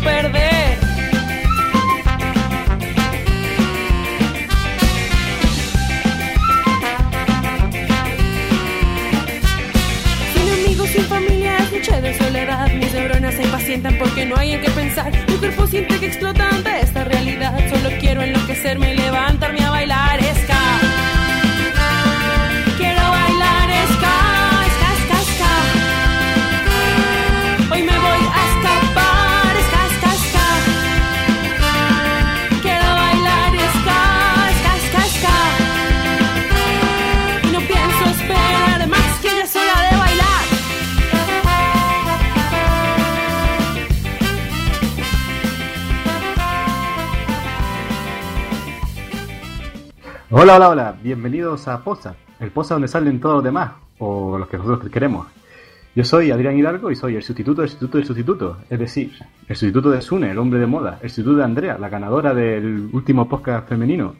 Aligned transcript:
perder. 0.00 0.78
Sin 10.34 10.52
amigos, 10.52 10.88
sin 10.88 11.04
familia, 11.04 11.58
es 11.58 11.72
noche 11.72 12.00
de 12.00 12.18
soledad. 12.18 12.72
Mis 12.72 12.92
neuronas 12.92 13.34
se 13.34 13.42
impacientan 13.42 13.98
porque 13.98 14.24
no 14.24 14.36
hay 14.36 14.52
en 14.52 14.60
qué 14.60 14.70
pensar. 14.70 15.12
Mi 15.28 15.36
cuerpo 15.36 15.66
siente 15.66 15.98
que 15.98 16.06
explota 16.06 16.48
ante 16.48 16.80
esta 16.80 17.04
realidad. 17.04 17.54
Solo 17.70 17.90
quiero 18.00 18.22
enloquecerme 18.22 18.94
y 18.94 18.96
levantarme 18.96 19.64
a 19.64 19.70
bailar 19.70 20.20
ska. 20.44 20.93
Hola, 50.36 50.56
hola, 50.56 50.68
hola, 50.68 50.94
bienvenidos 51.00 51.68
a 51.68 51.84
Posa, 51.84 52.16
el 52.40 52.50
Posa 52.50 52.74
donde 52.74 52.88
salen 52.88 53.20
todos 53.20 53.36
los 53.36 53.44
demás, 53.44 53.70
o 54.00 54.36
los 54.36 54.48
que 54.48 54.58
nosotros 54.58 54.90
queremos. 54.90 55.28
Yo 55.94 56.02
soy 56.02 56.32
Adrián 56.32 56.58
Hidalgo 56.58 56.90
y 56.90 56.96
soy 56.96 57.14
el 57.14 57.22
sustituto 57.22 57.60
del 57.60 57.70
sustituto 57.70 57.98
del 57.98 58.06
sustituto, 58.08 58.56
es 58.68 58.78
decir, 58.80 59.12
el 59.46 59.54
sustituto 59.54 59.92
de 59.92 60.02
Sune, 60.02 60.32
el 60.32 60.38
hombre 60.38 60.58
de 60.58 60.66
moda, 60.66 60.98
el 61.02 61.08
sustituto 61.08 61.36
de 61.36 61.44
Andrea, 61.44 61.78
la 61.78 61.88
ganadora 61.88 62.34
del 62.34 62.90
último 62.92 63.28
podcast 63.28 63.68
femenino. 63.68 64.16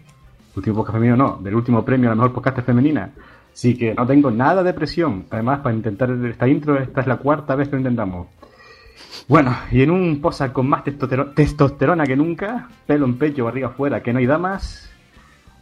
Último 0.54 0.76
podcast 0.76 0.94
femenino 0.94 1.16
no, 1.16 1.40
del 1.42 1.56
último 1.56 1.84
premio 1.84 2.10
a 2.10 2.12
la 2.12 2.22
mejor 2.22 2.32
podcast 2.32 2.60
femenina. 2.60 3.10
Así 3.52 3.76
que 3.76 3.92
no 3.92 4.06
tengo 4.06 4.30
nada 4.30 4.62
de 4.62 4.72
presión. 4.72 5.24
Además, 5.30 5.62
para 5.62 5.74
intentar 5.74 6.12
esta 6.12 6.46
intro, 6.46 6.78
esta 6.78 7.00
es 7.00 7.08
la 7.08 7.16
cuarta 7.16 7.56
vez 7.56 7.66
que 7.68 7.72
lo 7.72 7.80
intentamos. 7.80 8.28
Bueno, 9.26 9.52
y 9.72 9.82
en 9.82 9.90
un 9.90 10.20
posa 10.20 10.52
con 10.52 10.68
más 10.68 10.84
testosterona 10.84 12.04
que 12.06 12.14
nunca, 12.14 12.68
pelo 12.86 13.04
en 13.04 13.18
pecho, 13.18 13.46
barriga 13.46 13.66
afuera, 13.66 14.00
que 14.00 14.12
no 14.12 14.20
hay 14.20 14.26
damas, 14.26 14.93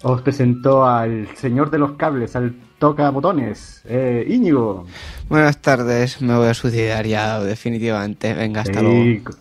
os 0.02 0.22
presentó 0.22 0.84
al 0.86 1.28
señor 1.36 1.70
de 1.70 1.78
los 1.78 1.92
cables, 1.92 2.34
al 2.36 2.54
toca 2.78 3.08
botones, 3.10 3.82
eh, 3.86 4.24
Íñigo. 4.28 4.86
Buenas 5.28 5.58
tardes, 5.62 6.20
me 6.20 6.36
voy 6.36 6.48
a 6.48 6.54
suicidar 6.54 7.06
ya, 7.06 7.38
definitivamente. 7.40 8.34
Venga, 8.34 8.62
hasta 8.62 8.80
Y 8.80 8.82
luego. 8.82 9.24
co- 9.24 9.36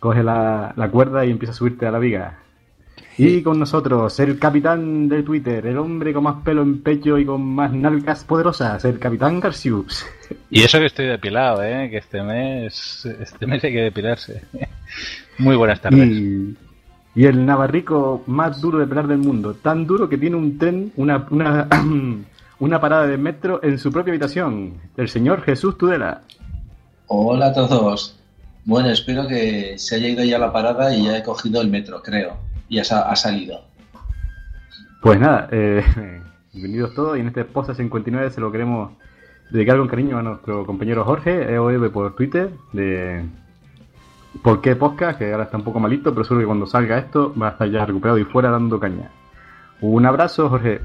coge 0.00 0.22
la, 0.22 0.72
la 0.76 0.90
cuerda 0.90 1.24
y 1.24 1.30
empieza 1.30 1.52
a 1.52 1.56
subirte 1.56 1.86
a 1.86 1.90
la 1.90 1.98
viga. 1.98 2.38
Y 3.18 3.40
con 3.40 3.58
nosotros, 3.58 4.20
el 4.20 4.38
capitán 4.38 5.08
de 5.08 5.22
Twitter, 5.22 5.66
el 5.66 5.78
hombre 5.78 6.12
con 6.12 6.24
más 6.24 6.42
pelo 6.44 6.60
en 6.60 6.82
pecho 6.82 7.16
y 7.16 7.24
con 7.24 7.42
más 7.42 7.72
nalgas 7.72 8.24
poderosas, 8.24 8.84
el 8.84 8.98
capitán 8.98 9.40
Garcius. 9.40 10.04
Y 10.50 10.62
eso 10.62 10.78
que 10.78 10.84
estoy 10.84 11.06
depilado, 11.06 11.62
¿eh? 11.64 11.88
Que 11.88 11.96
este 11.96 12.22
mes, 12.22 13.06
este 13.18 13.46
mes 13.46 13.64
hay 13.64 13.72
que 13.72 13.80
depilarse. 13.80 14.42
Muy 15.38 15.56
buenas 15.56 15.80
tardes. 15.80 16.06
Y, 16.10 16.54
y 17.16 17.24
el 17.24 17.46
navarrico 17.46 18.22
más 18.26 18.60
duro 18.60 18.78
de 18.78 18.86
pelar 18.86 19.08
del 19.08 19.18
mundo, 19.18 19.54
tan 19.54 19.86
duro 19.86 20.06
que 20.06 20.18
tiene 20.18 20.36
un 20.36 20.58
tren, 20.58 20.92
una, 20.96 21.26
una, 21.30 21.66
una 22.60 22.80
parada 22.80 23.06
de 23.06 23.16
metro 23.16 23.58
en 23.62 23.78
su 23.78 23.90
propia 23.90 24.12
habitación, 24.12 24.74
el 24.98 25.08
señor 25.08 25.40
Jesús 25.40 25.78
Tudela. 25.78 26.20
Hola 27.06 27.46
a 27.46 27.52
todos. 27.54 28.20
Bueno, 28.66 28.90
espero 28.90 29.26
que 29.26 29.78
se 29.78 29.96
haya 29.96 30.08
ido 30.08 30.24
ya 30.24 30.38
la 30.38 30.52
parada 30.52 30.94
y 30.94 31.06
ya 31.06 31.16
he 31.16 31.22
cogido 31.22 31.62
el 31.62 31.70
metro, 31.70 32.02
creo. 32.02 32.36
Y 32.68 32.80
ha 32.80 32.84
salido. 32.84 33.62
Pues 35.00 35.18
nada, 35.18 35.48
eh, 35.52 35.82
bienvenidos 36.52 36.94
todos 36.94 37.16
y 37.16 37.20
en 37.20 37.28
este 37.28 37.44
podcast 37.46 37.78
59 37.78 38.30
se 38.30 38.42
lo 38.42 38.52
queremos 38.52 38.90
dedicar 39.50 39.78
con 39.78 39.88
cariño 39.88 40.18
a 40.18 40.22
nuestro 40.22 40.66
compañero 40.66 41.02
Jorge, 41.04 41.50
EOEB 41.54 41.90
por 41.90 42.14
Twitter, 42.14 42.50
de 42.74 43.24
¿Por 44.42 44.60
qué 44.60 44.76
podcast? 44.76 45.18
Que 45.18 45.32
ahora 45.32 45.44
está 45.44 45.56
un 45.56 45.64
poco 45.64 45.80
malito, 45.80 46.12
pero 46.12 46.24
seguro 46.24 46.40
que 46.40 46.46
cuando 46.46 46.66
salga 46.66 46.98
esto 46.98 47.34
va 47.40 47.48
a 47.48 47.50
estar 47.52 47.68
ya 47.70 47.86
recuperado 47.86 48.18
y 48.18 48.24
fuera 48.24 48.50
dando 48.50 48.80
caña. 48.80 49.10
Un 49.80 50.06
abrazo, 50.06 50.48
Jorge. 50.48 50.80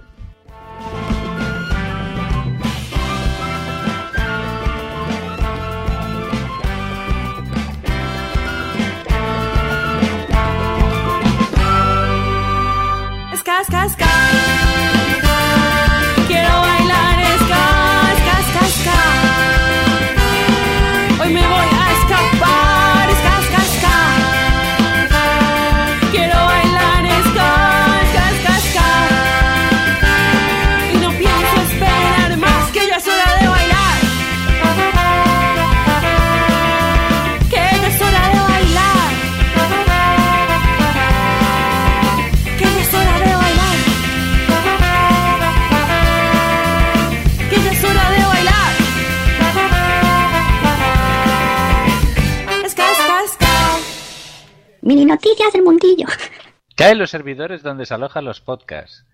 Noticias 55.51 55.53
del 55.53 55.63
mundillo. 55.63 56.07
Caen 56.75 56.97
los 56.97 57.09
servidores 57.09 57.63
donde 57.63 57.85
se 57.85 57.93
alojan 57.93 58.25
los 58.25 58.41
podcasts. 58.41 59.05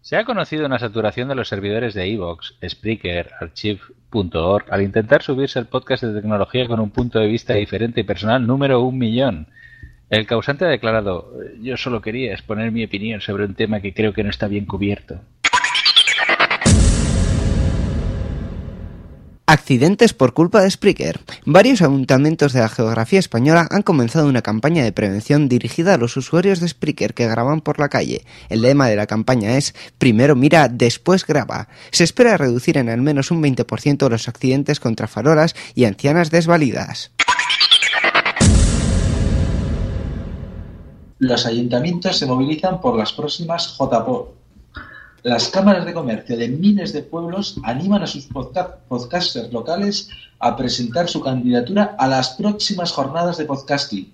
Se 0.00 0.16
ha 0.16 0.24
conocido 0.24 0.66
una 0.66 0.78
saturación 0.78 1.28
de 1.28 1.34
los 1.34 1.48
servidores 1.48 1.94
de 1.94 2.06
Evox, 2.12 2.56
Spreaker, 2.66 3.30
Archive.org 3.40 4.64
al 4.70 4.82
intentar 4.82 5.22
subirse 5.22 5.58
el 5.58 5.66
podcast 5.66 6.04
de 6.04 6.14
tecnología 6.14 6.66
con 6.66 6.80
un 6.80 6.90
punto 6.90 7.18
de 7.18 7.26
vista 7.26 7.54
diferente 7.54 8.00
y 8.00 8.04
personal 8.04 8.46
número 8.46 8.80
un 8.80 8.98
millón. 8.98 9.48
El 10.08 10.26
causante 10.26 10.64
ha 10.64 10.68
declarado, 10.68 11.32
yo 11.60 11.76
solo 11.76 12.00
quería 12.00 12.32
exponer 12.32 12.72
mi 12.72 12.84
opinión 12.84 13.20
sobre 13.20 13.44
un 13.44 13.54
tema 13.54 13.80
que 13.80 13.94
creo 13.94 14.12
que 14.12 14.24
no 14.24 14.30
está 14.30 14.48
bien 14.48 14.66
cubierto. 14.66 15.20
Accidentes 19.50 20.14
por 20.14 20.32
culpa 20.32 20.60
de 20.60 20.70
Spreaker. 20.70 21.18
Varios 21.44 21.82
ayuntamientos 21.82 22.52
de 22.52 22.60
la 22.60 22.68
geografía 22.68 23.18
española 23.18 23.66
han 23.68 23.82
comenzado 23.82 24.28
una 24.28 24.42
campaña 24.42 24.84
de 24.84 24.92
prevención 24.92 25.48
dirigida 25.48 25.94
a 25.94 25.96
los 25.96 26.16
usuarios 26.16 26.60
de 26.60 26.68
Spreaker 26.68 27.14
que 27.14 27.26
graban 27.26 27.60
por 27.60 27.80
la 27.80 27.88
calle. 27.88 28.24
El 28.48 28.62
lema 28.62 28.86
de 28.86 28.94
la 28.94 29.08
campaña 29.08 29.56
es 29.56 29.74
Primero 29.98 30.36
mira, 30.36 30.68
después 30.68 31.26
graba. 31.26 31.66
Se 31.90 32.04
espera 32.04 32.36
reducir 32.36 32.78
en 32.78 32.88
al 32.88 33.02
menos 33.02 33.32
un 33.32 33.42
20% 33.42 34.08
los 34.08 34.28
accidentes 34.28 34.78
contra 34.78 35.08
farolas 35.08 35.56
y 35.74 35.84
ancianas 35.84 36.30
desvalidas. 36.30 37.10
los 41.18 41.44
ayuntamientos 41.44 42.16
se 42.16 42.24
movilizan 42.24 42.80
por 42.80 42.96
las 42.96 43.12
próximas 43.12 43.76
JPO. 43.76 44.39
Las 45.22 45.48
cámaras 45.48 45.84
de 45.84 45.92
comercio 45.92 46.34
de 46.34 46.48
miles 46.48 46.94
de 46.94 47.02
pueblos 47.02 47.60
animan 47.62 48.02
a 48.02 48.06
sus 48.06 48.26
podcasters 48.26 49.52
locales 49.52 50.08
a 50.38 50.56
presentar 50.56 51.08
su 51.08 51.20
candidatura 51.20 51.94
a 51.98 52.08
las 52.08 52.30
próximas 52.30 52.90
jornadas 52.90 53.36
de 53.36 53.44
podcasting. 53.44 54.10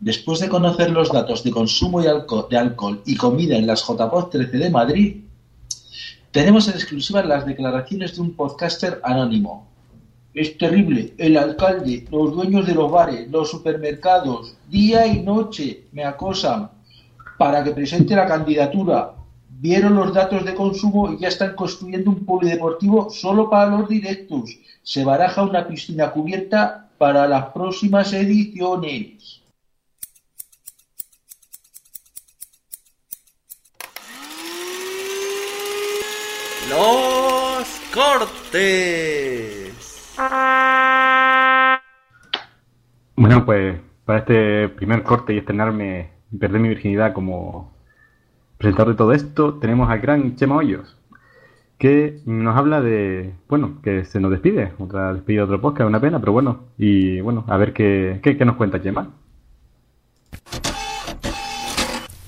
Después 0.00 0.40
de 0.40 0.48
conocer 0.48 0.90
los 0.90 1.12
datos 1.12 1.44
de 1.44 1.52
consumo 1.52 2.02
de 2.02 2.58
alcohol 2.58 3.00
y 3.06 3.16
comida 3.16 3.56
en 3.56 3.68
las 3.68 3.86
JPOD 3.86 4.30
13 4.30 4.58
de 4.58 4.70
Madrid, 4.70 5.16
tenemos 6.32 6.66
en 6.66 6.74
exclusiva 6.74 7.22
las 7.22 7.46
declaraciones 7.46 8.16
de 8.16 8.22
un 8.22 8.34
podcaster 8.34 9.00
anónimo. 9.04 9.68
Es 10.34 10.58
terrible. 10.58 11.14
El 11.16 11.36
alcalde, 11.36 12.06
los 12.10 12.34
dueños 12.34 12.66
de 12.66 12.74
los 12.74 12.90
bares, 12.90 13.30
los 13.30 13.48
supermercados, 13.48 14.56
día 14.68 15.06
y 15.06 15.22
noche 15.22 15.84
me 15.92 16.04
acosan 16.04 16.70
para 17.38 17.62
que 17.62 17.70
presente 17.70 18.16
la 18.16 18.26
candidatura. 18.26 19.14
Vieron 19.62 19.94
los 19.94 20.14
datos 20.14 20.46
de 20.46 20.54
consumo 20.54 21.12
y 21.12 21.18
ya 21.18 21.28
están 21.28 21.54
construyendo 21.54 22.08
un 22.08 22.24
polideportivo 22.24 23.10
solo 23.10 23.50
para 23.50 23.66
los 23.66 23.86
directos. 23.90 24.56
Se 24.82 25.04
baraja 25.04 25.42
una 25.42 25.68
piscina 25.68 26.12
cubierta 26.12 26.88
para 26.96 27.28
las 27.28 27.52
próximas 27.52 28.10
ediciones. 28.14 29.42
Los 36.70 37.68
cortes. 37.92 39.74
Bueno, 43.14 43.44
pues 43.44 43.78
para 44.06 44.20
este 44.20 44.70
primer 44.70 45.02
corte 45.02 45.34
y 45.34 45.38
estrenarme 45.38 46.12
y 46.32 46.38
perder 46.38 46.62
mi 46.62 46.70
virginidad 46.70 47.12
como 47.12 47.78
presentador 48.60 48.92
de 48.92 48.98
todo 48.98 49.12
esto, 49.12 49.54
tenemos 49.54 49.88
al 49.88 50.00
gran 50.00 50.36
Chema 50.36 50.56
Hoyos, 50.56 50.94
que 51.78 52.18
nos 52.26 52.54
habla 52.58 52.82
de, 52.82 53.32
bueno, 53.48 53.78
que 53.82 54.04
se 54.04 54.20
nos 54.20 54.30
despide, 54.30 54.72
otra 54.78 55.14
despide 55.14 55.40
otro 55.40 55.62
podcast, 55.62 55.88
una 55.88 55.98
pena, 55.98 56.20
pero 56.20 56.32
bueno, 56.32 56.66
y 56.76 57.22
bueno, 57.22 57.42
a 57.48 57.56
ver 57.56 57.72
qué, 57.72 58.20
qué, 58.22 58.44
nos 58.44 58.56
cuenta 58.56 58.82
Chema. 58.82 59.08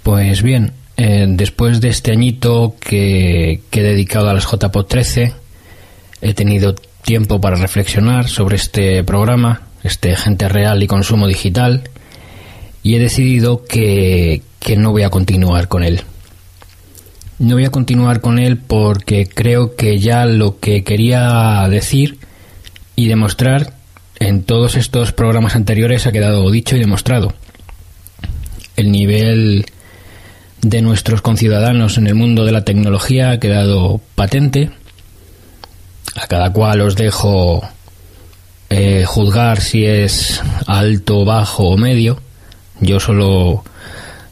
Pues 0.03 0.43
bien, 0.43 0.73
eh, 0.97 1.27
después 1.29 1.83
de 1.83 1.91
este 1.91 2.13
añito 2.13 2.77
que, 2.81 3.61
que 3.69 3.81
he 3.81 3.83
dedicado 3.83 4.31
a 4.31 4.33
las 4.33 4.51
JPO 4.51 4.87
13, 4.87 5.35
he 6.23 6.33
tenido 6.33 6.75
tiempo 7.05 7.43
para 7.43 7.57
reflexionar 7.57 8.29
sobre 8.29 8.57
este 8.57 9.05
programa, 9.05 9.65
este 9.83 10.17
Gente 10.17 10.49
Real 10.49 10.83
y 10.83 10.87
Consumo 10.87 11.27
Digital, 11.27 11.91
y 12.83 12.95
he 12.95 12.99
decidido 12.99 13.67
que, 13.67 14.41
que 14.61 14.79
no 14.79 14.93
voy 14.93 15.03
a 15.03 15.11
continuar 15.11 15.69
con 15.69 15.85
él. 15.85 16.01
No 17.43 17.57
voy 17.57 17.65
a 17.65 17.71
continuar 17.71 18.21
con 18.21 18.39
él 18.39 18.57
porque 18.57 19.27
creo 19.27 19.75
que 19.75 19.99
ya 19.99 20.27
lo 20.27 20.61
que 20.61 20.85
quería 20.85 21.67
decir 21.69 22.19
y 22.95 23.09
demostrar 23.09 23.75
en 24.21 24.45
todos 24.45 24.77
estos 24.77 25.11
programas 25.11 25.57
anteriores 25.57 26.07
ha 26.07 26.13
quedado 26.13 26.49
dicho 26.53 26.77
y 26.77 26.79
demostrado. 26.79 27.35
El 28.77 28.93
nivel 28.93 29.67
de 30.61 30.83
nuestros 30.83 31.21
conciudadanos 31.21 31.99
en 31.99 32.07
el 32.07 32.15
mundo 32.15 32.45
de 32.45 32.53
la 32.53 32.65
tecnología 32.65 33.33
ha 33.33 33.41
quedado 33.41 34.01
patente 34.15 34.71
a 36.15 36.29
cada 36.29 36.53
cual 36.53 36.81
os 36.83 36.95
dejo 36.95 37.69
eh, 38.71 39.03
juzgar 39.05 39.61
si 39.61 39.85
es 39.85 40.41
alto, 40.69 41.25
bajo 41.25 41.71
o 41.71 41.77
medio. 41.77 42.21
Yo 42.81 43.01
solo, 43.01 43.65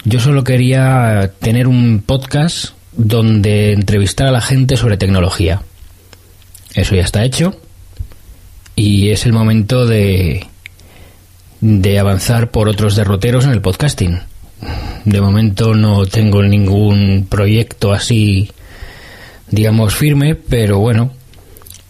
yo 0.05 0.21
solo 0.21 0.45
quería 0.45 1.33
tener 1.41 1.67
un 1.67 2.05
podcast 2.07 2.79
donde 2.93 3.73
entrevistar 3.73 4.27
a 4.27 4.33
la 4.33 4.41
gente 4.41 4.77
sobre 4.77 4.97
tecnología. 4.97 5.63
Eso 6.75 6.95
ya 6.95 7.03
está 7.03 7.25
hecho 7.25 7.57
y 8.77 9.11
es 9.11 9.27
el 9.27 9.33
momento 9.33 9.87
de, 9.87 10.47
de 11.61 11.99
avanzar 11.99 12.51
por 12.51 12.69
otros 12.69 12.97
derroteros 12.97 13.45
en 13.45 13.53
el 13.53 13.61
podcasting. 13.61 14.21
De 15.05 15.21
momento 15.21 15.75
no 15.75 16.07
tengo 16.07 16.43
ningún 16.43 17.27
proyecto 17.29 17.93
así, 17.93 18.51
digamos, 19.51 19.95
firme, 19.95 20.35
pero 20.35 20.79
bueno, 20.79 21.13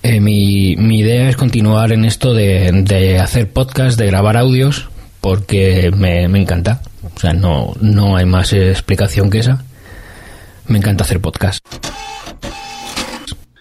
eh, 0.02 0.20
mi, 0.20 0.76
mi, 0.76 1.00
idea 1.00 1.28
es 1.28 1.36
continuar 1.36 1.92
en 1.92 2.04
esto 2.04 2.32
de, 2.32 2.70
de, 2.72 3.18
hacer 3.18 3.52
podcast, 3.52 3.98
de 3.98 4.06
grabar 4.06 4.36
audios, 4.36 4.88
porque 5.20 5.90
me, 5.94 6.28
me, 6.28 6.40
encanta. 6.40 6.82
O 7.16 7.20
sea, 7.20 7.32
no, 7.32 7.74
no 7.80 8.16
hay 8.16 8.24
más 8.24 8.52
explicación 8.52 9.30
que 9.30 9.40
esa. 9.40 9.64
Me 10.70 10.78
encanta 10.78 11.02
hacer 11.02 11.20
podcast. 11.20 11.66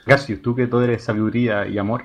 Garcius, 0.06 0.44
tú 0.44 0.56
que 0.56 0.68
todo 0.68 0.84
eres 0.84 1.04
sabiduría 1.04 1.68
y 1.68 1.80
amor. 1.80 2.04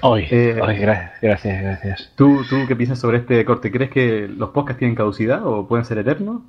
Hoy, 0.00 0.28
eh, 0.30 0.54
gracias, 0.54 1.20
gracias, 1.20 1.60
gracias. 1.60 2.12
¿tú, 2.14 2.44
¿Tú 2.48 2.64
qué 2.68 2.76
piensas 2.76 3.00
sobre 3.00 3.18
este 3.18 3.44
corte? 3.44 3.72
¿Crees 3.72 3.90
que 3.90 4.28
los 4.28 4.50
podcasts 4.50 4.78
tienen 4.78 4.94
caducidad 4.94 5.44
o 5.44 5.66
pueden 5.66 5.84
ser 5.84 5.98
eternos? 5.98 6.42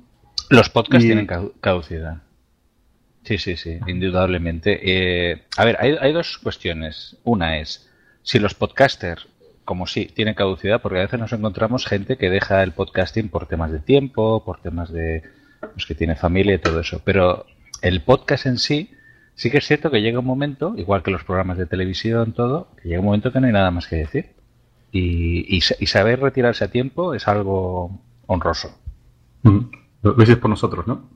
Los 0.50 0.70
podcasts 0.70 1.04
y... 1.04 1.08
tienen 1.08 1.26
caducidad. 1.60 2.22
Sí, 3.24 3.38
sí, 3.38 3.56
sí, 3.56 3.80
indudablemente. 3.88 4.78
Eh, 4.84 5.42
a 5.56 5.64
ver, 5.64 5.76
hay, 5.80 5.96
hay, 6.00 6.12
dos 6.12 6.38
cuestiones. 6.38 7.16
Una 7.24 7.58
es 7.58 7.90
si 8.22 8.38
los 8.38 8.54
podcasters, 8.54 9.26
como 9.64 9.88
sí, 9.88 10.06
tienen 10.06 10.34
caducidad, 10.34 10.80
porque 10.80 10.98
a 10.98 11.02
veces 11.02 11.18
nos 11.18 11.32
encontramos 11.32 11.86
gente 11.86 12.16
que 12.16 12.30
deja 12.30 12.62
el 12.62 12.70
podcasting 12.70 13.30
por 13.30 13.46
temas 13.46 13.72
de 13.72 13.80
tiempo, 13.80 14.44
por 14.44 14.60
temas 14.60 14.92
de 14.92 15.24
pues, 15.60 15.86
que 15.86 15.96
tiene 15.96 16.14
familia 16.14 16.54
y 16.54 16.58
todo 16.58 16.78
eso. 16.78 17.02
Pero 17.04 17.46
el 17.82 18.02
podcast 18.02 18.46
en 18.46 18.58
sí, 18.58 18.90
sí 19.34 19.50
que 19.50 19.58
es 19.58 19.66
cierto 19.66 19.90
que 19.90 20.02
llega 20.02 20.18
un 20.18 20.26
momento, 20.26 20.74
igual 20.76 21.02
que 21.02 21.10
los 21.10 21.24
programas 21.24 21.58
de 21.58 21.66
televisión, 21.66 22.32
todo, 22.32 22.68
que 22.80 22.88
llega 22.88 23.00
un 23.00 23.06
momento 23.06 23.32
que 23.32 23.40
no 23.40 23.46
hay 23.46 23.52
nada 23.52 23.70
más 23.70 23.86
que 23.86 23.96
decir. 23.96 24.30
Y, 24.92 25.56
y, 25.56 25.60
y 25.78 25.86
saber 25.86 26.20
retirarse 26.20 26.64
a 26.64 26.70
tiempo 26.70 27.14
es 27.14 27.28
algo 27.28 28.00
honroso. 28.26 28.76
Mm. 29.42 29.60
Lo 30.02 30.12
dices 30.14 30.36
por 30.36 30.50
nosotros, 30.50 30.86
¿no? 30.86 31.08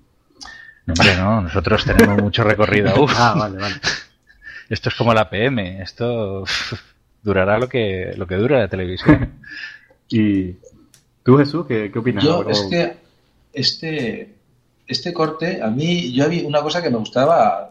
No, 0.87 0.93
hombre, 0.93 1.17
no, 1.17 1.41
nosotros 1.41 1.85
tenemos 1.85 2.23
mucho 2.23 2.45
recorrido. 2.45 2.95
Uf. 3.03 3.13
Ah, 3.17 3.35
vale, 3.37 3.59
vale. 3.59 3.75
Esto 4.69 4.89
es 4.89 4.95
como 4.95 5.15
la 5.15 5.31
PM, 5.31 5.83
esto 5.83 6.45
durará 7.23 7.59
lo 7.59 7.69
que, 7.69 8.15
lo 8.17 8.27
que 8.27 8.37
dura 8.37 8.59
la 8.59 8.69
televisión. 8.69 9.41
¿Y 10.09 10.57
tú, 11.23 11.39
Jesús, 11.39 11.67
qué, 11.67 11.91
qué 11.91 11.99
opinas? 11.99 12.25
Yo, 12.25 12.49
es 12.49 12.67
que 12.71 12.97
este, 13.53 14.34
este 14.87 15.13
corte, 15.13 15.63
a 15.63 15.71
mí, 15.71 16.13
yo 16.13 16.25
había 16.25 16.47
una 16.47 16.63
cosa 16.63 16.83
que 16.83 16.91
me 16.91 16.99
gustaba, 16.99 17.71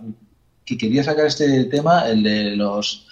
que 0.66 0.78
quería 0.78 1.04
sacar 1.04 1.26
este 1.26 1.66
tema, 1.66 2.10
el 2.10 2.24
de 2.24 2.56
los, 2.56 3.08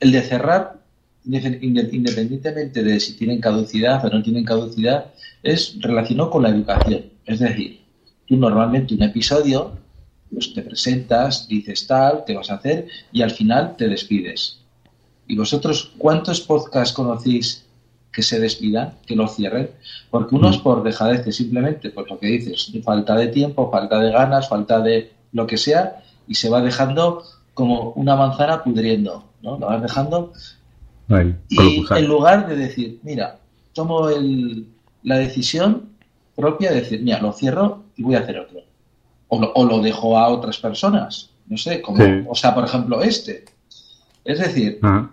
el 0.00 0.12
de 0.12 0.22
cerrar, 0.22 0.80
independientemente 1.24 2.82
de 2.82 3.00
si 3.00 3.14
tienen 3.14 3.40
caducidad 3.40 4.04
o 4.04 4.08
no 4.08 4.22
tienen 4.22 4.44
caducidad, 4.44 5.06
es 5.42 5.76
relacionado 5.80 6.30
con 6.30 6.42
la 6.42 6.50
educación. 6.50 7.06
Es 7.24 7.40
decir, 7.40 7.80
tú 8.26 8.36
normalmente 8.36 8.94
un 8.94 9.02
episodio, 9.02 9.78
pues 10.32 10.54
te 10.54 10.62
presentas, 10.62 11.48
dices 11.48 11.86
tal, 11.86 12.24
te 12.24 12.34
vas 12.34 12.50
a 12.50 12.54
hacer 12.54 12.86
y 13.12 13.22
al 13.22 13.30
final 13.30 13.76
te 13.76 13.88
despides. 13.88 14.60
¿Y 15.26 15.36
vosotros 15.36 15.92
cuántos 15.98 16.40
podcasts 16.40 16.94
conocéis 16.94 17.65
que 18.16 18.22
se 18.22 18.40
despidan, 18.40 18.94
que 19.06 19.14
lo 19.14 19.28
cierren? 19.28 19.68
Porque 20.10 20.34
uno 20.34 20.48
es 20.48 20.56
por 20.56 20.82
dejadez, 20.82 21.22
simplemente, 21.36 21.90
pues 21.90 22.08
lo 22.08 22.18
que 22.18 22.28
dices, 22.28 22.72
falta 22.82 23.14
de 23.14 23.26
tiempo, 23.28 23.70
falta 23.70 24.00
de 24.00 24.10
ganas, 24.10 24.48
falta 24.48 24.80
de 24.80 25.12
lo 25.32 25.46
que 25.46 25.58
sea, 25.58 26.02
y 26.26 26.34
se 26.34 26.48
va 26.48 26.62
dejando 26.62 27.22
como 27.52 27.90
una 27.90 28.16
manzana 28.16 28.64
pudriendo, 28.64 29.22
¿no? 29.42 29.58
Lo 29.58 29.66
vas 29.66 29.82
dejando. 29.82 30.32
Y 31.50 31.84
en 31.90 32.06
lugar 32.06 32.48
de 32.48 32.56
decir, 32.56 33.00
mira, 33.02 33.38
tomo 33.74 34.08
el, 34.08 34.66
la 35.02 35.18
decisión 35.18 35.90
propia 36.34 36.70
de 36.70 36.80
decir, 36.80 37.02
mira, 37.02 37.20
lo 37.20 37.34
cierro 37.34 37.84
y 37.96 38.02
voy 38.02 38.14
a 38.14 38.20
hacer 38.20 38.38
otro. 38.40 38.60
O 39.28 39.38
lo, 39.38 39.52
o 39.52 39.64
lo 39.66 39.80
dejo 39.82 40.16
a 40.18 40.28
otras 40.28 40.56
personas. 40.56 41.28
No 41.48 41.58
sé, 41.58 41.82
como, 41.82 42.02
Sí. 42.02 42.24
o 42.26 42.34
sea, 42.34 42.54
por 42.54 42.64
ejemplo, 42.64 43.02
este. 43.02 43.44
Es 44.24 44.38
decir, 44.38 44.78
Ajá. 44.80 45.10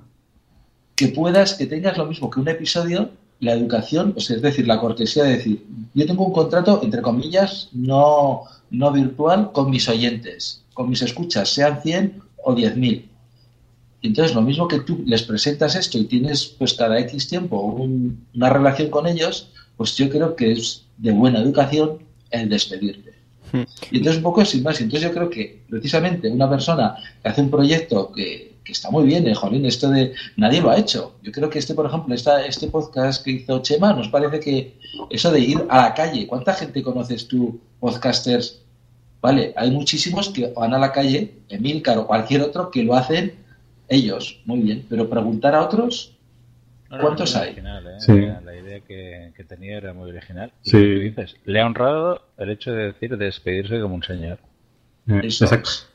Que 1.08 1.14
puedas, 1.14 1.54
que 1.56 1.66
tengas 1.66 1.98
lo 1.98 2.06
mismo 2.06 2.30
que 2.30 2.40
un 2.40 2.48
episodio, 2.48 3.10
la 3.40 3.54
educación, 3.54 4.14
o 4.16 4.20
sea, 4.22 4.36
es 4.38 4.42
decir, 4.42 4.66
la 4.68 4.80
cortesía 4.80 5.24
de 5.24 5.38
decir, 5.38 5.66
yo 5.94 6.06
tengo 6.06 6.26
un 6.26 6.34
contrato, 6.34 6.80
entre 6.84 7.02
comillas, 7.02 7.70
no, 7.74 8.44
no 8.72 8.92
virtual, 8.92 9.52
con 9.52 9.70
mis 9.70 9.88
oyentes, 9.90 10.62
con 10.74 10.90
mis 10.90 11.02
escuchas, 11.02 11.50
sean 11.50 11.82
100 11.82 12.22
o 12.44 12.56
10.000. 12.56 13.06
Y 14.02 14.08
entonces, 14.08 14.36
lo 14.36 14.42
mismo 14.42 14.68
que 14.68 14.80
tú 14.82 15.02
les 15.06 15.24
presentas 15.24 15.76
esto 15.76 15.98
y 15.98 16.06
tienes, 16.06 16.46
pues, 16.58 16.74
cada 16.74 17.00
X 17.00 17.28
tiempo 17.28 17.60
un- 17.62 18.26
una 18.36 18.50
relación 18.50 18.90
con 18.90 19.08
ellos, 19.08 19.50
pues 19.78 19.96
yo 19.98 20.10
creo 20.10 20.36
que 20.36 20.52
es 20.54 20.84
de 20.98 21.12
buena 21.12 21.40
educación 21.40 22.00
el 22.32 22.48
despedirte. 22.50 23.14
Y 23.92 23.98
entonces 23.98 24.18
un 24.18 24.24
poco 24.24 24.44
sin 24.46 24.64
más. 24.64 24.80
Entonces 24.82 25.08
yo 25.10 25.14
creo 25.14 25.30
que 25.30 25.62
precisamente 25.70 26.30
una 26.30 26.50
persona 26.50 26.96
que 27.22 27.30
hace 27.30 27.42
un 27.42 27.50
proyecto 27.50 28.12
que, 28.12 28.53
que 28.64 28.72
está 28.72 28.90
muy 28.90 29.04
bien, 29.06 29.28
eh, 29.28 29.36
jolín, 29.36 29.66
esto 29.66 29.90
de 29.90 30.14
nadie 30.38 30.62
lo 30.62 30.70
ha 30.72 30.78
hecho. 30.78 31.16
Yo 31.22 31.32
creo 31.32 31.50
que 31.50 31.60
este, 31.60 31.74
por 31.74 31.86
ejemplo, 31.86 32.14
esta, 32.16 32.46
este 32.46 32.68
podcast 32.68 33.24
que 33.24 33.32
hizo 33.32 33.62
Chema, 33.62 33.94
nos 33.94 34.08
parece 34.10 34.40
que 34.40 34.78
eso 35.10 35.32
de 35.32 35.40
ir 35.40 35.66
a 35.70 35.82
la 35.84 35.94
calle, 35.94 36.26
¿cuánta 36.28 36.54
gente 36.54 36.82
conoces 36.82 37.28
tú, 37.28 37.60
podcasters? 37.80 38.62
Vale, 39.22 39.54
hay 39.56 39.72
muchísimos 39.72 40.30
que 40.30 40.48
van 40.56 40.74
a 40.74 40.78
la 40.80 40.92
calle, 40.92 41.34
Emilcar 41.50 41.98
o 41.98 42.08
cualquier 42.08 42.42
otro, 42.42 42.70
que 42.72 42.84
lo 42.84 42.96
hacen 42.96 43.34
ellos, 43.90 44.40
muy 44.46 44.60
bien, 44.60 44.86
pero 44.90 45.10
preguntar 45.10 45.56
a 45.56 45.62
otros, 45.64 46.14
No, 46.90 46.98
no, 46.98 47.04
¿cuántos 47.04 47.34
muy 47.34 47.42
hay? 47.44 47.48
original, 47.50 47.88
¿eh? 47.88 47.96
Sí. 48.00 48.12
La, 48.22 48.42
la 48.42 48.56
idea 48.56 48.80
que, 48.82 49.32
que 49.36 49.44
tenía 49.44 49.78
era 49.78 49.94
muy 49.94 50.10
original. 50.10 50.52
Y 50.64 50.70
Sí. 50.70 50.78
dices, 50.78 51.36
le 51.46 51.60
ha 51.62 51.66
honrado 51.66 52.22
el 52.38 52.50
hecho 52.50 52.72
de 52.72 52.88
decir 52.94 53.18
despedirse 53.18 53.80
como 53.82 53.96
un 53.96 54.04
señor. 54.04 54.40
Eh, 55.08 55.22
Eso 55.24 55.46
exacto. 55.46 55.70
es. 55.70 55.88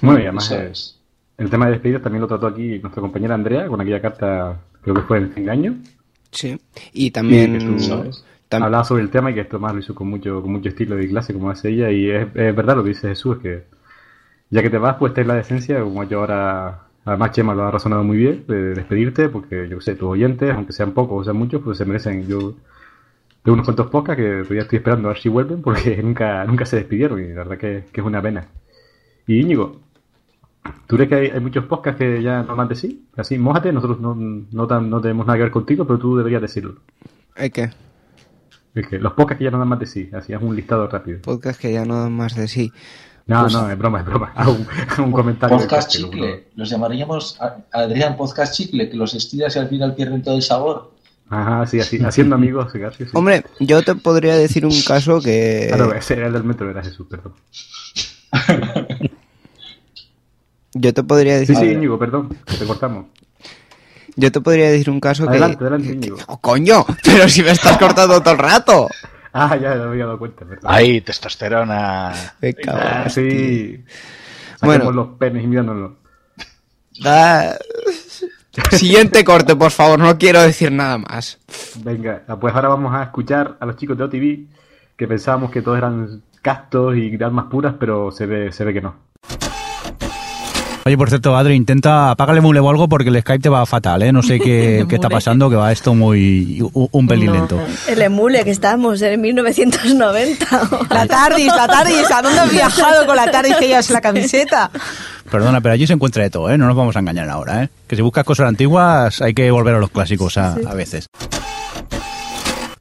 Bueno, 0.00 0.18
y 0.20 0.22
además 0.22 0.46
Eso 0.50 0.60
eh, 0.62 0.68
es. 0.72 0.98
El 1.38 1.50
tema 1.50 1.66
de 1.66 1.72
despedidas 1.72 2.02
también 2.02 2.22
lo 2.22 2.28
trató 2.28 2.46
aquí 2.46 2.78
nuestra 2.80 3.00
compañera 3.00 3.34
Andrea 3.34 3.66
con 3.68 3.80
aquella 3.80 4.00
carta, 4.00 4.60
creo 4.82 4.94
que 4.94 5.02
fue 5.02 5.18
en 5.18 5.32
engaño. 5.36 5.76
Sí. 6.30 6.58
Y 6.92 7.10
también... 7.10 7.56
Y 7.56 7.58
que 7.58 7.64
tú 7.64 7.78
¿sabes? 7.78 8.24
tam- 8.50 8.64
hablaba 8.64 8.84
sobre 8.84 9.02
el 9.02 9.10
tema 9.10 9.30
y 9.30 9.34
que 9.34 9.40
esto 9.40 9.58
más 9.58 9.72
lo 9.74 9.80
hizo 9.80 9.94
con 9.94 10.08
mucho, 10.08 10.42
con 10.42 10.52
mucho 10.52 10.68
estilo 10.68 10.96
de 10.96 11.08
clase 11.08 11.32
como 11.32 11.50
hace 11.50 11.70
ella 11.70 11.90
y 11.90 12.10
es, 12.10 12.28
es 12.34 12.54
verdad 12.56 12.76
lo 12.76 12.82
que 12.82 12.90
dice 12.90 13.08
Jesús, 13.08 13.38
que 13.38 13.64
ya 14.50 14.62
que 14.62 14.70
te 14.70 14.78
vas 14.78 14.96
pues 14.98 15.14
ten 15.14 15.28
la 15.28 15.34
decencia, 15.34 15.80
como 15.82 16.04
yo 16.04 16.20
ahora, 16.20 16.82
además 17.04 17.32
Chema 17.32 17.54
lo 17.54 17.64
ha 17.64 17.70
razonado 17.70 18.04
muy 18.04 18.16
bien, 18.18 18.44
de 18.46 18.74
despedirte, 18.74 19.28
porque 19.28 19.68
yo 19.68 19.80
sé, 19.80 19.94
tus 19.96 20.08
oyentes, 20.10 20.52
aunque 20.54 20.72
sean 20.72 20.92
pocos 20.92 21.20
o 21.20 21.24
sean 21.24 21.36
muchos, 21.36 21.62
pues 21.62 21.78
se 21.78 21.84
merecen, 21.84 22.26
yo 22.28 22.54
tengo 23.42 23.54
unos 23.54 23.66
cuantos 23.66 23.88
podcasts 23.90 24.22
que 24.22 24.30
todavía 24.42 24.62
estoy 24.62 24.78
esperando 24.78 25.08
a 25.08 25.12
ver 25.12 25.22
si 25.22 25.28
vuelven 25.28 25.62
porque 25.62 25.96
nunca, 26.02 26.44
nunca 26.44 26.66
se 26.66 26.76
despidieron 26.76 27.20
y 27.24 27.28
la 27.28 27.34
verdad 27.44 27.58
que, 27.58 27.84
que 27.92 28.00
es 28.00 28.06
una 28.06 28.22
pena. 28.22 28.46
Y 29.26 29.40
Íñigo, 29.40 29.80
¿tú 30.86 30.96
crees 30.96 31.08
que 31.08 31.14
hay, 31.14 31.26
hay 31.30 31.40
muchos 31.40 31.64
podcasts 31.66 31.98
que 31.98 32.22
ya 32.22 32.42
no 32.42 32.56
más 32.56 32.68
de 32.68 32.74
sí? 32.76 33.06
Así, 33.16 33.38
mójate, 33.38 33.72
nosotros 33.72 34.00
no, 34.00 34.14
no, 34.14 34.66
tan- 34.66 34.88
no 34.90 35.00
tenemos 35.00 35.26
nada 35.26 35.36
que 35.38 35.42
ver 35.44 35.52
contigo, 35.52 35.86
pero 35.86 35.98
tú 35.98 36.16
deberías 36.16 36.42
decirlo. 36.42 36.76
¿Eh, 37.36 37.50
qué? 37.50 37.70
Es 38.74 38.86
que 38.88 38.98
los 38.98 39.12
podcasts 39.12 39.38
que 39.38 39.44
ya 39.44 39.50
no 39.50 39.58
dan 39.58 39.68
más 39.68 39.78
de 39.78 39.86
sí, 39.86 40.10
así 40.12 40.32
es 40.32 40.42
un 40.42 40.54
listado 40.56 40.86
rápido. 40.88 41.20
Podcast 41.22 41.60
que 41.60 41.72
ya 41.72 41.84
no 41.84 42.00
dan 42.00 42.12
más 42.12 42.34
de 42.34 42.48
sí. 42.48 42.72
No, 43.26 43.42
Pues- 43.42 43.52
no, 43.54 43.70
es 43.70 43.78
broma, 43.78 44.00
es 44.00 44.04
broma. 44.06 44.34
Un, 44.98 45.12
comentario. 45.12 45.56
Podcast 45.56 45.92
de- 45.92 45.98
chicle, 45.98 46.48
los 46.56 46.68
llamaríamos, 46.68 47.40
a- 47.40 47.56
Adrián, 47.72 48.16
podcast 48.16 48.54
chicle, 48.54 48.90
que 48.90 48.96
los 48.96 49.14
estiras 49.14 49.54
y 49.56 49.58
al 49.60 49.68
final 49.68 49.94
pierden 49.94 50.22
todo 50.22 50.36
el 50.36 50.42
sabor. 50.42 50.92
Ajá, 51.30 51.66
sí, 51.66 51.80
así, 51.80 51.98
haciendo 52.04 52.34
amigos, 52.34 52.70
sí, 52.72 52.78
sí, 52.98 53.04
sí. 53.06 53.10
Hombre, 53.14 53.44
yo 53.60 53.82
te 53.82 53.94
podría 53.94 54.36
decir 54.36 54.66
un 54.66 54.78
caso 54.86 55.22
que... 55.22 55.70
Ah, 55.72 55.76
no, 55.78 55.90
ese 55.94 56.14
era 56.14 56.26
el 56.26 56.34
del 56.34 56.44
metro, 56.44 56.68
era 56.70 56.82
Jesús, 56.82 57.06
perdón. 57.08 57.32
Yo 60.74 60.92
te 60.92 61.02
podría 61.02 61.34
Sí, 61.34 61.40
decir... 61.46 61.56
sí, 61.56 61.64
Íñigo, 61.72 61.98
perdón, 61.98 62.28
que 62.46 62.56
te 62.56 62.64
cortamos. 62.66 63.06
Yo 64.16 64.30
te 64.30 64.40
podría 64.40 64.70
decir 64.70 64.90
un 64.90 65.00
caso 65.00 65.28
Adelante, 65.28 65.58
que... 65.58 65.64
adelante, 65.64 65.88
que- 65.88 65.94
Íñigo. 65.94 66.16
¡Oh, 66.26 66.40
coño! 66.40 66.84
Pero 67.04 67.28
si 67.28 67.42
me 67.42 67.50
estás 67.50 67.78
cortando 67.78 68.20
todo 68.20 68.32
el 68.34 68.38
rato. 68.38 68.88
Ah, 69.32 69.56
ya, 69.56 69.74
me 69.74 69.82
había 69.84 70.06
dado 70.06 70.18
cuenta, 70.18 70.44
perdón. 70.44 70.64
¡Ay, 70.64 71.00
testosterona! 71.00 72.12
Me 72.40 72.54
Ah, 72.68 73.08
sí. 73.08 73.82
Bueno. 74.62 74.92
Los 74.92 75.08
penes 75.18 75.42
y 75.44 75.46
mirándolos. 75.46 75.92
Ah, 77.04 77.54
Siguiente 78.70 79.24
corte, 79.24 79.56
por 79.56 79.72
favor, 79.72 79.98
no 79.98 80.16
quiero 80.16 80.40
decir 80.40 80.70
nada 80.70 80.96
más. 80.98 81.38
Venga, 81.82 82.22
pues 82.40 82.54
ahora 82.54 82.68
vamos 82.68 82.94
a 82.94 83.02
escuchar 83.02 83.56
a 83.58 83.66
los 83.66 83.74
chicos 83.76 83.98
de 83.98 84.04
OTV 84.04 84.46
que 84.96 85.08
pensábamos 85.08 85.50
que 85.50 85.60
todos 85.60 85.76
eran 85.78 86.22
castos 86.40 86.96
y 86.96 87.16
de 87.16 87.24
almas 87.24 87.46
puras, 87.50 87.74
pero 87.80 88.12
se 88.12 88.26
ve, 88.26 88.52
se 88.52 88.64
ve 88.64 88.72
que 88.72 88.80
no. 88.80 88.94
Oye, 90.86 90.98
por 90.98 91.08
cierto, 91.08 91.34
Adri, 91.34 91.54
intenta 91.54 92.10
apágale 92.10 92.42
mule 92.42 92.60
o 92.60 92.68
algo 92.68 92.88
porque 92.90 93.08
el 93.08 93.18
Skype 93.20 93.42
te 93.42 93.48
va 93.48 93.64
fatal, 93.64 94.02
¿eh? 94.02 94.12
No 94.12 94.22
sé 94.22 94.38
qué, 94.38 94.84
qué 94.88 94.96
está 94.96 95.08
pasando, 95.08 95.48
que 95.48 95.56
va 95.56 95.72
esto 95.72 95.94
muy... 95.94 96.60
un, 96.60 96.88
un 96.90 97.06
pelín 97.08 97.32
lento. 97.32 97.58
El 97.88 98.02
emule 98.02 98.44
que 98.44 98.50
estamos 98.50 99.00
en 99.00 99.18
1990. 99.20 100.46
La 100.90 101.06
TARDIS, 101.06 101.46
la 101.46 101.66
TARDIS, 101.66 102.10
¿a 102.10 102.20
dónde 102.20 102.40
has 102.40 102.50
viajado 102.52 103.06
con 103.06 103.16
la 103.16 103.30
TARDIS 103.30 103.56
que 103.56 103.68
llevas 103.68 103.88
la 103.88 104.02
camiseta? 104.02 104.70
Perdona, 105.30 105.62
pero 105.62 105.72
allí 105.72 105.86
se 105.86 105.94
encuentra 105.94 106.22
de 106.22 106.28
todo, 106.28 106.50
¿eh? 106.50 106.58
No 106.58 106.66
nos 106.66 106.76
vamos 106.76 106.94
a 106.96 106.98
engañar 106.98 107.30
ahora, 107.30 107.64
¿eh? 107.64 107.68
Que 107.86 107.96
si 107.96 108.02
buscas 108.02 108.24
cosas 108.24 108.46
antiguas 108.46 109.22
hay 109.22 109.32
que 109.32 109.50
volver 109.50 109.74
a 109.76 109.78
los 109.78 109.90
clásicos 109.90 110.36
a, 110.36 110.52
a 110.52 110.74
veces. 110.74 111.06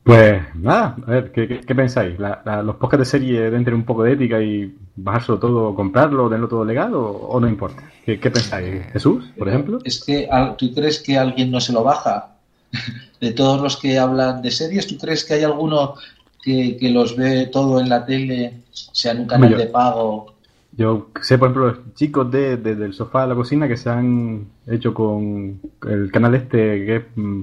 Pues 0.03 0.41
nada, 0.55 0.98
a 1.07 1.12
ver, 1.12 1.31
¿qué, 1.31 1.48
qué- 1.48 1.62
qué 1.62 1.75
pensáis? 1.75 2.19
¿La- 2.19 2.41
la- 2.45 2.62
¿Los 2.62 2.75
podcasts 2.75 3.07
de 3.07 3.17
serie 3.19 3.39
deben 3.41 3.63
tener 3.63 3.75
un 3.75 3.86
poco 3.86 4.03
de 4.03 4.12
ética 4.13 4.41
y 4.41 4.75
bajárselo 4.98 5.39
todo, 5.39 5.74
comprarlo, 5.75 6.25
tenerlo 6.27 6.50
todo 6.50 6.65
legal 6.65 6.93
o, 6.93 7.05
o 7.10 7.39
no 7.39 7.48
importa? 7.48 7.83
¿Qué, 8.05 8.19
qué 8.19 8.29
pensáis? 8.29 8.86
¿Jesús, 8.91 9.24
por 9.38 9.48
ejemplo? 9.48 9.79
Es 9.86 10.03
que, 10.03 10.27
al- 10.29 10.57
¿tú 10.57 10.74
crees 10.74 11.00
que 11.00 11.17
alguien 11.17 11.51
no 11.51 11.62
se 11.62 11.72
lo 11.72 11.83
baja? 11.83 12.36
De 13.22 13.31
todos 13.31 13.62
los 13.62 13.77
que 13.77 13.98
hablan 13.98 14.41
de 14.41 14.51
series, 14.51 14.86
¿tú 14.88 14.98
crees 14.98 15.24
que 15.24 15.36
hay 15.36 15.43
alguno 15.43 15.93
que, 16.41 16.75
que 16.77 16.89
los 16.89 17.15
ve 17.15 17.48
todo 17.48 17.79
en 17.79 17.88
la 17.88 18.05
tele, 18.05 18.55
sea 18.72 19.13
en 19.13 19.22
un 19.22 19.27
canal 19.27 19.51
Yo- 19.51 19.57
de 19.57 19.67
pago? 19.67 20.33
Yo 20.75 21.07
sé, 21.22 21.38
por 21.38 21.50
ejemplo, 21.51 21.67
los 21.67 21.93
chicos 21.93 22.29
de, 22.31 22.57
de- 22.57 22.75
del 22.75 22.93
sofá 22.93 23.24
a 23.24 23.27
la 23.27 23.36
cocina 23.36 23.67
que 23.69 23.77
se 23.77 23.89
han 23.91 24.48
hecho 24.67 24.93
con 24.93 25.62
el 25.88 26.12
canal 26.12 26.33
este 26.36 26.57
que 26.86 26.95
es 26.98 27.03
mm, 27.15 27.41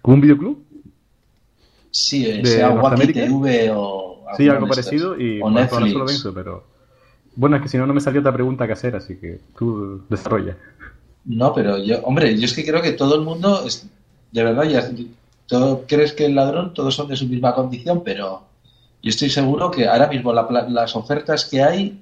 como 0.00 0.14
un 0.14 0.20
videoclub. 0.22 0.58
Sí, 1.90 2.26
eh, 2.26 2.42
¿De 2.42 2.46
sea 2.46 2.70
Wacky? 2.70 3.12
TV 3.12 3.70
o... 3.74 4.24
Sí, 4.36 4.48
algo 4.48 4.68
parecido 4.68 5.20
y 5.20 5.38
O 5.40 5.44
bueno, 5.50 5.58
ahora 5.58 5.80
Netflix. 5.86 6.18
solo 6.18 6.34
pero 6.34 6.64
bueno, 7.34 7.56
es 7.56 7.62
que 7.62 7.68
si 7.68 7.78
no, 7.78 7.86
no 7.86 7.94
me 7.94 8.00
salió 8.00 8.20
otra 8.20 8.32
pregunta 8.32 8.66
que 8.66 8.72
hacer, 8.72 8.94
así 8.96 9.16
que 9.16 9.40
tú 9.58 10.02
desarrolla. 10.08 10.56
No, 11.24 11.54
pero 11.54 11.78
yo, 11.78 12.00
hombre, 12.02 12.36
yo 12.38 12.44
es 12.44 12.52
que 12.52 12.64
creo 12.64 12.82
que 12.82 12.92
todo 12.92 13.14
el 13.14 13.22
mundo, 13.22 13.64
es, 13.66 13.86
de 14.32 14.44
verdad, 14.44 14.64
ya, 14.64 14.88
todo, 15.46 15.84
crees 15.86 16.12
que 16.12 16.26
el 16.26 16.34
ladrón, 16.34 16.74
todos 16.74 16.94
son 16.94 17.08
de 17.08 17.16
su 17.16 17.26
misma 17.26 17.54
condición, 17.54 18.02
pero 18.04 18.44
yo 19.02 19.10
estoy 19.10 19.30
seguro 19.30 19.70
que 19.70 19.86
ahora 19.86 20.08
mismo 20.08 20.32
la 20.32 20.46
las 20.68 20.96
ofertas 20.96 21.44
que 21.44 21.62
hay, 21.62 22.00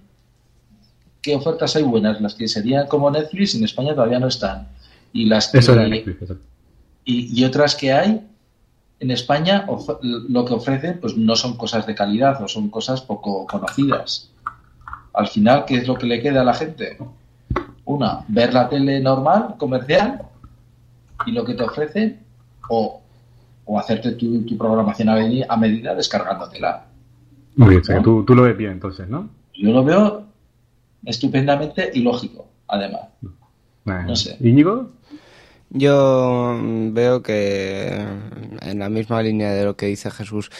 ¿qué 1.23 1.35
ofertas 1.35 1.77
hay 1.77 1.83
buenas? 1.83 2.21
Las 2.21 2.35
que 2.35 2.49
serían 2.49 2.87
como 2.87 3.11
Netflix 3.11 3.55
en 3.55 3.65
España 3.65 3.95
todavía 3.95 4.19
no 4.19 4.29
están. 4.29 4.69
Y 5.13 5.27
las 5.27 5.49
que, 5.49 5.59
Eso 5.59 5.73
era 5.73 5.89
Netflix, 5.89 6.33
y, 7.05 7.41
y 7.41 7.45
otras 7.45 7.75
que 7.75 7.93
hay 7.93 8.21
en 9.01 9.11
España, 9.11 9.67
lo 10.03 10.45
que 10.45 10.55
ofrecen, 10.55 10.99
pues 11.01 11.17
no 11.17 11.37
son 11.37 11.57
cosas 11.57 11.87
de 11.87 11.95
calidad 11.95 12.43
o 12.43 12.49
son 12.49 12.69
cosas 12.69 13.01
poco 13.03 13.47
conocidas. 13.47 14.31
Al 15.15 15.29
final, 15.29 15.65
¿qué 15.67 15.77
es 15.77 15.87
lo 15.89 15.95
que 15.97 16.07
le 16.07 16.21
queda 16.21 16.41
a 16.41 16.45
la 16.45 16.55
gente? 16.55 16.99
Una, 17.85 18.25
ver 18.29 18.53
la 18.53 18.69
tele 18.69 19.01
normal, 19.01 19.55
comercial, 19.59 20.23
y 21.27 21.33
lo 21.33 21.45
que 21.45 21.55
te 21.55 21.63
ofrecen, 21.63 22.21
o, 22.69 23.01
o 23.65 23.79
hacerte 23.79 24.13
tu, 24.13 24.43
tu 24.43 24.57
programación 24.59 25.09
a, 25.09 25.17
medi- 25.17 25.47
a 25.49 25.57
medida 25.57 25.95
descargándotela. 25.95 26.85
Muy 27.57 27.71
bien, 27.71 27.81
o 27.81 27.85
sea, 27.85 27.97
¿No? 27.97 28.03
tú, 28.03 28.25
tú 28.25 28.35
lo 28.35 28.43
ves 28.43 28.57
bien 28.57 28.73
entonces, 28.73 29.09
¿no? 29.09 29.29
Yo 29.55 29.71
lo 29.73 29.83
veo 29.85 30.25
estupendamente 31.05 31.91
ilógico, 31.95 32.47
además. 32.69 33.03
No 33.85 34.15
sé. 34.17 34.37
¿Íñigo? 34.41 34.91
Yo 35.71 36.57
mm, 36.61 36.95
veo 36.95 37.23
que 37.23 37.91
mm, 38.63 38.69
en 38.69 38.79
la 38.79 38.89
misma 38.89 39.23
línea 39.23 39.51
de 39.53 39.65
lo 39.65 39.77
que 39.77 39.87
dice 39.87 40.11
Jesús 40.11 40.51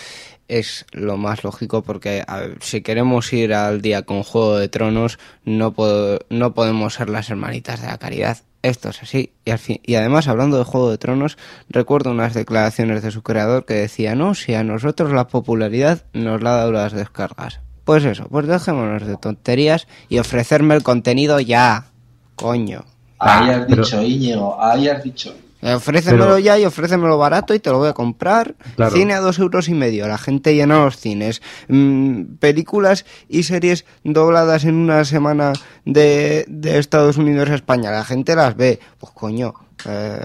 es 0.49 0.87
lo 0.93 1.17
más 1.19 1.45
lógico 1.45 1.83
porque 1.83 2.25
si 2.61 2.81
queremos 2.81 3.31
ir 3.35 3.53
al 3.53 3.83
día 3.83 4.03
con 4.03 4.23
Juego 4.23 4.57
de 4.57 4.69
Tronos 4.69 5.19
no, 5.45 5.73
puedo- 5.73 6.21
no 6.31 6.55
podemos 6.55 6.95
ser 6.95 7.11
las 7.11 7.29
hermanitas 7.31 7.81
de 7.83 7.89
la 7.89 7.99
caridad. 7.99 8.39
Esto 8.63 8.89
es 8.89 9.03
así. 9.03 9.33
Y, 9.45 9.51
al 9.53 9.59
fin, 9.59 9.81
y 9.85 9.95
además, 9.95 10.27
hablando 10.27 10.59
de 10.59 10.65
Juego 10.65 10.91
de 10.91 10.99
Tronos, 10.99 11.39
recuerdo 11.69 12.11
unas 12.11 12.35
declaraciones 12.35 13.03
de 13.03 13.13
su 13.13 13.23
creador 13.23 13.65
que 13.67 13.75
decía, 13.75 14.15
no, 14.17 14.35
si 14.35 14.55
a 14.55 14.65
nosotros 14.65 15.13
la 15.13 15.29
popularidad 15.29 16.05
nos 16.13 16.43
la 16.43 16.55
ha 16.55 16.57
dado 16.59 16.73
las 16.73 16.93
descargas. 16.93 17.61
Pues 17.85 18.05
eso, 18.05 18.27
pues 18.29 18.47
dejémonos 18.49 19.07
de 19.07 19.17
tonterías 19.17 19.87
y 20.09 20.19
ofrecerme 20.19 20.75
el 20.75 20.83
contenido 20.83 21.39
ya. 21.41 21.87
Coño. 22.35 22.85
Ahí 23.19 23.51
has 23.51 23.67
pero- 23.67 23.83
dicho, 23.85 24.03
Íñigo, 24.03 24.63
ahí 24.63 24.89
has 24.89 25.03
dicho. 25.03 25.35
Eh, 25.61 25.75
Ofrécemelo 25.75 26.25
Pero- 26.25 26.39
ya 26.39 26.57
y 26.57 26.65
ofrécemelo 26.65 27.19
barato 27.19 27.53
y 27.53 27.59
te 27.59 27.71
lo 27.71 27.79
voy 27.79 27.89
a 27.89 27.93
comprar. 27.93 28.55
Claro. 28.77 28.95
Cine 28.95 29.15
a 29.15 29.21
dos 29.21 29.41
euros 29.41 29.69
y 29.69 29.75
medio, 29.75 30.07
la 30.07 30.17
gente 30.17 30.55
llena 30.55 30.85
los 30.85 30.97
cines. 30.99 31.43
Mm, 31.67 32.37
películas 32.39 33.05
y 33.29 33.43
series 33.43 33.85
dobladas 34.05 34.65
en 34.65 34.77
una 34.77 35.05
semana 35.05 35.53
de, 35.85 36.45
de 36.47 36.79
Estados 36.79 37.17
Unidos 37.17 37.51
a 37.51 37.57
España, 37.57 37.91
la 37.91 38.05
gente 38.05 38.37
las 38.37 38.57
ve. 38.57 38.79
Pues 39.01 39.13
coño, 39.13 39.53
eh, 39.85 40.21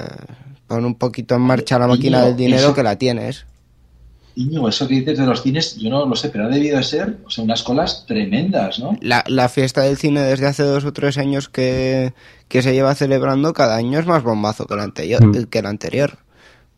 pon 0.67 0.85
un 0.85 0.93
poquito 0.95 1.33
en 1.33 1.41
marcha 1.41 1.79
la 1.79 1.87
máquina 1.87 2.17
Íñigo, 2.19 2.27
del 2.27 2.37
dinero 2.37 2.61
eso- 2.65 2.73
que 2.75 2.83
la 2.83 2.95
tienes. 2.97 3.47
Íñigo, 4.35 4.67
eso 4.67 4.87
que 4.87 4.95
dices 4.95 5.17
de 5.17 5.25
los 5.25 5.43
cines, 5.43 5.75
yo 5.77 5.89
no 5.89 6.05
lo 6.05 6.15
sé, 6.15 6.29
pero 6.29 6.45
ha 6.45 6.47
debido 6.47 6.77
de 6.77 6.83
ser 6.83 7.17
o 7.25 7.29
sea, 7.29 7.43
unas 7.43 7.61
colas 7.61 8.05
tremendas, 8.07 8.79
¿no? 8.79 8.97
La, 9.01 9.23
la 9.27 9.47
fiesta 9.47 9.81
del 9.81 9.97
cine 9.97 10.21
desde 10.21 10.47
hace 10.47 10.63
dos 10.63 10.85
o 10.85 10.93
tres 10.93 11.17
años 11.17 11.49
que, 11.49 12.13
que 12.47 12.61
se 12.61 12.73
lleva 12.73 12.95
celebrando 12.95 13.53
cada 13.53 13.75
año 13.75 13.99
es 13.99 14.07
más 14.07 14.23
bombazo 14.23 14.65
que 14.65 14.73
el 14.73 14.79
anterior. 14.79 15.23
Mm. 15.23 15.45
Que 15.45 15.59
el 15.59 15.65
anterior. 15.67 16.17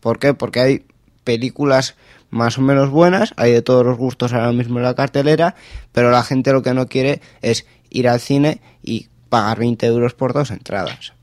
¿Por 0.00 0.18
qué? 0.18 0.34
Porque 0.34 0.60
hay 0.60 0.84
películas 1.24 1.96
más 2.30 2.58
o 2.58 2.62
menos 2.62 2.90
buenas, 2.90 3.32
hay 3.36 3.52
de 3.52 3.62
todos 3.62 3.84
los 3.84 3.96
gustos 3.96 4.32
ahora 4.32 4.52
mismo 4.52 4.78
en 4.78 4.84
la 4.84 4.94
cartelera, 4.94 5.54
pero 5.92 6.10
la 6.10 6.22
gente 6.22 6.52
lo 6.52 6.62
que 6.62 6.74
no 6.74 6.86
quiere 6.86 7.20
es 7.40 7.66
ir 7.90 8.08
al 8.08 8.20
cine 8.20 8.60
y 8.82 9.08
pagar 9.28 9.58
20 9.58 9.86
euros 9.86 10.14
por 10.14 10.32
dos 10.32 10.50
entradas. 10.50 11.14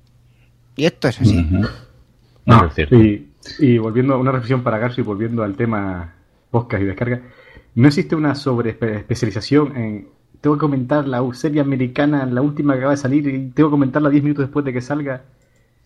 Y 0.75 0.85
esto 0.85 1.07
es 1.07 1.21
así. 1.21 1.47
No, 2.45 2.71
y, 2.91 3.27
y 3.59 3.77
volviendo 3.77 4.15
a 4.15 4.17
una 4.17 4.31
reflexión 4.31 4.63
para 4.63 4.79
Garcio 4.79 5.03
y 5.03 5.05
volviendo 5.05 5.43
al 5.43 5.55
tema 5.55 6.15
podcast 6.53 6.83
y 6.83 6.85
descarga, 6.85 7.21
¿no 7.73 7.87
existe 7.87 8.15
una 8.15 8.35
sobre 8.35 8.69
especialización 8.69 9.75
en 9.75 10.07
tengo 10.39 10.55
que 10.57 10.61
comentar 10.61 11.07
la 11.07 11.21
serie 11.33 11.61
americana, 11.61 12.25
la 12.25 12.41
última 12.41 12.73
que 12.73 12.79
acaba 12.79 12.91
de 12.91 12.97
salir, 12.97 13.27
y 13.27 13.49
tengo 13.51 13.69
que 13.69 13.71
comentarla 13.71 14.09
10 14.09 14.23
minutos 14.23 14.45
después 14.45 14.63
de 14.65 14.73
que 14.73 14.81
salga? 14.81 15.21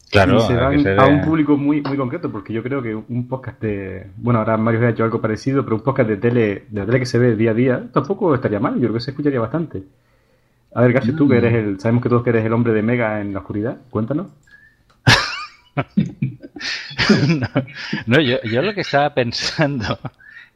Claro, 0.10 0.38
y 0.38 0.42
se 0.42 0.54
a 0.54 0.58
van 0.58 0.82
se 0.82 0.96
a 0.96 1.06
un 1.06 1.22
público 1.22 1.58
muy 1.58 1.82
muy 1.82 1.98
concreto, 1.98 2.32
porque 2.32 2.54
yo 2.54 2.64
creo 2.64 2.82
que 2.82 2.96
un 2.96 3.28
podcast 3.28 3.62
de. 3.62 4.08
Bueno, 4.18 4.40
ahora 4.40 4.58
Mario 4.58 4.86
ha 4.86 4.90
hecho 4.90 5.04
algo 5.04 5.22
parecido, 5.22 5.64
pero 5.64 5.76
un 5.76 5.84
podcast 5.84 6.10
de 6.10 6.18
tele, 6.18 6.66
de 6.70 6.80
la 6.80 6.86
tele 6.86 7.00
que 7.00 7.06
se 7.06 7.20
ve 7.20 7.36
día 7.36 7.52
a 7.52 7.54
día, 7.54 7.84
tampoco 7.94 8.34
estaría 8.34 8.60
mal, 8.60 8.76
yo 8.76 8.82
creo 8.82 8.94
que 8.94 9.02
se 9.02 9.12
escucharía 9.12 9.40
bastante. 9.40 9.84
A 10.74 10.82
ver, 10.82 10.94
Garcio, 10.94 11.16
tú 11.16 11.28
que 11.28 11.36
Mm. 11.36 11.38
eres 11.38 11.54
el. 11.54 11.80
Sabemos 11.80 12.02
que 12.04 12.10
todos 12.10 12.24
que 12.24 12.32
eres 12.32 12.46
el 12.46 12.54
hombre 12.54 12.74
de 12.74 12.82
Mega 12.82 13.22
en 13.22 13.34
la 13.34 13.40
oscuridad, 13.40 13.78
cuéntanos. 13.90 14.28
no, 17.28 17.48
no, 18.08 18.22
yo, 18.22 18.38
yo 18.44 18.62
lo 18.64 18.74
que 18.74 18.82
estaba 18.82 19.14
pensando 19.14 20.00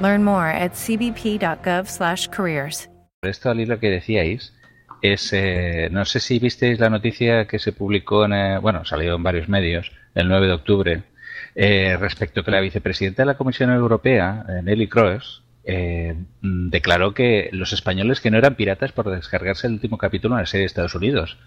Learn 0.00 0.24
more 0.24 0.50
at 0.50 0.72
cbp.gov/careers. 0.74 2.90
esto 3.22 3.50
al 3.50 3.60
hilo 3.60 3.78
que 3.78 3.90
decíais, 3.90 4.52
es, 5.00 5.32
eh, 5.32 5.88
no 5.90 6.04
sé 6.04 6.20
si 6.20 6.38
visteis 6.38 6.78
la 6.78 6.90
noticia 6.90 7.46
que 7.46 7.58
se 7.58 7.72
publicó, 7.72 8.26
en, 8.26 8.32
eh, 8.32 8.58
bueno, 8.58 8.84
salió 8.84 9.14
en 9.14 9.22
varios 9.22 9.48
medios, 9.48 9.92
el 10.14 10.28
9 10.28 10.46
de 10.46 10.52
octubre, 10.52 11.02
eh, 11.54 11.96
respecto 11.98 12.40
a 12.40 12.44
que 12.44 12.50
la 12.50 12.60
vicepresidenta 12.60 13.22
de 13.22 13.26
la 13.26 13.36
Comisión 13.36 13.70
Europea, 13.70 14.44
eh, 14.48 14.62
Nelly 14.62 14.88
Kroes, 14.88 15.42
eh, 15.64 16.14
declaró 16.42 17.14
que 17.14 17.48
los 17.52 17.72
españoles 17.72 18.20
que 18.20 18.30
no 18.30 18.38
eran 18.38 18.56
piratas 18.56 18.92
por 18.92 19.10
descargarse 19.10 19.66
el 19.66 19.74
último 19.74 19.96
capítulo 19.96 20.34
de 20.34 20.42
la 20.42 20.46
serie 20.46 20.62
de 20.62 20.66
Estados 20.66 20.94
Unidos, 20.94 21.38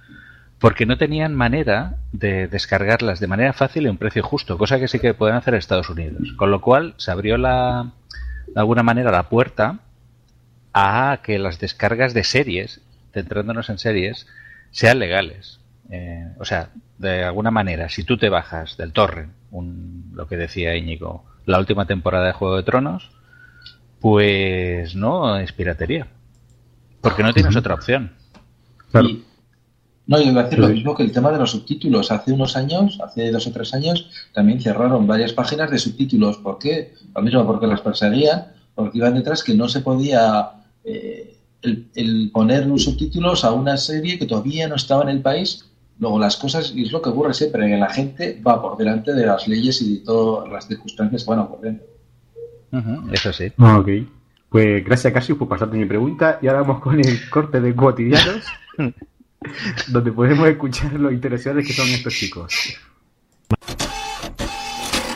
porque 0.60 0.86
no 0.86 0.98
tenían 0.98 1.36
manera 1.36 1.98
de 2.12 2.48
descargarlas 2.48 3.20
de 3.20 3.28
manera 3.28 3.54
fácil 3.54 3.84
y 3.84 3.88
a 3.88 3.92
un 3.92 3.98
precio 3.98 4.24
justo, 4.24 4.58
cosa 4.58 4.80
que 4.80 4.88
sí 4.88 5.00
que 5.00 5.14
pueden 5.14 5.36
hacer 5.36 5.54
Estados 5.54 5.90
Unidos. 5.90 6.34
Con 6.36 6.50
lo 6.50 6.62
cual 6.62 6.96
se 6.98 7.12
abrió 7.12 7.38
la, 7.38 7.92
de 8.48 8.60
alguna 8.60 8.84
manera 8.84 9.12
la 9.12 9.30
puerta 9.30 9.80
a 10.74 11.20
que 11.24 11.40
las 11.40 11.60
descargas 11.60 12.14
de 12.14 12.24
series, 12.24 12.82
centrándonos 13.14 13.70
en 13.70 13.78
series, 13.78 14.28
sean 14.72 15.00
legales. 15.00 15.60
Eh, 15.90 16.28
o 16.40 16.46
sea, 16.46 16.70
de 16.98 17.24
alguna 17.24 17.52
manera, 17.52 17.90
si 17.90 18.04
tú 18.04 18.18
te 18.18 18.30
bajas 18.30 18.78
del 18.78 18.94
torrent, 18.94 19.32
un, 19.52 20.12
lo 20.14 20.28
que 20.28 20.38
decía 20.38 20.76
Íñigo, 20.76 21.26
la 21.46 21.60
última 21.60 21.86
temporada 21.86 22.28
de 22.28 22.34
Juego 22.34 22.58
de 22.58 22.64
Tronos, 22.64 23.10
pues 24.00 24.96
no 24.96 25.38
es 25.38 25.52
piratería. 25.54 26.08
Porque 27.02 27.24
no 27.24 27.34
tienes 27.34 27.56
otra 27.56 27.74
opción. 27.76 28.14
Y- 29.08 29.24
no, 30.08 30.22
yo 30.22 30.32
iba 30.32 30.42
a 30.42 30.44
decir 30.46 30.60
lo 30.60 30.70
mismo 30.70 30.96
que 30.96 31.04
el 31.04 31.12
tema 31.12 31.32
de 31.32 31.38
los 31.38 31.52
subtítulos. 31.52 32.12
Hace 32.12 32.32
unos 32.32 32.56
años, 32.56 33.00
hace 33.04 33.32
dos 33.32 33.46
o 33.48 33.52
tres 33.52 33.74
años, 33.74 34.10
también 34.34 34.62
cerraron 34.62 35.06
varias 35.06 35.34
páginas 35.34 35.70
de 35.70 35.78
subtítulos. 35.78 36.38
¿Por 36.38 36.58
qué? 36.58 36.94
Lo 37.16 37.22
mismo, 37.22 37.46
porque 37.46 37.68
las 37.68 37.82
perseguían, 37.82 38.48
porque 38.74 38.98
iban 38.98 39.16
detrás 39.16 39.44
que 39.44 39.54
no 39.54 39.68
se 39.68 39.82
podía 39.82 40.52
eh, 40.84 41.36
el, 41.62 41.88
el 41.96 42.32
poner 42.32 42.66
los 42.68 42.84
subtítulos 42.84 43.44
a 43.44 43.52
una 43.52 43.78
serie 43.78 44.18
que 44.18 44.26
todavía 44.26 44.68
no 44.68 44.76
estaba 44.76 45.04
en 45.04 45.10
el 45.10 45.22
país. 45.22 45.66
Luego 46.00 46.20
las 46.20 46.38
cosas, 46.38 46.74
y 46.76 46.84
es 46.84 46.92
lo 46.92 47.02
que 47.02 47.10
ocurre 47.10 47.34
siempre, 47.34 47.68
que 47.68 47.78
la 47.78 47.90
gente 47.90 48.40
va 48.46 48.62
por 48.62 48.78
delante 48.78 49.14
de 49.14 49.26
las 49.26 49.48
leyes 49.48 49.82
y 49.82 49.96
de 49.96 50.06
todas 50.06 50.50
las 50.52 50.68
circunstancias 50.68 51.24
que 51.24 51.30
van 51.30 51.40
ocurriendo. 51.40 51.84
Eso 53.12 53.34
sí. 53.34 53.52
Ah, 53.58 53.80
ok. 53.80 53.90
Pues 54.50 54.86
gracias, 54.86 55.14
Cassius, 55.14 55.38
por 55.38 55.48
pasarte 55.48 55.78
mi 55.78 55.86
pregunta. 55.86 56.40
Y 56.42 56.48
ahora 56.48 56.62
vamos 56.62 56.82
con 56.82 57.00
el 57.00 57.30
corte 57.30 57.60
de 57.60 57.76
cotidianos, 57.76 58.46
donde 59.88 60.12
podemos 60.12 60.48
escuchar 60.48 60.94
lo 60.94 61.12
interesantes 61.12 61.66
que 61.68 61.74
son 61.74 61.88
estos 61.90 62.14
chicos. 62.14 62.54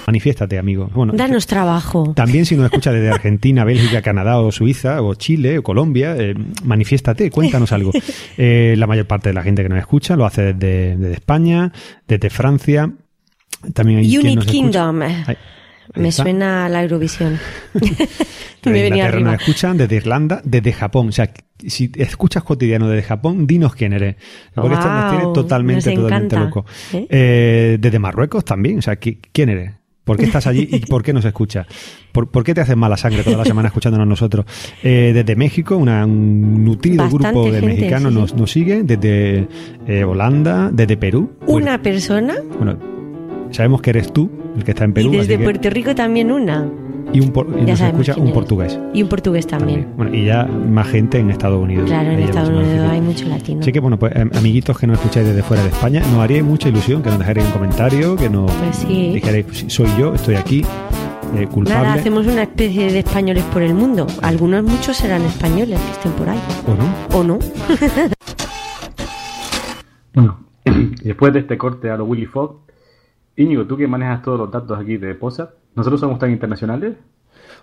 Manifiéstate, 0.08 0.58
amigo. 0.58 0.90
Bueno, 0.94 1.14
Danos 1.16 1.48
trabajo. 1.48 2.14
También 2.16 2.46
si 2.46 2.56
nos 2.56 2.66
escucha 2.66 2.92
desde 2.92 3.12
Argentina, 3.12 3.64
Bélgica, 3.64 4.02
Canadá 4.02 4.40
o 4.40 4.52
Suiza 4.52 5.02
o 5.02 5.14
Chile 5.16 5.60
o 5.60 5.64
Colombia, 5.64 6.16
eh, 6.18 6.34
manifiéstate, 6.64 7.30
cuéntanos 7.30 7.72
algo. 7.72 7.92
Eh, 8.38 8.76
la 8.78 8.88
mayor 8.88 9.06
parte 9.06 9.30
de 9.30 9.34
la 9.34 9.44
gente 9.44 9.62
que 9.62 9.70
nos 9.70 9.78
escucha 9.78 10.16
lo 10.16 10.26
hace 10.26 10.54
desde, 10.54 10.96
desde 10.98 11.14
España, 11.14 11.72
desde 12.08 12.30
Francia. 12.30 12.92
También 13.74 14.00
hay 14.00 14.18
Unit 14.18 14.36
nos 14.38 14.46
Kingdom. 14.48 15.02
Ahí- 15.04 15.24
ahí 15.28 15.36
Me 15.96 16.08
está. 16.10 16.24
suena 16.24 16.66
a 16.66 16.70
la 16.70 16.82
Eurovisión. 16.82 17.38
Me 17.74 18.72
venía 18.72 18.88
Inglaterra 18.88 19.08
arriba. 19.18 19.32
nos 19.34 19.42
escuchan, 19.42 19.78
desde 19.78 19.96
Irlanda, 19.98 20.42
desde 20.44 20.74
Japón. 20.74 21.10
O 21.10 21.12
sea, 21.12 21.32
si 21.69 21.91
escuchas 21.95 22.43
cotidiano 22.43 22.88
desde 22.88 23.04
Japón, 23.08 23.45
dinos 23.47 23.76
quién 23.76 23.93
eres. 23.93 24.15
Porque 24.54 24.74
esto 24.74 24.88
nos 24.89 25.12
tiene 25.12 25.34
totalmente, 25.34 25.93
nos 25.95 26.04
totalmente 26.04 26.38
loco. 26.39 26.65
¿Eh? 26.93 27.08
Eh, 27.10 27.78
desde 27.80 28.00
Marruecos 28.00 28.43
también. 28.45 28.80
O 28.80 28.82
sea, 28.82 29.00
¿qui- 29.00 29.19
¿quién 29.32 29.50
eres? 29.50 29.74
¿Por 30.04 30.17
qué 30.17 30.26
estás 30.26 30.47
allí 30.47 30.67
y 30.71 30.80
por 30.88 31.04
qué 31.04 31.13
nos 31.13 31.24
escuchas? 31.26 31.67
¿Por, 32.12 32.32
por 32.32 32.43
qué 32.43 32.54
te 32.56 32.62
haces 32.62 32.76
mala 32.76 32.97
sangre 32.97 33.24
toda 33.24 33.38
la 33.38 33.45
semana 33.45 33.67
escuchándonos 33.67 34.08
nosotros? 34.08 34.45
Eh, 34.84 35.12
desde 35.13 35.36
México, 35.36 35.78
una- 35.78 36.06
un 36.06 36.65
nutrido 36.65 37.04
Bastante 37.04 37.28
grupo 37.28 37.45
de 37.45 37.60
gente, 37.60 37.76
mexicanos 37.76 38.12
sí, 38.13 38.19
nos, 38.19 38.34
nos 38.36 38.52
sigue. 38.52 38.84
Desde 38.84 39.47
Holanda, 40.04 40.69
desde 40.74 40.97
Perú. 40.97 41.32
Una 41.45 41.82
persona 41.82 42.34
Bueno, 42.58 42.78
sabemos 43.52 43.82
que 43.82 43.91
eres 43.91 44.12
tú 44.12 44.30
el 44.58 44.64
que 44.64 44.72
está 44.72 44.84
en 44.86 44.94
Perú. 44.94 45.14
y 45.14 45.18
desde 45.18 45.38
que- 45.38 45.44
Puerto 45.44 45.70
Rico 45.70 45.96
también 45.96 46.32
una. 46.32 46.68
y 47.14 47.20
un 47.20 47.32
por- 47.32 47.48
y 47.60 47.64
nos 47.66 47.82
escucha 47.82 48.16
un 48.18 48.32
portugués. 48.32 48.80
Y 48.94 49.04
un 49.04 49.10
portugués 49.10 49.46
también. 49.46 49.88
Bueno, 49.98 50.16
y 50.16 50.24
ya 50.26 50.46
más 50.46 50.88
gente 50.88 51.20
en 51.20 51.30
Estados 51.30 51.62
Unidos. 51.62 51.86
Claro, 51.90 52.10
en 52.12 52.20
Estados 52.20 52.50
Unidos 52.50 52.90
hay 52.90 53.02
mucho 53.02 53.28
latino. 53.28 53.60
Así 53.62 53.72
que 53.74 53.80
bueno, 53.82 54.00
pues 54.00 54.16
am- 54.16 54.32
amiguitos 54.34 54.78
que 54.80 54.88
nos 54.88 54.98
escucháis 54.98 55.28
desde 55.28 55.44
fuera 55.44 55.62
de 55.64 55.70
España, 55.70 56.00
nos 56.12 56.20
haría 56.20 56.42
mucha 56.44 56.70
ilusión 56.70 57.02
que 57.04 57.10
nos 57.10 57.20
dejarais 57.20 57.46
un 57.48 57.52
comentario, 57.52 58.16
que 58.16 58.30
nos 58.30 58.50
Pues 58.52 58.76
sí. 58.78 59.12
dijerais, 59.16 59.44
pues, 59.46 59.66
soy 59.68 59.88
yo, 60.00 60.14
estoy 60.14 60.36
aquí, 60.36 60.64
eh, 61.38 61.48
culpable. 61.48 61.82
Nada, 61.88 61.94
hacemos 61.96 62.28
una 62.28 62.44
especie 62.44 62.92
de 62.94 63.00
españoles 63.00 63.44
por 63.52 63.62
el 63.62 63.74
mundo. 63.74 64.08
Algunos, 64.22 64.64
muchos 64.64 64.96
serán 64.96 65.22
españoles 65.24 65.80
que 65.82 65.92
estén 65.92 66.12
por 66.14 66.30
ahí. 66.30 66.40
¿O 66.68 66.76
no? 66.76 67.20
¿O 67.20 67.24
no? 67.26 67.40
Bueno, 70.14 70.40
y 70.66 71.04
después 71.08 71.34
de 71.34 71.40
este 71.40 71.58
corte 71.58 71.90
a 71.90 71.98
lo 71.98 72.06
Willy 72.06 72.26
Fogg, 72.26 72.58
Íñigo, 73.42 73.66
tú 73.66 73.78
que 73.78 73.88
manejas 73.88 74.22
todos 74.22 74.40
los 74.40 74.52
datos 74.52 74.80
aquí 74.80 74.98
de 74.98 75.16
POSA, 75.16 75.50
¿nosotros 75.76 76.00
somos 76.00 76.20
tan 76.20 76.32
internacionales? 76.32 76.96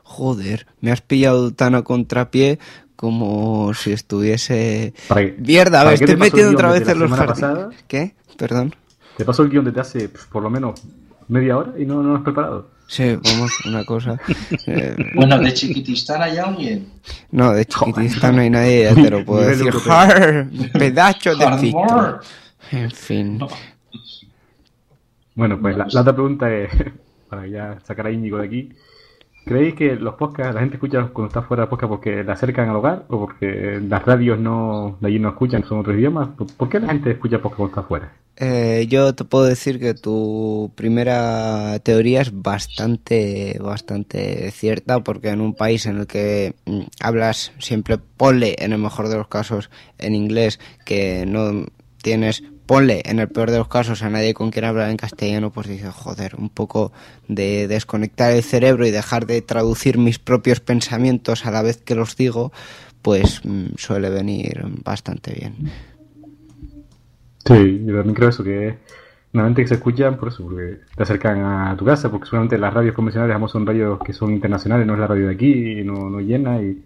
Joder, 0.02 0.66
me 0.80 0.90
has 0.90 1.00
pillado 1.00 1.52
tan 1.52 1.74
a 1.74 1.82
contrapié 1.82 2.58
como 2.96 3.72
si 3.74 3.92
estuviese... 3.92 4.94
¿Para 5.08 5.20
qué- 5.22 5.36
Mierda, 5.38 5.78
para 5.78 5.90
me 5.90 5.94
estoy 5.94 6.16
metiendo 6.16 6.50
guion 6.50 6.54
otra 6.56 6.70
vez 6.72 6.88
en 6.88 6.98
los 6.98 7.10
jardines. 7.12 7.84
¿Qué? 7.86 8.14
Perdón. 8.36 8.74
Te 9.16 9.24
pasó 9.24 9.42
el 9.42 9.50
guion 9.50 9.64
desde 9.64 9.80
hace 9.80 10.08
pues, 10.08 10.24
por 10.26 10.42
lo 10.42 10.50
menos 10.50 10.80
media 11.28 11.56
hora 11.58 11.72
y 11.78 11.84
no, 11.84 12.02
no 12.02 12.10
lo 12.10 12.16
has 12.16 12.22
preparado. 12.22 12.70
Sí, 12.86 13.16
vamos, 13.22 13.52
una 13.66 13.84
cosa. 13.84 14.18
Eh, 14.66 14.96
Bueno, 15.14 15.38
de 15.38 15.52
Chiquitistán 15.52 16.22
hay 16.22 16.38
alguien. 16.38 16.88
no, 17.30 17.52
de 17.52 17.64
chiquitista 17.66 18.32
no 18.32 18.40
hay 18.40 18.50
nadie, 18.50 18.84
ya 18.84 18.94
te 18.94 19.10
lo 19.10 19.24
puedo 19.24 19.46
decir. 19.48 19.72
Pedacho 20.72 21.34
de 21.36 21.58
fito. 21.58 22.20
En 22.72 22.90
fin. 22.90 23.40
Bueno, 25.38 25.58
pues 25.60 25.76
la, 25.76 25.86
la 25.90 26.00
otra 26.02 26.12
pregunta 26.12 26.52
es, 26.52 26.70
para 27.30 27.46
ya 27.46 27.78
sacar 27.84 28.06
a 28.08 28.10
Íñigo 28.10 28.38
de 28.38 28.46
aquí, 28.46 28.72
¿Creéis 29.44 29.76
que 29.76 29.94
los 29.96 30.14
podcasts, 30.16 30.52
la 30.54 30.60
gente 30.60 30.74
escucha 30.76 31.08
cuando 31.10 31.28
está 31.28 31.40
fuera 31.40 31.62
de 31.62 31.68
podcast 31.70 31.88
porque 31.88 32.22
le 32.22 32.30
acercan 32.32 32.68
al 32.68 32.76
hogar 32.76 33.06
o 33.08 33.18
porque 33.20 33.80
las 33.88 34.04
radios 34.04 34.38
no, 34.38 34.98
de 35.00 35.08
allí 35.08 35.18
no 35.18 35.30
escuchan, 35.30 35.64
son 35.64 35.78
otros 35.78 35.96
idiomas? 35.96 36.28
¿Por- 36.36 36.52
¿Por 36.52 36.68
qué 36.68 36.78
la 36.78 36.88
gente 36.88 37.12
escucha 37.12 37.38
podcast 37.40 37.56
cuando 37.56 37.70
está 37.80 37.88
fuera? 37.88 38.12
Eh, 38.36 38.86
yo 38.90 39.14
te 39.14 39.24
puedo 39.24 39.46
decir 39.46 39.80
que 39.80 39.94
tu 39.94 40.70
primera 40.74 41.78
teoría 41.78 42.20
es 42.20 42.30
bastante, 42.42 43.58
bastante 43.58 44.50
cierta, 44.50 45.00
porque 45.02 45.30
en 45.30 45.40
un 45.40 45.54
país 45.54 45.86
en 45.86 45.96
el 46.00 46.06
que 46.06 46.54
mm, 46.66 46.80
hablas 47.00 47.52
siempre 47.58 47.96
ponle, 48.18 48.54
en 48.58 48.72
el 48.74 48.78
mejor 48.78 49.08
de 49.08 49.16
los 49.16 49.28
casos, 49.28 49.70
en 49.96 50.14
inglés, 50.14 50.60
que 50.84 51.24
no 51.26 51.64
tienes 52.02 52.42
ponle, 52.68 53.00
en 53.06 53.18
el 53.18 53.28
peor 53.28 53.50
de 53.50 53.56
los 53.56 53.66
casos, 53.66 54.02
a 54.02 54.10
nadie 54.10 54.34
con 54.34 54.50
quien 54.50 54.66
hablar 54.66 54.90
en 54.90 54.98
castellano, 54.98 55.50
pues 55.50 55.66
dices, 55.66 55.92
joder, 55.94 56.36
un 56.36 56.50
poco 56.50 56.92
de 57.26 57.66
desconectar 57.66 58.30
el 58.30 58.42
cerebro 58.42 58.86
y 58.86 58.90
dejar 58.90 59.26
de 59.26 59.40
traducir 59.40 59.96
mis 59.96 60.18
propios 60.18 60.60
pensamientos 60.60 61.46
a 61.46 61.50
la 61.50 61.62
vez 61.62 61.78
que 61.78 61.94
los 61.94 62.14
digo, 62.14 62.52
pues 63.00 63.40
mm, 63.42 63.76
suele 63.76 64.10
venir 64.10 64.62
bastante 64.84 65.32
bien. 65.32 65.72
Sí, 67.46 67.84
yo 67.86 67.96
también 67.96 68.14
creo 68.14 68.28
eso, 68.28 68.44
que 68.44 68.76
normalmente 69.32 69.62
que 69.62 69.68
se 69.68 69.74
escuchan 69.74 70.18
por 70.18 70.28
eso, 70.28 70.44
porque 70.44 70.80
te 70.94 71.02
acercan 71.02 71.40
a 71.40 71.74
tu 71.74 71.86
casa, 71.86 72.10
porque 72.10 72.28
solamente 72.28 72.58
las 72.58 72.74
radios 72.74 72.94
convencionales 72.94 73.50
son 73.50 73.66
radios 73.66 73.98
que 74.04 74.12
son 74.12 74.30
internacionales, 74.30 74.86
no 74.86 74.92
es 74.92 75.00
la 75.00 75.06
radio 75.06 75.28
de 75.28 75.34
aquí, 75.34 75.82
no, 75.84 76.10
no 76.10 76.20
llena, 76.20 76.60
y, 76.60 76.82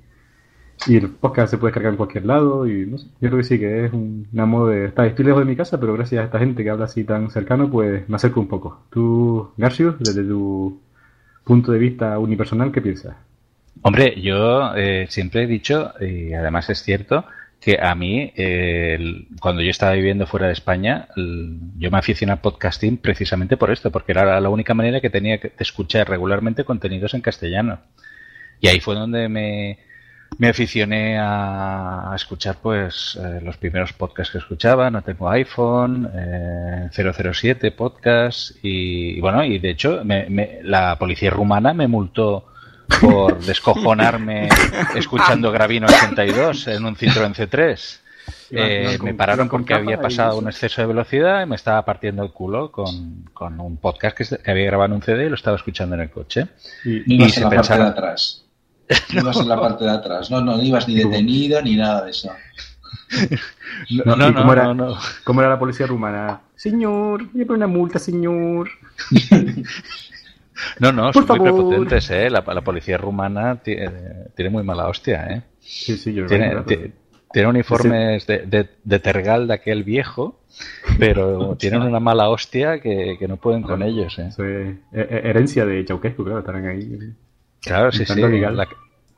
y 0.87 0.97
el 0.97 1.11
podcast 1.11 1.51
se 1.51 1.59
puede 1.59 1.73
cargar 1.73 1.93
en 1.93 1.97
cualquier 1.97 2.27
lado, 2.27 2.67
y 2.67 2.87
no 2.87 2.99
sé, 2.99 3.07
yo 3.21 3.29
creo 3.29 3.39
que 3.39 3.45
sí, 3.45 3.59
que 3.59 3.87
es 3.87 3.93
un, 3.93 4.27
una 4.33 4.47
modo 4.47 4.69
de... 4.69 4.87
Está, 4.87 5.07
estoy 5.07 5.25
lejos 5.25 5.41
de 5.41 5.51
mi 5.51 5.57
casa, 5.57 5.79
pero 5.79 5.95
gracias 5.95 6.21
a 6.21 6.25
esta 6.25 6.39
gente 6.39 6.65
que 6.65 6.71
habla 6.71 6.87
así 6.87 7.05
tan 7.05 7.31
cercano, 7.31 7.71
pues 7.71 8.09
me 8.09 8.17
acerco 8.17 8.41
un 8.41 8.49
poco. 8.49 8.85
Tú, 8.91 9.53
Garcius, 9.57 9.99
desde 9.99 10.25
tu 10.25 10.81
punto 11.45 11.73
de 11.73 11.79
vista 11.79 12.19
unipersonal, 12.19 12.73
¿qué 12.73 12.81
piensas? 12.81 13.15
Hombre, 13.83 14.21
yo 14.21 14.75
eh, 14.77 15.07
siempre 15.09 15.45
he 15.45 15.47
dicho, 15.47 15.93
y 16.01 16.33
además 16.35 16.69
es 16.71 16.83
cierto, 16.83 17.25
que 17.61 17.79
a 17.81 17.95
mí, 17.95 18.33
eh, 18.37 19.27
cuando 19.41 19.63
yo 19.63 19.71
estaba 19.71 19.93
viviendo 19.93 20.27
fuera 20.27 20.47
de 20.47 20.53
España, 20.53 21.09
yo 21.17 21.91
me 21.93 21.99
aficioné 21.99 22.33
al 22.33 22.41
podcasting 22.41 22.97
precisamente 22.97 23.57
por 23.57 23.71
esto, 23.71 23.93
porque 23.93 24.13
era 24.13 24.41
la 24.41 24.49
única 24.49 24.75
manera 24.75 25.01
que 25.01 25.11
tenía 25.11 25.39
de 25.39 25.53
escuchar 25.59 26.09
regularmente 26.09 26.65
contenidos 26.65 27.15
en 27.15 27.21
castellano. 27.21 27.79
Y 28.61 28.67
ahí 28.67 28.81
fue 28.81 28.97
donde 28.97 29.29
me, 29.29 29.79
me 30.38 30.49
aficioné 30.49 31.18
a, 31.18 32.12
a 32.12 32.16
escuchar 32.16 32.57
pues 32.62 33.18
eh, 33.23 33.40
los 33.42 33.57
primeros 33.57 33.92
podcasts 33.92 34.33
que 34.33 34.38
escuchaba. 34.38 34.90
No 34.90 35.03
tengo 35.03 35.31
iPhone, 35.31 36.11
eh, 36.14 36.88
007 36.92 37.71
podcast 37.73 38.53
y, 38.62 39.18
y 39.18 39.21
bueno, 39.21 39.45
y 39.45 39.59
de 39.59 39.71
hecho 39.71 40.01
me- 40.05 40.29
me- 40.29 40.59
la 40.62 40.99
policía 40.99 41.31
rumana 41.31 41.73
me 41.75 41.87
multó 41.88 42.47
por 43.01 43.38
descojonarme 43.45 44.49
escuchando 44.97 45.53
Gravino 45.53 45.87
82 45.87 46.68
en 46.68 46.85
un 46.85 46.97
Citroën 46.97 47.35
C3. 47.35 47.99
Iban- 48.51 48.66
Eh, 48.68 48.99
me 49.03 49.14
pararon 49.14 49.49
porque 49.49 49.75
había 49.75 49.95
y 49.95 49.99
pasado 49.99 50.37
un 50.38 50.47
exceso 50.47 50.81
de 50.83 50.87
velocidad 50.88 51.42
y 51.42 51.47
me 51.47 51.57
estaba 51.57 51.85
partiendo 51.85 52.23
el 52.23 52.31
culo 52.33 52.71
con, 52.71 53.25
con 53.33 53.59
un 53.61 53.77
podcast 53.79 54.16
que, 54.16 54.25
se- 54.25 54.38
que 54.38 54.51
había 54.51 54.66
grabado 54.66 54.87
en 54.88 54.92
un 54.95 55.03
CD 55.03 55.27
y 55.27 55.29
lo 55.29 55.35
estaba 55.37 55.57
escuchando 55.57 55.95
en 55.95 56.03
el 56.03 56.11
coche. 56.11 56.47
Se 57.31 57.40
en 57.40 57.45
la 57.45 57.51
parte 57.51 57.73
de 57.73 57.81
pensaban- 57.81 57.87
atrás. 57.92 58.42
No 59.15 59.21
ibas 59.23 59.37
en 59.41 59.49
la 59.49 59.61
parte 59.61 59.85
de 59.85 59.91
atrás. 59.91 60.31
No, 60.31 60.41
no, 60.41 60.57
no 60.57 60.63
ibas 60.63 60.87
ni 60.89 60.95
detenido 60.97 61.61
ni 61.63 61.77
nada 61.77 62.05
de 62.05 62.11
eso. 62.11 62.31
No, 63.91 64.17
No, 64.17 64.29
¿y 64.29 64.33
no, 64.33 64.41
cómo, 64.41 64.53
era, 64.53 64.65
no, 64.65 64.75
no. 64.75 64.99
cómo 65.25 65.41
era 65.41 65.51
la 65.51 65.59
policía 65.59 65.87
rumana? 65.87 66.41
Señor, 66.55 67.25
voy 67.33 67.43
a 67.43 67.47
poner 67.47 67.57
una 67.57 67.67
multa, 67.67 67.99
señor. 67.99 68.69
No, 70.79 70.93
no, 70.93 71.11
Por 71.11 71.15
son 71.27 71.27
muy 71.27 71.39
favor. 71.39 71.55
prepotentes, 71.55 72.11
¿eh? 72.11 72.31
La, 72.31 72.45
la 72.47 72.61
policía 72.61 72.97
rumana 72.97 73.57
ti- 73.57 73.73
eh, 73.73 74.29
tiene 74.37 74.51
muy 74.51 74.63
mala 74.63 74.87
hostia, 74.87 75.27
¿eh? 75.29 75.43
Sí, 75.59 75.97
sí, 75.97 76.13
yo 76.15 76.23
lo 76.23 76.29
Tiene, 76.29 76.93
tiene 77.33 77.49
uniformes 77.49 78.27
de, 78.27 78.41
de, 78.47 78.69
de 78.85 78.99
tergal 79.01 79.49
de 79.49 79.55
aquel 79.55 79.83
viejo, 79.83 80.41
pero 80.99 81.57
tienen 81.57 81.83
una 81.83 81.99
mala 81.99 82.29
hostia 82.29 82.81
que, 82.81 83.17
que 83.19 83.27
no 83.27 83.39
pueden 83.39 83.63
con 83.63 83.83
ellos, 83.83 84.17
¿eh? 84.19 84.27
Eso 84.29 84.45
es 84.45 84.69
eh, 84.69 84.77
eh, 84.93 85.21
herencia 85.25 85.67
de 85.67 85.85
Chauquescu, 85.85 86.23
claro, 86.23 86.41
estarán 86.41 86.67
ahí. 86.67 86.99
Claro, 87.62 87.92
sí, 87.92 88.05
sí. 88.05 88.20
La, 88.20 88.68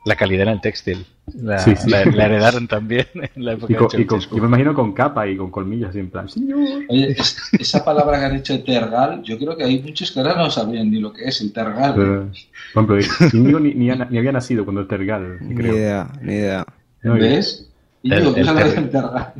la 0.05 0.15
calidad 0.15 0.43
en 0.43 0.49
el 0.53 0.61
textil. 0.61 1.05
La, 1.41 1.57
Sí, 1.57 1.75
sí. 1.75 1.89
la- 1.89 2.05
la 2.05 2.25
heredaron 2.27 2.67
también 2.67 3.07
en 3.15 3.43
la 3.43 3.53
época 3.53 3.73
Y 3.73 3.75
con- 3.75 3.87
de 3.87 4.01
y 4.01 4.05
con- 4.05 4.19
yo 4.19 4.37
me 4.37 4.45
imagino 4.47 4.75
con 4.75 4.93
capa 4.93 5.27
y 5.27 5.35
con 5.35 5.49
colmillos 5.49 5.89
así 5.89 5.99
en 5.99 6.11
plan, 6.11 6.29
señor. 6.29 6.59
Oye, 6.87 7.11
es- 7.17 7.37
esa 7.59 7.83
palabra 7.83 8.19
que 8.19 8.25
han 8.25 8.35
dicho 8.37 8.63
tergal, 8.63 9.23
yo 9.23 9.37
creo 9.39 9.57
que 9.57 9.63
hay 9.63 9.81
muchos 9.81 10.11
que 10.11 10.19
ahora 10.19 10.35
no 10.35 10.51
sabían 10.51 10.91
ni 10.91 10.99
lo 10.99 11.11
que 11.11 11.23
es 11.25 11.41
el 11.41 11.51
tergal. 11.51 11.93
Pero, 11.95 12.85
por 12.85 12.99
ejemplo, 12.99 13.59
ni, 13.59 13.73
ni, 13.73 13.87
ni 14.09 14.17
había 14.19 14.31
nacido 14.31 14.63
cuando 14.63 14.81
el 14.81 14.87
Tergal, 14.87 15.37
Ni 15.41 15.55
creo. 15.55 15.73
idea, 15.75 16.07
ni 16.21 16.33
idea. 16.33 16.65
No, 17.01 17.13
¿Ves? 17.15 17.67
Y 18.03 18.13
El- 18.13 18.19
digo, 18.19 18.33
¿tú 18.33 18.39
el 18.41 18.45
sabes 18.45 18.69
ter- 18.75 18.83
el 18.83 18.89
tergal? 18.91 19.33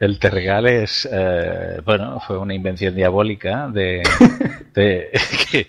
El 0.00 0.18
tergal 0.20 0.66
es, 0.68 1.08
eh, 1.10 1.80
bueno, 1.84 2.20
fue 2.20 2.38
una 2.38 2.54
invención 2.54 2.94
diabólica 2.94 3.68
de, 3.68 4.02
de- 4.74 5.10
que, 5.50 5.66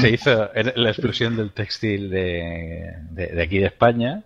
se 0.00 0.10
hizo 0.10 0.50
en 0.54 0.72
la 0.76 0.90
explosión 0.90 1.36
del 1.36 1.50
textil 1.50 2.08
de, 2.10 2.92
de- 3.10 3.26
de 3.28 3.42
aquí 3.42 3.58
de 3.58 3.66
España, 3.66 4.22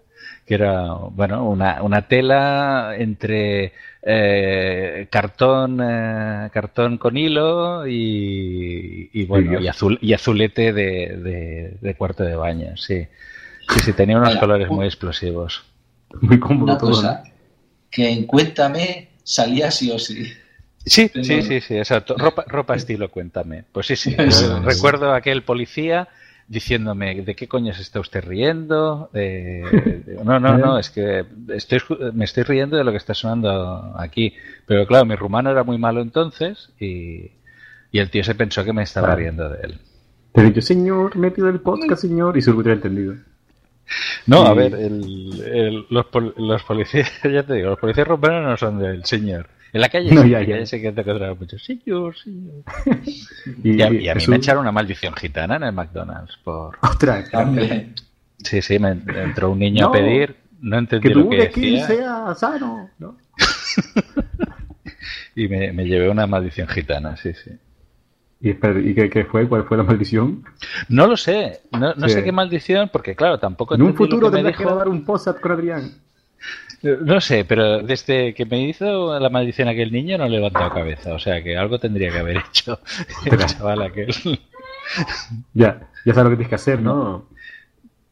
que 0.47 0.55
era, 0.55 0.93
bueno, 0.93 1.49
una, 1.49 1.83
una 1.83 2.03
tela 2.09 2.95
entre 2.99 3.73
eh, 4.03 5.07
cartón, 5.11 5.81
eh, 5.83 6.51
cartón 6.53 6.99
con 6.99 7.17
hilo 7.17 7.87
y, 7.87 9.11
y 9.13 9.25
bueno, 9.25 9.59
y, 9.61 9.67
azul, 9.69 9.99
y 10.03 10.13
azulete 10.13 10.73
de, 10.75 11.17
de- 11.17 11.73
de 11.81 11.95
cuarto 11.95 12.23
de 12.23 12.37
baño, 12.37 12.77
sí. 12.77 13.07
Sí, 13.71 13.81
sí, 13.81 13.93
tenía 13.93 14.17
unos 14.17 14.37
colores 14.37 14.69
muy 14.71 14.87
explosivos. 14.87 15.63
Muy 16.23 16.39
cómodo 16.39 16.65
Una 16.65 16.79
todo. 16.79 16.91
cosa, 16.91 17.23
que 17.91 18.11
en 18.11 18.25
Cuéntame 18.25 19.08
salía 19.29 19.71
sí 19.71 19.91
o 19.91 19.99
sí. 19.99 20.33
Sí, 20.87 21.11
sí, 21.23 21.43
sí, 21.43 21.61
sí, 21.61 21.77
exacto. 21.77 22.17
Ropa, 22.17 22.45
ropa 22.49 22.75
estilo, 22.75 23.11
cuéntame. 23.11 23.65
Pues 23.71 23.87
sí, 23.89 23.97
sí. 23.97 24.17
Recuerdo 24.65 25.13
a 25.13 25.17
aquel 25.17 25.43
policía 25.43 26.09
diciéndome, 26.47 27.15
¿de 27.21 27.37
qué 27.37 27.47
coño 27.47 27.75
se 27.75 27.83
está 27.83 28.01
usted 28.01 28.25
riendo? 28.25 29.11
Eh, 29.13 30.03
no, 30.25 30.41
no, 30.41 30.57
no, 30.57 30.79
es 30.79 30.89
que 30.89 31.27
estoy, 31.49 31.81
me 32.15 32.25
estoy 32.25 32.45
riendo 32.45 32.79
de 32.79 32.85
lo 32.85 32.91
que 32.91 32.97
está 32.97 33.13
sonando 33.13 33.95
aquí. 33.99 34.33
Pero 34.67 34.87
claro, 34.87 35.05
mi 35.05 35.15
rumano 35.15 35.51
era 35.51 35.63
muy 35.63 35.77
malo 35.77 36.01
entonces 36.01 36.71
y, 36.81 37.33
y 37.93 37.99
el 37.99 38.11
tío 38.11 38.25
se 38.25 38.35
pensó 38.35 38.65
que 38.65 38.73
me 38.73 38.83
estaba 38.83 39.15
riendo 39.15 39.51
de 39.51 39.59
él. 39.63 39.79
Te 40.33 40.41
he 40.41 40.45
dicho, 40.45 40.63
señor, 40.63 41.17
me 41.17 41.31
pido 41.31 41.51
el 41.51 41.61
podcast, 41.61 42.01
señor, 42.01 42.39
y 42.39 42.41
seguro 42.41 42.71
he 42.71 42.75
entendido. 42.75 43.15
No, 44.27 44.43
a 44.47 44.55
ver, 44.55 44.75
el- 44.75 45.43
el- 45.53 45.87
los, 45.91 46.07
pol- 46.07 46.35
los 46.37 46.63
policías, 46.65 47.11
ya 47.25 47.43
te 47.43 47.55
digo, 47.55 47.71
los 47.71 47.79
policías 47.79 48.07
rumanos 48.07 48.43
no 48.45 48.57
son 48.57 48.79
del 48.79 49.05
señor. 49.05 49.49
En 49.73 49.83
la 49.83 49.89
calle 49.91 50.11
No, 50.15 50.23
sí, 50.23 50.31
ya, 50.31 50.41
ya. 50.43 50.57
que 50.65 50.67
te 50.93 51.01
encontrarás 51.03 51.39
mucho. 51.39 51.59
Señor, 51.59 52.17
señor. 52.17 52.65
Y, 53.63 53.77
Y 53.77 53.83
a, 53.83 53.91
y 53.91 54.09
a 54.09 54.15
mí 54.15 54.23
me 54.29 54.37
echaron 54.37 54.63
una 54.63 54.73
maldición 54.73 55.15
gitana 55.15 55.57
en 55.57 55.63
el 55.65 55.73
McDonald's 55.73 56.37
por... 56.43 56.79
Ostras, 56.83 57.31
Sí, 58.45 58.63
sí, 58.63 58.79
me 58.79 58.91
entró 58.91 59.51
un 59.51 59.59
niño 59.59 59.83
No, 59.83 59.89
a 59.89 59.93
pedir, 59.93 60.37
no 60.61 60.79
entendí 60.79 61.09
que 61.09 61.15
lo 61.15 61.29
que 61.29 61.37
decía 61.37 61.87
sea 61.87 62.35
sano. 62.35 62.89
¿no? 62.99 63.17
y 65.35 65.49
me, 65.49 65.73
me 65.73 65.85
llevé 65.87 66.09
una 66.09 66.27
maldición 66.27 66.69
gitana, 66.69 67.17
sí, 67.17 67.33
sí. 67.35 67.51
¿Y, 68.41 68.51
espera, 68.51 68.79
¿y 68.79 68.95
qué, 68.95 69.11
qué 69.11 69.25
fue? 69.25 69.49
¿Cuál 69.49 69.65
fue 69.65 69.77
la 69.77 69.83
maldición? 69.83 70.45
No 70.89 71.07
lo 71.09 71.17
sé, 71.17 71.61
no, 71.73 71.95
no 71.95 72.07
Sí. 72.09 72.15
sé 72.15 72.25
qué 72.25 72.31
maldición, 72.33 72.89
porque 72.93 73.17
claro, 73.17 73.39
tampoco 73.39 73.75
En 73.75 73.83
un 73.83 73.95
futuro 73.95 74.31
tendrás 74.31 74.57
que 74.57 74.65
grabar 74.65 74.89
un 74.89 75.05
post 75.05 75.29
con 75.41 75.53
Adrián. 75.53 75.91
No 76.83 77.21
sé, 77.21 77.45
pero 77.45 77.83
desde 77.83 78.33
que 78.35 78.47
me 78.47 78.63
hizo 78.69 79.19
la 79.19 79.29
maldición 79.31 79.67
aquel 79.67 79.91
niño 79.91 80.17
no 80.17 80.27
he 80.27 80.31
levantado 80.31 80.71
cabeza, 80.71 81.13
o 81.15 81.19
sea 81.19 81.43
que 81.43 81.57
algo 81.57 81.81
tendría 81.81 82.13
que 82.13 82.19
haber 82.19 82.37
hecho 82.37 82.79
el 83.25 83.39
chaval 83.47 83.83
aquel. 83.83 84.15
Ya, 85.53 85.89
ya 86.07 86.15
sabes 86.15 86.25
lo 86.25 86.31
que 86.31 86.37
tienes 86.37 86.49
que 86.49 86.55
hacer, 86.55 86.81
¿no? 86.81 87.27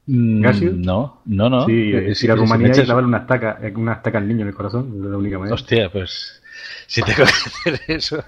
Mm, 0.07 0.43
¿Garcius? 0.43 0.75
No, 0.77 1.23
no, 1.25 1.49
no. 1.49 1.65
Sí, 1.67 1.73
Eh, 1.95 2.05
ir 2.09 2.11
a 2.11 2.15
si- 2.15 2.27
Rumanía 2.29 2.69
y 2.77 2.83
clavarle 2.85 3.09
una 3.09 3.19
estaca, 3.19 3.59
eh, 3.63 3.73
una 3.75 3.95
estaca 3.95 4.19
al 4.19 4.29
niño 4.29 4.43
en 4.43 4.49
el 4.49 4.55
corazón, 4.55 4.93
es 4.95 5.11
la 5.11 5.17
única 5.17 5.39
manera. 5.39 5.55
Hostia, 5.55 5.89
pues 5.91 6.43
si 6.87 7.01
tengo 7.03 7.17
que 7.19 7.23
hacer 7.23 7.81
eso. 7.89 8.23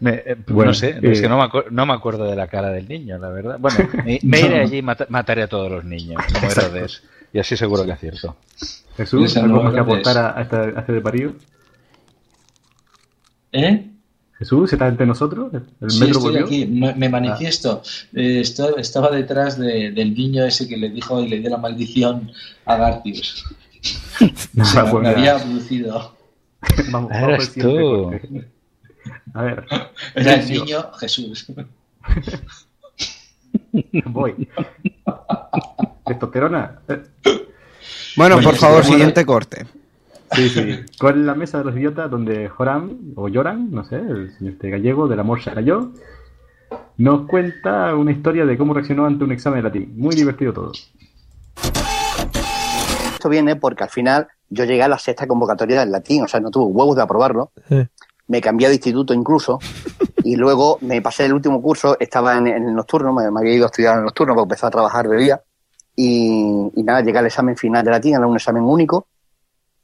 Me- 0.00 0.22
eh, 0.26 0.36
Bueno, 0.48 0.70
no 0.70 0.74
sé, 0.74 0.98
es 1.02 1.18
eh, 1.18 1.22
que 1.22 1.28
no 1.28 1.38
me, 1.38 1.48
no 1.70 1.86
me 1.86 1.92
acuerdo 1.92 2.24
de 2.24 2.36
la 2.36 2.46
cara 2.48 2.70
del 2.70 2.88
niño, 2.88 3.18
la 3.18 3.28
verdad. 3.28 3.56
Bueno, 3.58 3.78
me, 4.04 4.18
me 4.22 4.40
iré 4.40 4.60
allí 4.60 4.78
y 4.78 4.82
mata- 4.82 5.06
mataré 5.08 5.42
a 5.42 5.48
todos 5.48 5.70
los 5.70 5.84
niños, 5.84 6.20
como. 6.32 6.50
Herodes. 6.50 7.02
Y 7.32 7.38
así 7.38 7.56
seguro 7.56 7.84
que 7.84 7.92
acierto. 7.92 8.36
Jesús, 8.96 9.36
¿algo 9.36 9.62
más 9.62 9.72
que 9.74 9.80
aportar 9.80 10.18
a, 10.18 10.38
a 10.38 10.42
este, 10.42 10.56
a 10.56 10.80
este 10.80 10.92
desvarío? 10.92 11.34
¿eh? 13.52 13.86
Jesús, 14.38 14.72
¿estás 14.72 14.88
entre 14.90 15.06
nosotros? 15.06 15.52
¿El 15.52 15.90
Sí, 15.90 16.00
metro 16.00 16.18
estoy 16.18 16.32
volvió? 16.32 16.46
aquí, 16.46 16.66
me, 16.66 16.94
me 16.94 17.08
manifiesto. 17.10 17.82
Eh, 18.14 18.40
esto- 18.40 18.76
estaba 18.78 19.10
detrás 19.10 19.58
de- 19.58 19.90
del 19.92 20.14
niño 20.14 20.44
ese 20.44 20.66
que 20.66 20.76
le 20.78 20.88
dijo 20.88 21.20
y 21.22 21.28
le 21.28 21.40
dio 21.40 21.50
la 21.50 21.58
maldición 21.58 22.30
a 22.64 22.76
Gartius. 22.76 23.44
No, 24.52 24.64
Se 24.66 24.82
me, 24.82 24.90
pues 24.90 25.06
había 25.08 25.36
abducido. 25.36 26.14
Vamos, 26.90 27.10
Eres 27.12 27.56
vamos 27.56 28.44
A 29.34 29.42
ver. 29.42 29.66
Era 30.14 30.34
el 30.34 30.48
niño 30.48 30.92
Jesús. 30.92 31.46
Voy. 34.06 34.48
Testosterona. 36.06 36.80
Bueno, 38.16 38.36
Oye, 38.36 38.44
por 38.44 38.56
favor, 38.56 38.84
sí, 38.84 38.92
siguiente 38.92 39.24
corte. 39.24 39.66
Sí, 40.32 40.48
sí. 40.48 40.80
Con 40.98 41.26
la 41.26 41.34
mesa 41.34 41.58
de 41.58 41.64
los 41.64 41.76
idiotas 41.76 42.10
donde 42.10 42.48
Joram, 42.48 43.12
o 43.16 43.28
Joran, 43.32 43.70
no 43.70 43.84
sé, 43.84 43.96
el 43.96 44.32
señor 44.36 44.54
este 44.54 44.70
gallego 44.70 45.08
del 45.08 45.20
amor 45.20 45.42
se 45.42 45.52
cayó, 45.52 45.92
nos 46.98 47.26
cuenta 47.26 47.94
una 47.96 48.12
historia 48.12 48.44
de 48.44 48.56
cómo 48.56 48.74
reaccionó 48.74 49.06
ante 49.06 49.24
un 49.24 49.32
examen 49.32 49.58
de 49.58 49.62
latín. 49.64 49.92
Muy 49.96 50.14
divertido 50.14 50.52
todo. 50.52 50.72
Esto 53.14 53.28
viene 53.28 53.56
porque 53.56 53.84
al 53.84 53.90
final 53.90 54.28
yo 54.48 54.64
llegué 54.64 54.82
a 54.82 54.88
la 54.88 54.98
sexta 54.98 55.26
convocatoria 55.26 55.80
del 55.80 55.92
latín, 55.92 56.24
o 56.24 56.28
sea, 56.28 56.40
no 56.40 56.50
tuve 56.50 56.72
huevos 56.72 56.96
de 56.96 57.02
aprobarlo. 57.02 57.52
Me 58.30 58.40
cambié 58.40 58.68
de 58.68 58.74
instituto 58.74 59.12
incluso 59.12 59.58
y 60.24 60.36
luego 60.36 60.78
me 60.82 61.02
pasé 61.02 61.26
el 61.26 61.32
último 61.32 61.60
curso, 61.60 61.96
estaba 61.98 62.38
en, 62.38 62.46
en 62.46 62.68
el 62.68 62.74
nocturno, 62.74 63.12
me, 63.12 63.30
me 63.30 63.40
había 63.40 63.54
ido 63.54 63.64
a 63.64 63.66
estudiar 63.66 63.94
en 63.94 63.98
el 64.00 64.04
nocturno 64.06 64.34
porque 64.34 64.44
empecé 64.44 64.66
a 64.66 64.70
trabajar 64.70 65.08
de 65.08 65.16
día 65.16 65.42
y, 65.96 66.70
y 66.74 66.82
nada, 66.82 67.00
llegué 67.02 67.18
al 67.18 67.26
examen 67.26 67.56
final 67.56 67.84
de 67.84 67.90
latín, 67.90 68.14
era 68.14 68.26
un 68.26 68.36
examen 68.36 68.62
único 68.62 69.06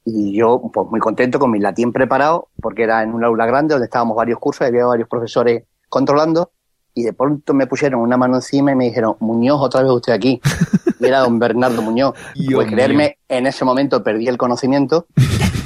y 0.05 0.37
yo 0.37 0.63
pues 0.73 0.89
muy 0.89 1.01
contento 1.01 1.39
con 1.39 1.51
mi 1.51 1.59
latín 1.59 1.93
preparado 1.93 2.49
porque 2.63 2.85
era 2.85 3.03
en 3.03 3.13
un 3.13 3.25
aula 3.25 3.45
grande 3.45 3.75
donde 3.75 3.87
estábamos 3.87 4.17
varios 4.17 4.39
cursos 4.39 4.67
había 4.67 4.87
varios 4.87 5.09
profesores 5.09 5.65
controlando 5.89 6.53
y 6.97 7.03
de 7.03 7.13
pronto 7.13 7.53
me 7.53 7.67
pusieron 7.67 8.01
una 8.01 8.17
mano 8.17 8.37
encima 8.37 8.73
y 8.73 8.75
me 8.75 8.87
dijeron, 8.87 9.17
Muñoz, 9.21 9.61
otra 9.61 9.83
vez 9.83 9.93
usted 9.93 10.13
aquí. 10.15 10.41
Y 10.99 11.05
era 11.05 11.21
don 11.21 11.39
Bernardo 11.39 11.83
Muñoz. 11.83 12.15
pues 12.55 12.69
creerme, 12.69 13.19
en 13.29 13.47
ese 13.47 13.67
momento 13.67 14.03
perdí 14.03 14.29
el 14.29 14.39
conocimiento. 14.39 15.07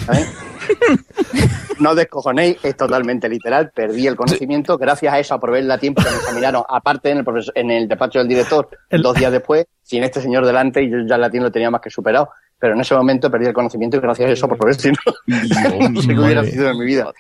¿sabes? 0.05 0.29
no 1.81 1.95
descojonéis, 1.95 2.59
es 2.63 2.77
totalmente 2.77 3.29
literal, 3.29 3.71
perdí 3.75 4.07
el 4.07 4.17
conocimiento. 4.17 4.79
Gracias 4.79 5.13
a 5.13 5.19
eso 5.19 5.35
aprobé 5.35 5.59
el 5.61 5.69
latín 5.69 5.95
porque 5.95 6.11
me 6.11 6.17
examinaron, 6.17 6.63
aparte 6.69 7.11
en 7.11 7.19
el, 7.19 7.25
profesor- 7.25 7.53
en 7.57 7.71
el 7.71 7.89
despacho 7.89 8.19
del 8.21 8.29
director, 8.29 8.69
dos 8.91 9.15
días 9.17 9.33
después, 9.33 9.67
sin 9.83 10.03
este 10.05 10.21
señor 10.21 10.47
delante, 10.47 10.83
y 10.83 10.91
yo 10.91 10.99
ya 11.07 11.17
el 11.17 11.21
latín 11.21 11.43
lo 11.43 11.51
tenía 11.51 11.71
más 11.71 11.81
que 11.81 11.91
superado. 11.91 12.31
Pero 12.59 12.75
en 12.75 12.81
ese 12.81 12.95
momento 12.95 13.31
perdí 13.31 13.47
el 13.47 13.55
conocimiento 13.55 13.97
y 13.97 14.01
gracias 14.01 14.29
a 14.29 14.33
eso 14.33 14.47
aprobé, 14.47 14.75
si 14.75 14.91
no, 14.91 14.97
no 15.91 16.03
sé 16.03 16.09
qué 16.15 16.21
hubiera 16.21 16.45
sido 16.45 16.69
en 16.71 16.79
mi 16.79 16.85
vida. 16.85 17.11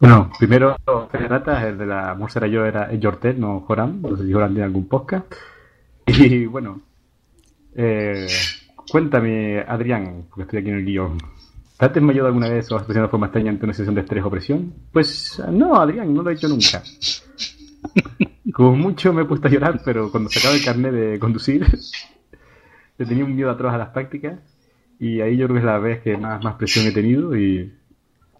Bueno, 0.00 0.32
primero, 0.36 0.76
Ferrata, 1.12 1.64
el 1.68 1.78
de 1.78 1.86
la 1.86 2.14
Música 2.14 2.46
yo 2.48 2.64
era 2.66 2.90
es 2.90 2.98
Yortel, 2.98 3.38
no 3.38 3.60
Joram. 3.60 4.02
No 4.02 4.16
sé 4.16 4.24
si 4.26 4.32
Joram 4.32 4.50
tiene 4.50 4.64
algún 4.64 4.88
podcast. 4.88 5.26
Y 6.06 6.46
bueno, 6.46 6.80
eh, 7.76 8.26
cuéntame, 8.90 9.60
Adrián, 9.60 10.24
porque 10.28 10.42
estoy 10.42 10.58
aquí 10.58 10.70
en 10.70 10.76
el 10.78 10.84
guion. 10.84 11.18
¿Te 11.82 11.86
has 11.86 11.94
desmayado 11.94 12.28
alguna 12.28 12.48
vez 12.48 12.70
o 12.70 12.76
has 12.76 12.82
expresado 12.82 13.06
de 13.06 13.10
forma 13.10 13.26
extraña 13.26 13.50
ante 13.50 13.64
una 13.64 13.74
sesión 13.74 13.96
de 13.96 14.02
estrés 14.02 14.24
o 14.24 14.30
presión? 14.30 14.72
Pues 14.92 15.42
no, 15.50 15.74
Adrián, 15.74 16.14
no 16.14 16.22
lo 16.22 16.30
he 16.30 16.34
hecho 16.34 16.46
nunca. 16.46 16.80
Como 18.52 18.76
mucho 18.76 19.12
me 19.12 19.22
he 19.22 19.24
puesto 19.24 19.48
a 19.48 19.50
llorar, 19.50 19.80
pero 19.84 20.08
cuando 20.08 20.30
sacaba 20.30 20.54
el 20.54 20.64
carnet 20.64 20.92
de 20.92 21.18
conducir, 21.18 21.66
le 22.98 23.04
tenía 23.04 23.24
un 23.24 23.34
miedo 23.34 23.50
atroz 23.50 23.74
a 23.74 23.78
las 23.78 23.88
prácticas. 23.88 24.38
Y 25.00 25.22
ahí 25.22 25.36
yo 25.36 25.46
creo 25.48 25.54
que 25.56 25.58
es 25.58 25.64
la 25.64 25.78
vez 25.80 26.02
que 26.02 26.16
más, 26.16 26.44
más 26.44 26.54
presión 26.54 26.86
he 26.86 26.92
tenido 26.92 27.36
y 27.36 27.72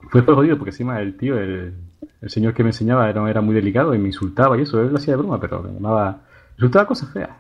fue 0.09 0.23
fue 0.23 0.35
jodido 0.37 0.57
porque 0.57 0.71
encima 0.71 1.01
el 1.01 1.17
tío, 1.17 1.37
el, 1.37 1.75
el 2.21 2.31
señor 2.31 2.55
que 2.55 2.63
me 2.63 2.69
enseñaba 2.69 3.11
era, 3.11 3.29
era 3.29 3.41
muy 3.41 3.57
delicado 3.57 3.93
y 3.93 3.99
me 3.99 4.07
insultaba 4.07 4.57
y 4.57 4.63
eso, 4.63 4.81
él 4.81 4.91
lo 4.91 4.99
hacía 4.99 5.15
de 5.15 5.19
broma, 5.21 5.41
pero 5.41 5.65
me 5.65 5.73
llamaba, 5.73 6.23
insultaba 6.53 6.87
cosas 6.87 7.13
feas. 7.13 7.31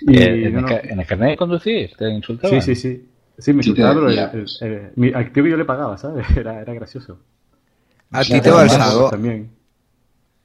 Y 0.00 0.16
Eh, 0.16 0.46
¿En, 0.46 0.52
no, 0.54 0.58
el, 0.58 0.64
no. 0.64 0.68
en 0.82 0.98
el 0.98 1.06
carnet 1.06 1.30
de 1.30 1.36
conducir? 1.36 1.90
¿Te 1.96 2.10
insultaban? 2.10 2.60
Sí, 2.60 2.74
sí, 2.74 2.80
sí. 2.80 3.08
Sí, 3.38 3.52
te 3.52 3.58
insultaba, 3.58 3.94
pero 3.94 4.08
el- 4.10 4.16
decía. 4.16 4.30
el- 4.66 4.72
el- 4.72 4.90
mi- 4.96 5.12
al 5.12 5.30
tío 5.32 5.44
que 5.44 5.50
yo 5.50 5.56
le 5.56 5.64
pagaba, 5.64 5.98
¿sabes? 5.98 6.26
Era, 6.36 6.60
era 6.60 6.72
gracioso. 6.74 7.18
A 8.12 8.22
ti 8.22 8.40
te 8.40 8.50
va 8.50 8.62
el 8.62 8.70
sago. 8.70 9.10
También. 9.10 9.50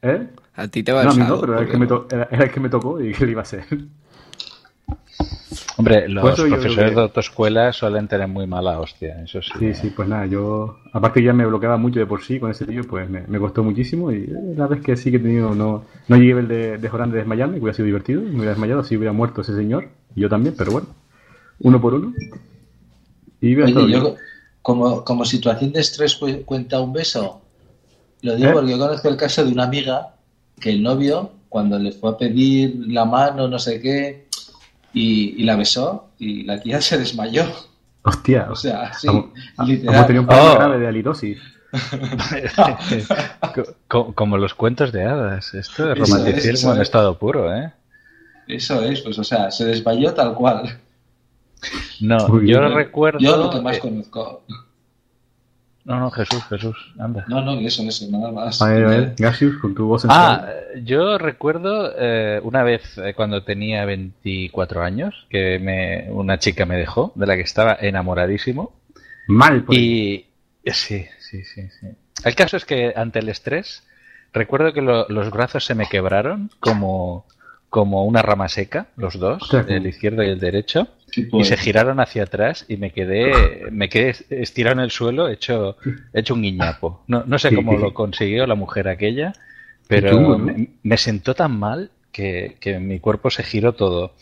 ¿Eh? 0.02 0.28
A 0.56 0.68
ti 0.68 0.84
te 0.84 0.92
va 0.92 1.04
no, 1.04 1.12
a 1.12 1.14
mí 1.14 1.24
no, 1.24 1.40
pero 1.40 1.54
era 1.54 1.62
el, 1.62 1.70
que 1.70 1.78
me 1.78 1.88
to- 1.88 2.08
era, 2.12 2.28
era 2.32 2.44
el 2.46 2.52
que 2.52 2.60
me 2.60 2.70
tocó 2.70 3.00
y 3.02 3.14
que 3.14 3.26
le 3.26 3.32
iba 3.32 3.42
a 3.42 3.44
hacer. 3.44 3.64
Hombre, 5.78 6.08
los 6.10 6.22
Pues 6.22 6.36
profesores 6.50 6.90
que- 6.90 6.96
de 6.96 7.02
autoescuela 7.02 7.72
suelen 7.74 8.08
tener 8.08 8.28
muy 8.28 8.46
mala 8.48 8.80
hostia, 8.80 9.22
eso 9.24 9.42
sí. 9.42 9.52
Sí, 9.58 9.74
sí, 9.74 9.90
pues 9.96 10.08
nada, 10.08 10.26
yo, 10.26 10.78
aparte 10.94 11.24
ya 11.24 11.34
me 11.34 11.46
bloqueaba 11.46 11.78
mucho 11.78 12.00
de 12.00 12.06
por 12.06 12.22
sí 12.24 12.40
con 12.40 12.52
ese 12.52 12.66
tío, 12.66 12.84
pues 12.84 13.10
me, 13.10 13.22
me 13.28 13.40
costó 13.40 13.64
muchísimo 13.64 14.12
y 14.12 14.24
eh, 14.24 14.54
la 14.58 14.68
vez 14.68 14.82
que 14.82 14.96
sí 14.98 15.12
que 15.12 15.18
he 15.18 15.20
tenido, 15.20 15.56
no, 15.56 15.86
no 16.08 16.18
llegué 16.18 16.40
el 16.40 16.48
de, 16.48 16.78
de 16.78 16.90
Jorán 16.90 17.12
de 17.12 17.18
desmayarme, 17.20 17.56
que 17.56 17.62
hubiera 17.62 17.76
sido 17.76 17.86
divertido, 17.86 18.22
me 18.22 18.30
hubiera 18.36 18.50
desmayado, 18.52 18.82
así 18.82 18.96
hubiera 18.98 19.14
muerto 19.14 19.42
ese 19.42 19.56
señor, 19.56 19.88
y 20.16 20.22
yo 20.22 20.30
también, 20.30 20.56
pero 20.58 20.72
bueno, 20.72 20.88
uno 21.60 21.80
por 21.82 21.94
uno. 21.96 22.14
Y 23.42 23.56
bien. 23.56 23.74
como, 24.62 25.04
como 25.04 25.26
situación 25.26 25.72
de 25.74 25.82
estrés 25.82 26.16
cu- 26.16 26.44
cuenta 26.46 26.80
un 26.80 26.94
beso. 26.94 27.42
Lo 28.22 28.36
digo 28.36 28.50
¿Eh? 28.50 28.54
porque 28.54 28.72
yo 28.72 28.78
conozco 28.78 29.10
el 29.10 29.18
caso 29.18 29.44
de 29.44 29.52
una 29.52 29.64
amiga 29.64 30.14
que 30.60 30.70
el 30.70 30.84
novio, 30.84 31.32
cuando 31.50 31.80
le 31.80 31.92
fue 31.92 32.12
a 32.12 32.18
pedir 32.18 32.76
la 32.88 33.04
mano, 33.06 33.48
no 33.48 33.58
sé 33.58 33.82
qué, 33.82 34.28
y, 34.94 35.42
y 35.42 35.44
la 35.44 35.56
besó, 35.56 36.10
y 36.20 36.44
la 36.44 36.62
tía 36.62 36.80
se 36.82 37.00
desmayó. 37.00 37.46
Hostia, 38.04 38.48
O 38.52 38.56
sea, 38.56 38.94
sí, 38.94 39.08
hemos, 39.08 39.26
literal. 39.66 39.96
hemos 39.96 40.08
tenido 40.08 40.22
un 40.22 40.28
problema 40.28 40.52
Oh. 40.52 40.56
grave 40.56 40.80
de 40.80 40.88
co- 43.88 44.14
como 44.14 44.38
los 44.38 44.54
cuentos 44.54 44.92
de 44.92 45.06
hadas. 45.06 45.54
Esto 45.54 45.92
es 45.94 45.98
romanticismo 46.00 46.72
en 46.74 46.78
es. 46.82 46.84
estado 46.84 47.18
puro, 47.18 47.54
¿eh? 47.56 47.72
Eso 48.48 48.82
es, 48.84 49.02
pues, 49.02 49.18
o 49.20 49.24
sea, 49.24 49.52
se 49.52 49.66
desmayó 49.66 50.14
tal 50.14 50.34
cual. 50.36 50.78
No, 52.00 52.28
Muy 52.30 52.48
yo 52.50 52.60
bien. 52.62 52.74
recuerdo... 52.74 53.20
Yo 53.20 53.38
lo 53.38 53.50
que 53.52 53.62
más 53.62 53.78
eh, 53.78 53.80
conozco. 53.80 54.44
no, 55.86 56.00
no, 56.00 56.12
Jesús, 56.12 56.44
Jesús, 56.50 56.78
anda. 57.00 57.26
No, 57.28 57.42
no, 57.42 57.54
eso, 57.60 57.84
eso, 57.84 58.06
nada 58.10 58.32
más. 58.32 58.62
A 58.62 58.68
ver, 58.70 58.86
a 58.86 58.90
ver, 58.90 59.16
Gasius, 59.18 59.58
con 59.60 59.74
tu 59.76 59.86
voz 59.88 60.06
Ah, 60.08 60.46
sensual. 60.48 60.86
yo 60.86 61.18
recuerdo 61.18 61.94
eh, 61.98 62.40
una 62.44 62.64
vez 62.64 62.98
eh, 62.98 63.14
cuando 63.16 63.44
tenía 63.44 63.86
24 63.86 64.84
años 64.84 65.26
que 65.30 65.60
me, 65.60 66.08
una 66.12 66.38
chica 66.40 66.66
me 66.66 66.78
dejó, 66.78 67.12
de 67.16 67.26
la 67.28 67.36
que 67.36 67.42
estaba 67.42 67.78
enamoradísimo. 67.80 68.74
Mal, 69.28 69.64
por 69.64 69.76
Y 69.76 70.28
sí, 70.66 71.06
sí, 71.20 71.44
sí, 71.44 71.68
sí. 71.80 71.88
El 72.24 72.36
caso 72.36 72.58
es 72.58 72.66
que 72.66 72.94
ante 72.96 73.20
el 73.20 73.30
estrés, 73.30 73.84
recuerdo 74.34 74.74
que 74.74 74.82
lo- 74.82 75.08
los 75.10 75.32
brazos 75.32 75.66
se 75.66 75.74
me 75.76 75.88
quebraron 75.88 76.52
como, 76.60 77.26
como 77.72 78.04
una 78.04 78.22
rama 78.22 78.50
seca, 78.50 78.88
los 78.98 79.18
dos, 79.18 79.50
el 79.70 79.88
izquierdo 79.88 80.24
y 80.24 80.28
el 80.28 80.42
derecho, 80.42 80.90
y 81.16 81.24
poeta. 81.24 81.48
se 81.48 81.58
giraron 81.58 82.02
hacia 82.02 82.24
atrás 82.24 82.66
y 82.68 82.76
me 82.76 82.92
quedé, 82.92 83.68
me 83.72 83.88
quedé 83.88 84.14
estirado 84.30 84.74
en 84.74 84.82
el 84.82 84.92
suelo, 84.92 85.30
hecho, 85.30 85.78
hecho 86.12 86.34
un 86.34 86.42
guiñapo. 86.42 87.06
No, 87.08 87.24
no 87.26 87.40
sé 87.40 87.56
cómo 87.56 87.78
lo 87.78 87.94
consiguió 87.94 88.46
la 88.46 88.56
mujer 88.56 88.90
aquella, 88.90 89.32
pero 89.88 90.38
me, 90.38 90.68
me 90.84 90.98
sentó 90.98 91.34
tan 91.34 91.58
mal 91.58 91.92
que, 92.12 92.58
que 92.60 92.78
mi 92.78 93.00
cuerpo 93.00 93.30
se 93.30 93.42
giró 93.44 93.72
todo. 93.74 94.16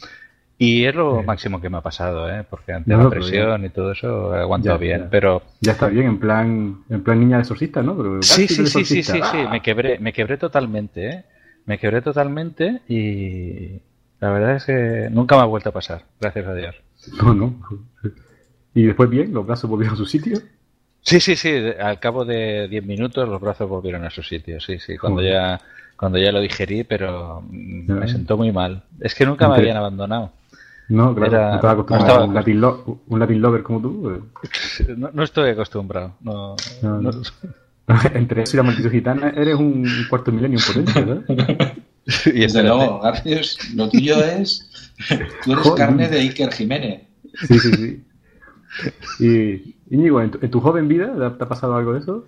Y 0.59 0.85
es 0.85 0.93
lo 0.93 1.21
Sí. 1.21 1.25
máximo 1.25 1.59
que 1.59 1.69
me 1.71 1.77
ha 1.77 1.81
pasado, 1.81 2.29
¿eh? 2.29 2.45
porque 2.47 2.73
ante 2.73 2.91
No, 2.91 3.05
la 3.05 3.09
presión 3.09 3.65
y 3.65 3.69
todo 3.69 3.93
eso 3.93 4.31
Ya, 4.61 4.77
bien. 4.77 4.99
ya. 5.05 5.09
Pero 5.09 5.41
Ya 5.61 5.71
está 5.71 5.87
bien, 5.87 6.05
en 6.05 6.19
plan, 6.19 6.83
en 6.87 7.01
plan 7.03 7.19
niña 7.19 7.37
de 7.37 7.41
exorcista, 7.43 7.81
¿no? 7.81 7.97
Pero 7.97 8.21
sí, 8.21 8.47
sí, 8.47 8.67
sí, 8.67 8.85
sí, 8.85 9.01
sí, 9.01 9.21
sí, 9.23 9.37
me 9.49 9.61
quebré, 9.63 9.97
me 9.97 10.13
quebré 10.13 10.37
totalmente, 10.37 11.09
¿eh? 11.09 11.23
Me 11.65 11.77
quebré 11.77 12.01
totalmente 12.01 12.81
y 12.87 13.79
la 14.19 14.31
verdad 14.31 14.55
es 14.55 14.65
que 14.65 15.07
nunca 15.11 15.35
me 15.35 15.43
ha 15.43 15.45
vuelto 15.45 15.69
a 15.69 15.73
pasar, 15.73 16.03
gracias 16.19 16.47
a 16.47 16.53
Dios. 16.53 16.75
No, 17.23 17.33
no. 17.33 17.55
Y 18.73 18.83
después 18.83 19.09
bien, 19.09 19.33
los 19.33 19.45
brazos 19.47 19.69
volvieron 19.69 19.93
a 19.95 19.97
su 19.97 20.05
sitio. 20.05 20.37
Sí, 21.01 21.19
sí, 21.21 21.35
sí. 21.37 21.49
Al 21.79 21.99
cabo 21.99 22.25
de 22.25 22.67
10 22.67 22.85
minutos 22.85 23.27
los 23.27 23.39
brazos 23.41 23.69
volvieron 23.69 24.03
a 24.03 24.09
su 24.09 24.21
sitio. 24.21 24.59
Sí, 24.59 24.79
sí. 24.79 24.97
Cuando 24.97 25.19
Joder. 25.21 25.33
ya, 25.33 25.61
cuando 25.95 26.17
ya 26.17 26.31
lo 26.33 26.41
digerí, 26.41 26.83
pero 26.83 27.41
me 27.49 28.07
sentó 28.09 28.35
muy 28.37 28.51
mal. 28.51 28.83
Es 28.99 29.15
que 29.15 29.25
nunca 29.25 29.47
me 29.47 29.55
habían 29.55 29.77
abandonado. 29.77 30.31
No, 30.89 31.15
claro, 31.15 31.31
Era- 31.31 31.49
no 31.51 31.55
estaba 31.55 31.73
acostumbrado 31.73 32.05
no 32.05 32.07
estaba- 32.07 32.23
a 32.23 32.27
un 32.27 32.33
Latin, 32.35 32.61
lo- 32.61 32.99
un 33.07 33.19
Latin 33.19 33.41
lover 33.41 33.63
como 33.63 33.81
tú. 33.81 34.09
eh. 34.11 34.93
No, 34.97 35.09
no 35.13 35.23
estoy 35.23 35.51
acostumbrado. 35.51 36.15
No- 36.21 36.55
no. 36.81 37.11
Entre 38.13 38.43
eso 38.43 38.55
y 38.55 38.57
la 38.57 38.63
maldición 38.63 38.91
gitana, 38.91 39.29
eres 39.35 39.55
un 39.55 39.87
cuarto 40.09 40.31
milenio 40.31 40.59
potente, 40.65 40.93
¿verdad? 40.93 41.23
y 42.25 42.39
Desde 42.39 42.63
luego, 42.63 42.99
Garcius, 43.01 43.57
lo 43.75 43.89
tuyo 43.89 44.23
es. 44.23 44.69
Tú 45.43 45.53
eres 45.53 45.63
Joder. 45.63 45.77
carne 45.77 46.07
de 46.07 46.19
Iker 46.19 46.51
Jiménez. 46.51 47.03
Sí, 47.47 47.59
sí, 47.59 47.73
sí. 47.73 48.03
Y, 49.19 49.95
Íñigo, 49.95 50.21
¿en 50.21 50.31
tu, 50.31 50.39
en 50.41 50.51
tu 50.51 50.61
joven 50.61 50.87
vida 50.87 51.13
te 51.17 51.25
ha, 51.25 51.37
te 51.37 51.43
ha 51.43 51.47
pasado 51.47 51.75
algo 51.75 51.93
de 51.93 51.99
eso? 51.99 52.25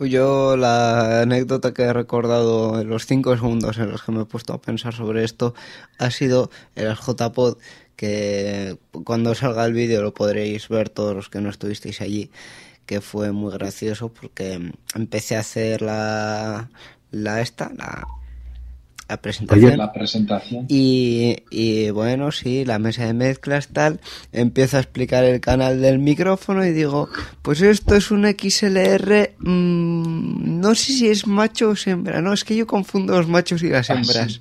Yo 0.00 0.56
la 0.56 1.22
anécdota 1.22 1.74
que 1.74 1.82
he 1.82 1.92
recordado 1.92 2.80
en 2.80 2.88
los 2.88 3.06
cinco 3.06 3.36
segundos 3.36 3.78
en 3.78 3.90
los 3.90 4.02
que 4.02 4.12
me 4.12 4.22
he 4.22 4.24
puesto 4.24 4.54
a 4.54 4.60
pensar 4.60 4.94
sobre 4.94 5.24
esto 5.24 5.54
ha 5.98 6.10
sido 6.10 6.50
el 6.74 6.94
JPod 6.94 7.58
que 7.96 8.78
cuando 9.04 9.34
salga 9.34 9.66
el 9.66 9.74
vídeo 9.74 10.00
lo 10.00 10.14
podréis 10.14 10.68
ver 10.70 10.88
todos 10.88 11.14
los 11.14 11.28
que 11.28 11.42
no 11.42 11.50
estuvisteis 11.50 12.00
allí 12.00 12.30
que 12.90 13.00
fue 13.00 13.30
muy 13.30 13.52
gracioso 13.52 14.12
porque 14.12 14.72
empecé 14.96 15.36
a 15.36 15.40
hacer 15.40 15.80
la 15.80 16.68
la 17.12 17.40
esta 17.40 17.70
la 17.78 18.04
la 19.08 19.16
presentación. 19.16 19.76
La 19.76 19.92
presentación. 19.92 20.66
Y, 20.68 21.36
y 21.50 21.90
bueno, 21.90 22.32
sí, 22.32 22.64
la 22.64 22.80
mesa 22.80 23.06
de 23.06 23.12
mezclas 23.12 23.68
tal, 23.68 24.00
empiezo 24.32 24.76
a 24.76 24.80
explicar 24.80 25.22
el 25.22 25.40
canal 25.40 25.80
del 25.80 26.00
micrófono 26.00 26.64
y 26.64 26.72
digo, 26.72 27.08
pues 27.42 27.60
esto 27.60 27.94
es 27.94 28.10
un 28.10 28.24
XLR, 28.24 29.34
mm, 29.38 30.60
no 30.60 30.74
sé 30.74 30.92
si 30.92 31.08
es 31.08 31.28
macho 31.28 31.70
o 31.70 31.74
hembra, 31.86 32.20
no, 32.20 32.32
es 32.32 32.42
que 32.42 32.56
yo 32.56 32.66
confundo 32.66 33.16
los 33.16 33.28
machos 33.28 33.62
y 33.62 33.68
las 33.68 33.88
hembras. 33.90 34.40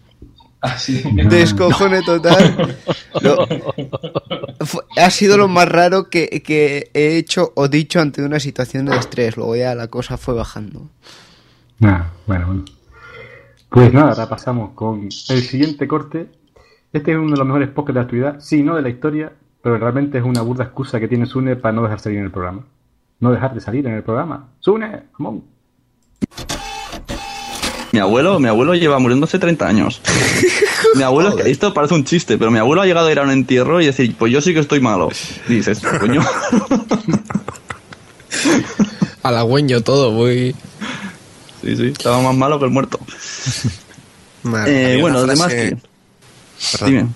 Así. 0.62 1.02
Descojone 1.30 2.02
total. 2.02 2.78
Lo- 3.22 3.48
fue- 4.66 4.84
ha 4.98 5.10
sido 5.10 5.38
lo 5.38 5.48
más 5.48 5.70
raro 5.70 6.10
que, 6.10 6.42
que 6.44 6.90
he 6.94 7.18
hecho 7.18 7.54
o 7.56 7.68
dicho 7.70 8.02
ante 8.02 8.22
una 8.24 8.40
situación 8.40 8.86
de 8.88 8.98
estrés. 8.98 9.38
Luego 9.38 9.56
ya 9.56 9.74
la 9.76 9.88
cosa 9.88 10.18
fue 10.18 10.34
bajando. 10.34 10.90
Ah, 11.82 12.10
bueno, 12.28 12.48
bueno. 12.48 12.66
Pues 13.70 13.94
nada, 13.94 14.10
ahora 14.12 14.28
pasamos 14.28 14.72
con 14.74 15.04
el 15.06 15.42
siguiente 15.44 15.88
corte. 15.88 16.28
Este 16.92 17.12
es 17.12 17.18
uno 17.18 17.32
de 17.32 17.38
los 17.38 17.46
mejores 17.48 17.70
podcasts 17.70 17.94
de 17.94 18.00
la 18.00 18.02
actualidad, 18.02 18.40
sí, 18.42 18.64
no 18.64 18.76
de 18.76 18.82
la 18.82 18.90
historia, 18.90 19.32
pero 19.62 19.78
realmente 19.78 20.18
es 20.18 20.24
una 20.24 20.42
burda 20.42 20.64
excusa 20.66 21.00
que 21.00 21.08
tiene 21.08 21.26
Sune 21.28 21.56
para 21.56 21.72
no 21.74 21.84
dejar 21.84 22.00
salir 22.00 22.18
en 22.18 22.26
el 22.26 22.32
programa. 22.32 22.66
No 23.20 23.32
dejar 23.32 23.54
de 23.54 23.62
salir 23.62 23.86
en 23.86 23.94
el 23.94 24.04
programa. 24.04 24.50
Sune, 24.60 25.04
come 25.14 25.30
on. 25.30 25.44
Mi 27.92 28.00
abuelo, 28.00 28.40
mi 28.40 28.48
abuelo 28.48 28.76
lleva 28.76 29.00
muriendo 29.00 29.26
hace 29.26 29.40
30 29.40 29.68
años. 29.68 30.02
mi 30.96 31.04
abuelo, 31.04 31.38
esto 31.40 31.74
parece 31.74 31.96
un 31.96 32.06
chiste, 32.06 32.38
pero 32.38 32.52
mi 32.52 32.60
abuelo 32.60 32.82
ha 32.82 32.86
llegado 32.86 33.08
a 33.08 33.12
ir 33.12 33.20
a 33.20 33.24
un 33.24 33.32
entierro 33.32 33.82
y 33.82 33.88
decir, 33.88 34.16
pues 34.18 34.32
yo 34.32 34.42
sí 34.42 34.54
que 34.54 34.60
estoy 34.60 34.80
malo. 34.80 35.10
Y 35.48 35.56
dices, 35.56 35.80
coño. 36.00 36.22
Halagüeño 39.24 39.82
todo, 39.82 40.12
muy... 40.12 40.56
Sí, 41.64 41.76
sí, 41.76 41.88
estaba 41.88 42.22
más 42.22 42.36
malo 42.36 42.58
que 42.60 42.66
el 42.66 42.72
muerto. 42.72 43.00
Madre, 44.44 44.96
Eh, 44.96 45.02
bueno, 45.02 45.20
además 45.20 45.48
que... 45.50 45.78
Dime. 46.86 47.08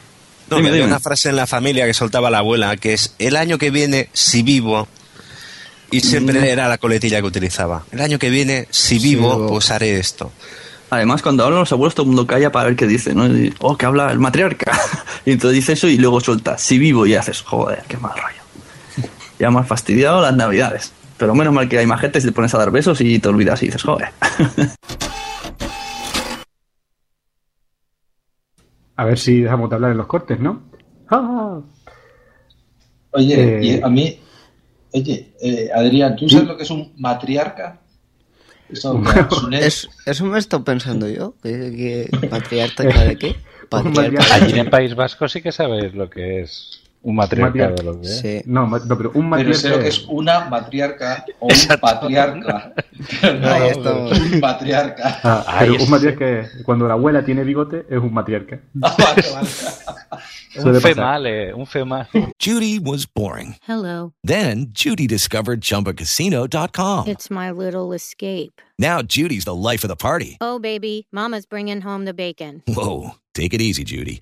No, 0.49 0.57
Dime, 0.57 0.83
una 0.83 0.99
frase 0.99 1.29
en 1.29 1.37
la 1.37 1.47
familia 1.47 1.85
que 1.85 1.93
soltaba 1.93 2.29
la 2.29 2.39
abuela, 2.39 2.75
que 2.77 2.93
es 2.93 3.15
el 3.19 3.37
año 3.37 3.57
que 3.57 3.71
viene, 3.71 4.09
si 4.11 4.43
vivo, 4.43 4.87
y 5.89 6.01
siempre 6.01 6.41
Mm. 6.41 6.43
era 6.43 6.67
la 6.67 6.77
coletilla 6.77 7.21
que 7.21 7.27
utilizaba. 7.27 7.85
El 7.91 8.01
año 8.01 8.19
que 8.19 8.29
viene, 8.29 8.67
si 8.69 8.99
vivo, 8.99 9.35
vivo. 9.37 9.47
pues 9.47 9.71
haré 9.71 9.97
esto. 9.99 10.31
Además, 10.95 11.21
cuando 11.21 11.43
hablan 11.43 11.59
los 11.59 11.71
abuelos, 11.71 11.95
todo 11.95 12.03
el 12.03 12.07
mundo 12.07 12.27
calla 12.27 12.51
para 12.51 12.65
ver 12.67 12.75
qué 12.75 12.87
dice, 12.87 13.13
¿no? 13.13 13.27
Y, 13.27 13.53
oh, 13.59 13.77
que 13.77 13.85
habla 13.85 14.11
el 14.11 14.19
matriarca. 14.19 14.71
Y 15.25 15.31
entonces 15.31 15.55
dice 15.55 15.73
eso 15.73 15.87
y 15.87 15.97
luego 15.97 16.19
suelta, 16.19 16.57
si 16.57 16.77
vivo, 16.77 17.05
y 17.05 17.15
haces, 17.15 17.41
joder, 17.41 17.83
qué 17.87 17.95
mal 17.97 18.11
rollo. 18.11 19.07
Ya 19.39 19.49
me 19.49 19.59
has 19.59 19.67
fastidiado 19.67 20.21
las 20.21 20.35
navidades. 20.35 20.91
Pero 21.17 21.33
menos 21.33 21.53
mal 21.53 21.69
que 21.69 21.77
hay 21.77 21.85
más 21.85 22.01
gente 22.01 22.19
si 22.19 22.27
te 22.27 22.33
pones 22.33 22.53
a 22.53 22.57
dar 22.57 22.71
besos 22.71 22.99
y 22.99 23.19
te 23.19 23.29
olvidas 23.29 23.61
y 23.63 23.67
dices, 23.67 23.83
joder. 23.83 24.09
A 28.95 29.05
ver 29.05 29.17
si 29.17 29.41
dejamos 29.41 29.69
de 29.69 29.75
hablar 29.75 29.91
en 29.91 29.97
los 29.97 30.07
cortes, 30.07 30.39
¿no? 30.39 30.61
Ah. 31.09 31.59
Oye, 33.11 33.57
Eh, 33.57 33.65
y 33.65 33.81
a 33.81 33.87
mí, 33.89 34.19
oye, 34.91 35.33
eh, 35.41 35.69
Adrián, 35.73 36.15
¿tú 36.15 36.29
sabes 36.29 36.47
lo 36.47 36.57
que 36.57 36.63
es 36.63 36.69
un 36.69 36.93
matriarca? 36.97 37.79
Eso, 38.69 39.01
eso 40.05 40.25
me 40.25 40.35
he 40.37 40.39
estado 40.39 40.63
pensando 40.63 41.07
yo. 41.09 41.35
que- 41.43 42.09
que 42.11 42.27
¿Patriarca 42.27 42.83
de 43.05 43.17
qué? 43.17 43.35
Patriarca. 43.69 44.23
Allí 44.35 44.59
en 44.59 44.69
País 44.69 44.95
Vasco 44.95 45.27
sí 45.27 45.41
que 45.41 45.51
sabes 45.51 45.93
lo 45.95 46.09
que 46.09 46.41
es 46.41 46.82
un 47.03 47.15
matriarca. 47.15 47.75
Que 47.75 47.99
es. 48.01 48.19
Sí. 48.19 48.41
No, 48.45 48.65
ma- 48.65 48.79
no, 48.79 48.97
pero 48.97 49.11
un 49.13 49.29
pero 49.29 49.53
sé 49.53 49.69
lo 49.69 49.75
matriarca 49.77 49.83
que 49.83 49.87
es 49.89 50.05
una 50.07 50.39
matriarca 50.49 51.25
o 51.39 51.47
un 51.47 51.79
patriarca. 51.79 52.73
No, 53.23 53.47
Ahí 53.49 53.69
estamos. 53.69 54.19
un 54.19 54.39
patriarca. 54.39 55.19
Ah, 55.23 55.55
pero 55.59 55.75
es- 55.75 55.83
un 55.83 55.89
matriarca 55.89 56.29
es- 56.39 56.63
cuando 56.63 56.87
la 56.87 56.93
abuela 56.93 57.23
tiene 57.25 57.43
bigote 57.43 57.85
es 57.89 57.97
un 57.99 58.13
matriarca. 58.13 58.59
Un 60.55 60.61
Suele 60.61 60.79
pasar. 60.81 60.93
female, 60.93 61.53
un 61.55 61.65
female. 61.65 62.07
Judy 62.39 62.77
was 62.77 63.07
boring. 63.07 63.55
Hello. 63.67 64.13
Then 64.23 64.67
Judy 64.71 65.07
discovered 65.07 65.61
ChumbaCasino.com. 65.61 67.07
It's 67.07 67.31
my 67.31 67.49
little 67.49 67.91
escape. 67.91 68.61
Now 68.77 69.01
Judy's 69.01 69.45
the 69.45 69.55
life 69.55 69.83
of 69.83 69.89
the 69.89 69.95
party. 69.95 70.37
Oh, 70.41 70.59
baby, 70.59 71.07
Mama's 71.11 71.47
bringing 71.47 71.81
home 71.81 72.05
the 72.05 72.13
bacon. 72.13 72.61
Whoa, 72.67 73.15
take 73.33 73.55
it 73.55 73.61
easy, 73.61 73.83
Judy. 73.83 74.21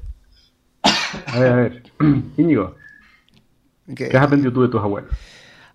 A 1.33 1.39
ver, 1.39 1.51
a 1.51 1.55
ver. 1.55 1.83
Íñigo, 2.37 2.75
¿Qué? 3.95 4.09
¿qué 4.09 4.17
has 4.17 4.23
aprendido 4.25 4.51
tú 4.53 4.61
de 4.63 4.69
tus 4.69 4.81
abuelos? 4.81 5.11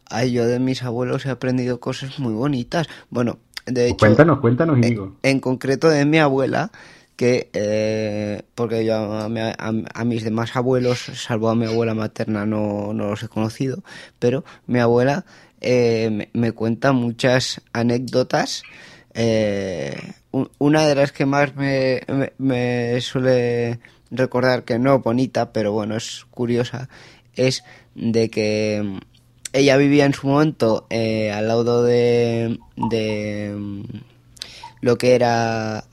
Ay, 0.09 0.33
yo 0.33 0.47
de 0.47 0.59
mis 0.61 0.83
abuelos 0.83 1.27
he 1.27 1.31
aprendido 1.31 1.81
cosas 1.81 2.19
muy 2.19 2.33
bonitas. 2.33 2.87
Bueno, 3.11 3.39
de 3.67 3.87
hecho, 3.89 3.97
Cuéntanos, 3.99 4.39
cuéntanos, 4.41 4.79
Íñigo. 4.79 5.17
en 5.23 5.41
concreto 5.41 5.89
de 5.89 6.05
mi 6.05 6.19
abuela, 6.19 6.71
que 7.17 7.51
eh, 7.55 8.43
porque 8.55 8.85
yo 8.85 8.95
a, 8.95 9.25
a- 9.27 9.73
a 9.95 10.05
mis 10.05 10.23
demás 10.23 10.55
abuelos, 10.55 11.01
salvo 11.15 11.49
a 11.49 11.55
mi 11.57 11.67
abuela 11.67 11.95
materna, 11.95 12.47
no, 12.47 12.93
no 12.93 13.09
los 13.11 13.23
he 13.23 13.29
conocido, 13.29 13.83
pero 14.19 14.45
mi 14.67 14.79
abuela 14.79 15.25
eh, 15.61 16.11
me, 16.13 16.29
me 16.35 16.53
cuenta 16.53 16.93
muchas 16.93 17.61
anécdotas. 17.73 18.63
eh, 19.15 19.97
un- 20.31 20.51
una 20.59 20.87
de 20.87 20.95
las 20.95 21.11
que 21.11 21.25
más 21.27 21.57
me, 21.57 22.03
me- 22.07 22.33
me 22.39 23.01
suele 23.01 23.81
recordar, 24.11 24.65
que 24.65 24.79
no 24.79 25.01
bonita, 25.01 25.53
pero 25.53 25.73
bueno, 25.73 25.97
es 25.97 26.27
curiosa, 26.31 26.89
es 27.35 27.65
de 27.95 28.31
que 28.31 28.83
mm, 28.85 28.99
ella 29.53 29.77
vivía 29.77 30.05
en 30.05 30.15
su 30.15 30.27
momento 30.27 30.87
eh, 30.91 31.33
al 31.33 31.49
lado 31.49 31.83
de, 31.83 32.59
de 32.77 33.55
mm, 33.57 33.83
lo 34.81 34.99
que 34.99 35.15
era 35.15 35.85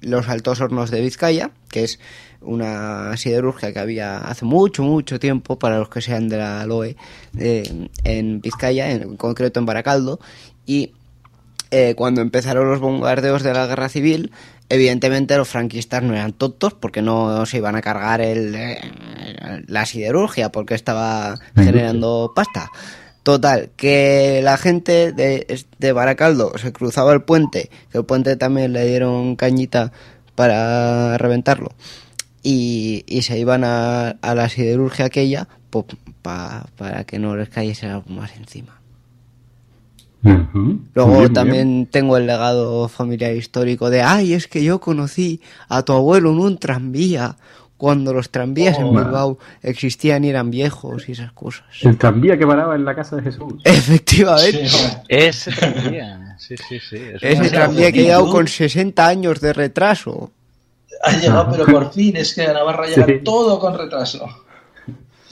los 0.00 0.28
altos 0.28 0.60
hornos 0.60 0.90
de 0.90 1.00
Vizcaya, 1.00 1.50
que 1.70 1.84
es 1.84 1.98
una 2.40 3.16
siderurgia 3.16 3.72
que 3.72 3.78
había 3.78 4.18
hace 4.18 4.44
mucho, 4.44 4.82
mucho 4.82 5.18
tiempo, 5.18 5.58
para 5.58 5.78
los 5.78 5.88
que 5.88 6.00
sean 6.00 6.28
de 6.28 6.38
la 6.38 6.64
LOE, 6.66 6.96
eh, 7.38 7.88
en 8.04 8.40
Vizcaya, 8.40 8.90
en 8.90 9.16
concreto 9.16 9.60
en 9.60 9.66
Baracaldo, 9.66 10.20
y 10.64 10.92
eh, 11.70 11.94
cuando 11.96 12.20
empezaron 12.20 12.68
los 12.70 12.80
bombardeos 12.80 13.42
de 13.42 13.52
la 13.52 13.66
guerra 13.66 13.88
civil, 13.88 14.30
evidentemente 14.68 15.36
los 15.36 15.48
franquistas 15.48 16.02
no 16.02 16.14
eran 16.14 16.32
tontos 16.32 16.74
porque 16.74 17.02
no 17.02 17.44
se 17.46 17.58
iban 17.58 17.76
a 17.76 17.82
cargar 17.82 18.20
el, 18.20 18.56
la 19.66 19.86
siderurgia 19.86 20.50
porque 20.50 20.74
estaba 20.74 21.38
generando 21.64 22.32
pasta. 22.34 22.70
Total, 23.22 23.70
que 23.76 24.40
la 24.44 24.56
gente 24.56 25.10
de, 25.12 25.64
de 25.78 25.92
Baracaldo 25.92 26.52
se 26.58 26.72
cruzaba 26.72 27.12
el 27.12 27.22
puente, 27.22 27.70
que 27.90 27.98
el 27.98 28.04
puente 28.04 28.36
también 28.36 28.72
le 28.72 28.86
dieron 28.86 29.34
cañita 29.34 29.90
para 30.36 31.18
reventarlo, 31.18 31.72
y, 32.44 33.02
y 33.08 33.22
se 33.22 33.36
iban 33.38 33.64
a, 33.64 34.10
a 34.10 34.34
la 34.36 34.48
siderurgia 34.48 35.06
aquella 35.06 35.48
pues, 35.70 35.86
pa- 36.22 36.66
para 36.76 37.02
que 37.02 37.18
no 37.18 37.34
les 37.34 37.48
cayese 37.48 37.86
algo 37.86 38.08
más 38.10 38.36
encima. 38.36 38.80
Luego 40.22 41.18
bien, 41.20 41.32
también 41.32 41.68
bien. 41.68 41.86
tengo 41.86 42.16
el 42.16 42.26
legado 42.26 42.88
familiar 42.88 43.32
histórico 43.34 43.90
de, 43.90 44.02
ay, 44.02 44.32
es 44.34 44.48
que 44.48 44.64
yo 44.64 44.80
conocí 44.80 45.40
a 45.68 45.82
tu 45.82 45.92
abuelo 45.92 46.30
en 46.30 46.38
un 46.40 46.58
tranvía, 46.58 47.36
cuando 47.76 48.12
los 48.14 48.30
tranvías 48.30 48.78
en 48.78 48.84
Oh. 48.86 48.92
Bilbao 48.92 49.38
existían 49.62 50.24
y 50.24 50.30
eran 50.30 50.50
viejos 50.50 51.08
y 51.08 51.12
esas 51.12 51.32
cosas. 51.32 51.66
El 51.82 51.98
tranvía 51.98 52.38
que 52.38 52.46
paraba 52.46 52.74
en 52.74 52.84
la 52.86 52.94
casa 52.94 53.16
de 53.16 53.22
Jesús. 53.22 53.54
Efectivamente. 53.64 54.66
Ese 55.08 55.52
tranvía. 55.56 56.36
Sí, 56.38 56.56
sí, 56.56 56.78
sí. 56.80 56.96
es 56.96 57.22
Ese 57.22 57.50
tranvía 57.50 57.92
que 57.92 58.00
ha 58.00 58.02
llegado 58.04 58.30
con 58.30 58.48
60 58.48 59.06
años 59.06 59.40
de 59.40 59.52
retraso. 59.52 60.30
Ha 61.04 61.12
llegado, 61.18 61.48
pero 61.52 61.66
por 61.66 61.92
fin, 61.92 62.16
es 62.16 62.34
que 62.34 62.46
a 62.46 62.54
Navarra 62.54 62.86
llega 62.86 63.04
Sí. 63.06 63.20
todo 63.22 63.58
con 63.58 63.76
retraso. 63.76 64.26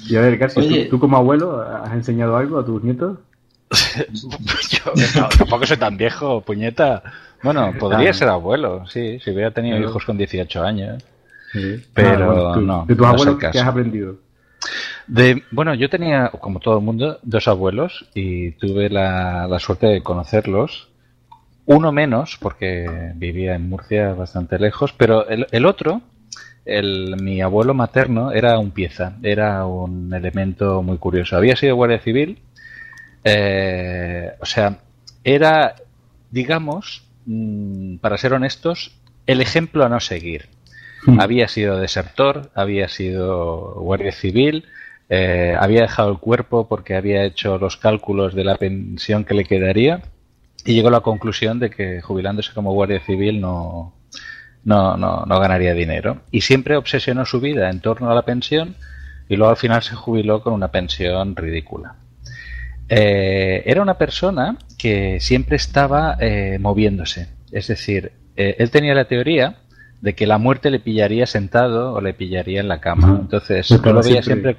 Y 0.06 0.16
a 0.16 0.20
ver, 0.20 0.36
García, 0.36 0.84
¿tú-. 0.84 0.90
¿tú, 0.90 1.00
como 1.00 1.16
abuelo 1.16 1.62
has 1.62 1.92
enseñado 1.94 2.36
algo 2.36 2.58
a 2.58 2.64
tus 2.66 2.82
nietos? 2.84 3.18
Yo 4.70 4.92
no, 5.20 5.28
tampoco 5.28 5.66
soy 5.66 5.76
tan 5.76 5.96
viejo, 5.96 6.40
puñeta. 6.40 7.02
Bueno, 7.42 7.72
podría 7.78 8.10
Ah. 8.10 8.14
ser 8.14 8.28
abuelo, 8.28 8.86
sí, 8.86 9.18
si 9.20 9.30
hubiera 9.30 9.50
tenido 9.50 9.78
hijos 9.78 10.04
con 10.04 10.16
18 10.16 10.62
años. 10.62 11.02
Sí. 11.52 11.84
Pero 11.94 12.24
Ah, 12.24 12.26
bueno, 12.26 12.52
tú- 12.54 12.60
no. 12.60 12.84
De 12.86 12.96
tus 12.96 13.06
abuelos, 13.06 13.34
el 13.44 13.50
¿qué 13.52 13.58
has 13.58 13.66
aprendido? 13.66 14.16
De, 15.06 15.42
bueno, 15.50 15.74
yo 15.74 15.90
tenía, 15.90 16.30
como 16.40 16.58
todo 16.60 16.78
el 16.78 16.84
mundo, 16.84 17.18
dos 17.22 17.46
abuelos 17.48 18.06
y 18.14 18.52
tuve 18.52 18.88
la, 18.88 19.46
la 19.46 19.58
suerte 19.58 19.86
de 19.88 20.02
conocerlos. 20.02 20.88
Uno 21.66 21.92
menos, 21.92 22.36
porque 22.40 23.12
vivía 23.16 23.54
en 23.54 23.68
Murcia 23.68 24.12
bastante 24.14 24.58
lejos, 24.58 24.92
pero 24.96 25.26
el, 25.28 25.46
el 25.50 25.66
otro, 25.66 26.00
el, 26.64 27.16
mi 27.22 27.40
abuelo 27.42 27.74
materno, 27.74 28.32
era 28.32 28.58
un 28.58 28.70
pieza, 28.70 29.16
era 29.22 29.64
un 29.66 30.12
elemento 30.14 30.82
muy 30.82 30.96
curioso. 30.98 31.36
Había 31.36 31.56
sido 31.56 31.76
guardia 31.76 32.00
civil, 32.00 32.38
eh, 33.24 34.32
o 34.40 34.46
sea, 34.46 34.78
era, 35.24 35.74
digamos, 36.30 37.04
mm, 37.26 37.96
para 37.96 38.18
ser 38.18 38.34
honestos, 38.34 38.92
el 39.26 39.40
ejemplo 39.40 39.84
a 39.84 39.88
no 39.88 40.00
seguir. 40.00 40.48
Había 41.18 41.48
sido 41.48 41.76
desertor, 41.76 42.50
había 42.54 42.88
sido 42.88 43.74
guardia 43.74 44.12
civil, 44.12 44.64
eh, 45.10 45.54
había 45.58 45.82
dejado 45.82 46.10
el 46.10 46.18
cuerpo 46.18 46.66
porque 46.66 46.96
había 46.96 47.24
hecho 47.24 47.58
los 47.58 47.76
cálculos 47.76 48.34
de 48.34 48.44
la 48.44 48.56
pensión 48.56 49.24
que 49.24 49.34
le 49.34 49.44
quedaría 49.44 50.02
y 50.64 50.72
llegó 50.72 50.88
a 50.88 50.92
la 50.92 51.00
conclusión 51.00 51.58
de 51.58 51.68
que 51.68 52.00
jubilándose 52.00 52.54
como 52.54 52.72
guardia 52.72 53.00
civil 53.00 53.38
no, 53.38 53.92
no, 54.64 54.96
no, 54.96 55.24
no 55.26 55.40
ganaría 55.40 55.74
dinero. 55.74 56.22
Y 56.30 56.40
siempre 56.40 56.76
obsesionó 56.76 57.26
su 57.26 57.38
vida 57.38 57.68
en 57.68 57.80
torno 57.80 58.10
a 58.10 58.14
la 58.14 58.22
pensión 58.22 58.74
y 59.28 59.36
luego 59.36 59.50
al 59.50 59.58
final 59.58 59.82
se 59.82 59.94
jubiló 59.94 60.42
con 60.42 60.54
una 60.54 60.68
pensión 60.68 61.36
ridícula. 61.36 61.96
Eh, 62.88 63.62
era 63.66 63.82
una 63.82 63.96
persona 63.98 64.56
que 64.78 65.18
siempre 65.20 65.56
estaba 65.56 66.16
eh, 66.20 66.58
moviéndose. 66.60 67.28
Es 67.52 67.68
decir, 67.68 68.12
eh, 68.36 68.56
él 68.58 68.70
tenía 68.70 68.94
la 68.94 69.06
teoría 69.06 69.56
de 70.00 70.14
que 70.14 70.26
la 70.26 70.36
muerte 70.38 70.70
le 70.70 70.80
pillaría 70.80 71.26
sentado 71.26 71.94
o 71.94 72.00
le 72.00 72.12
pillaría 72.12 72.60
en 72.60 72.68
la 72.68 72.80
cama. 72.80 73.18
Entonces, 73.22 73.66
lo 73.92 74.00
veía 74.10 74.22
siempre- 74.22 74.56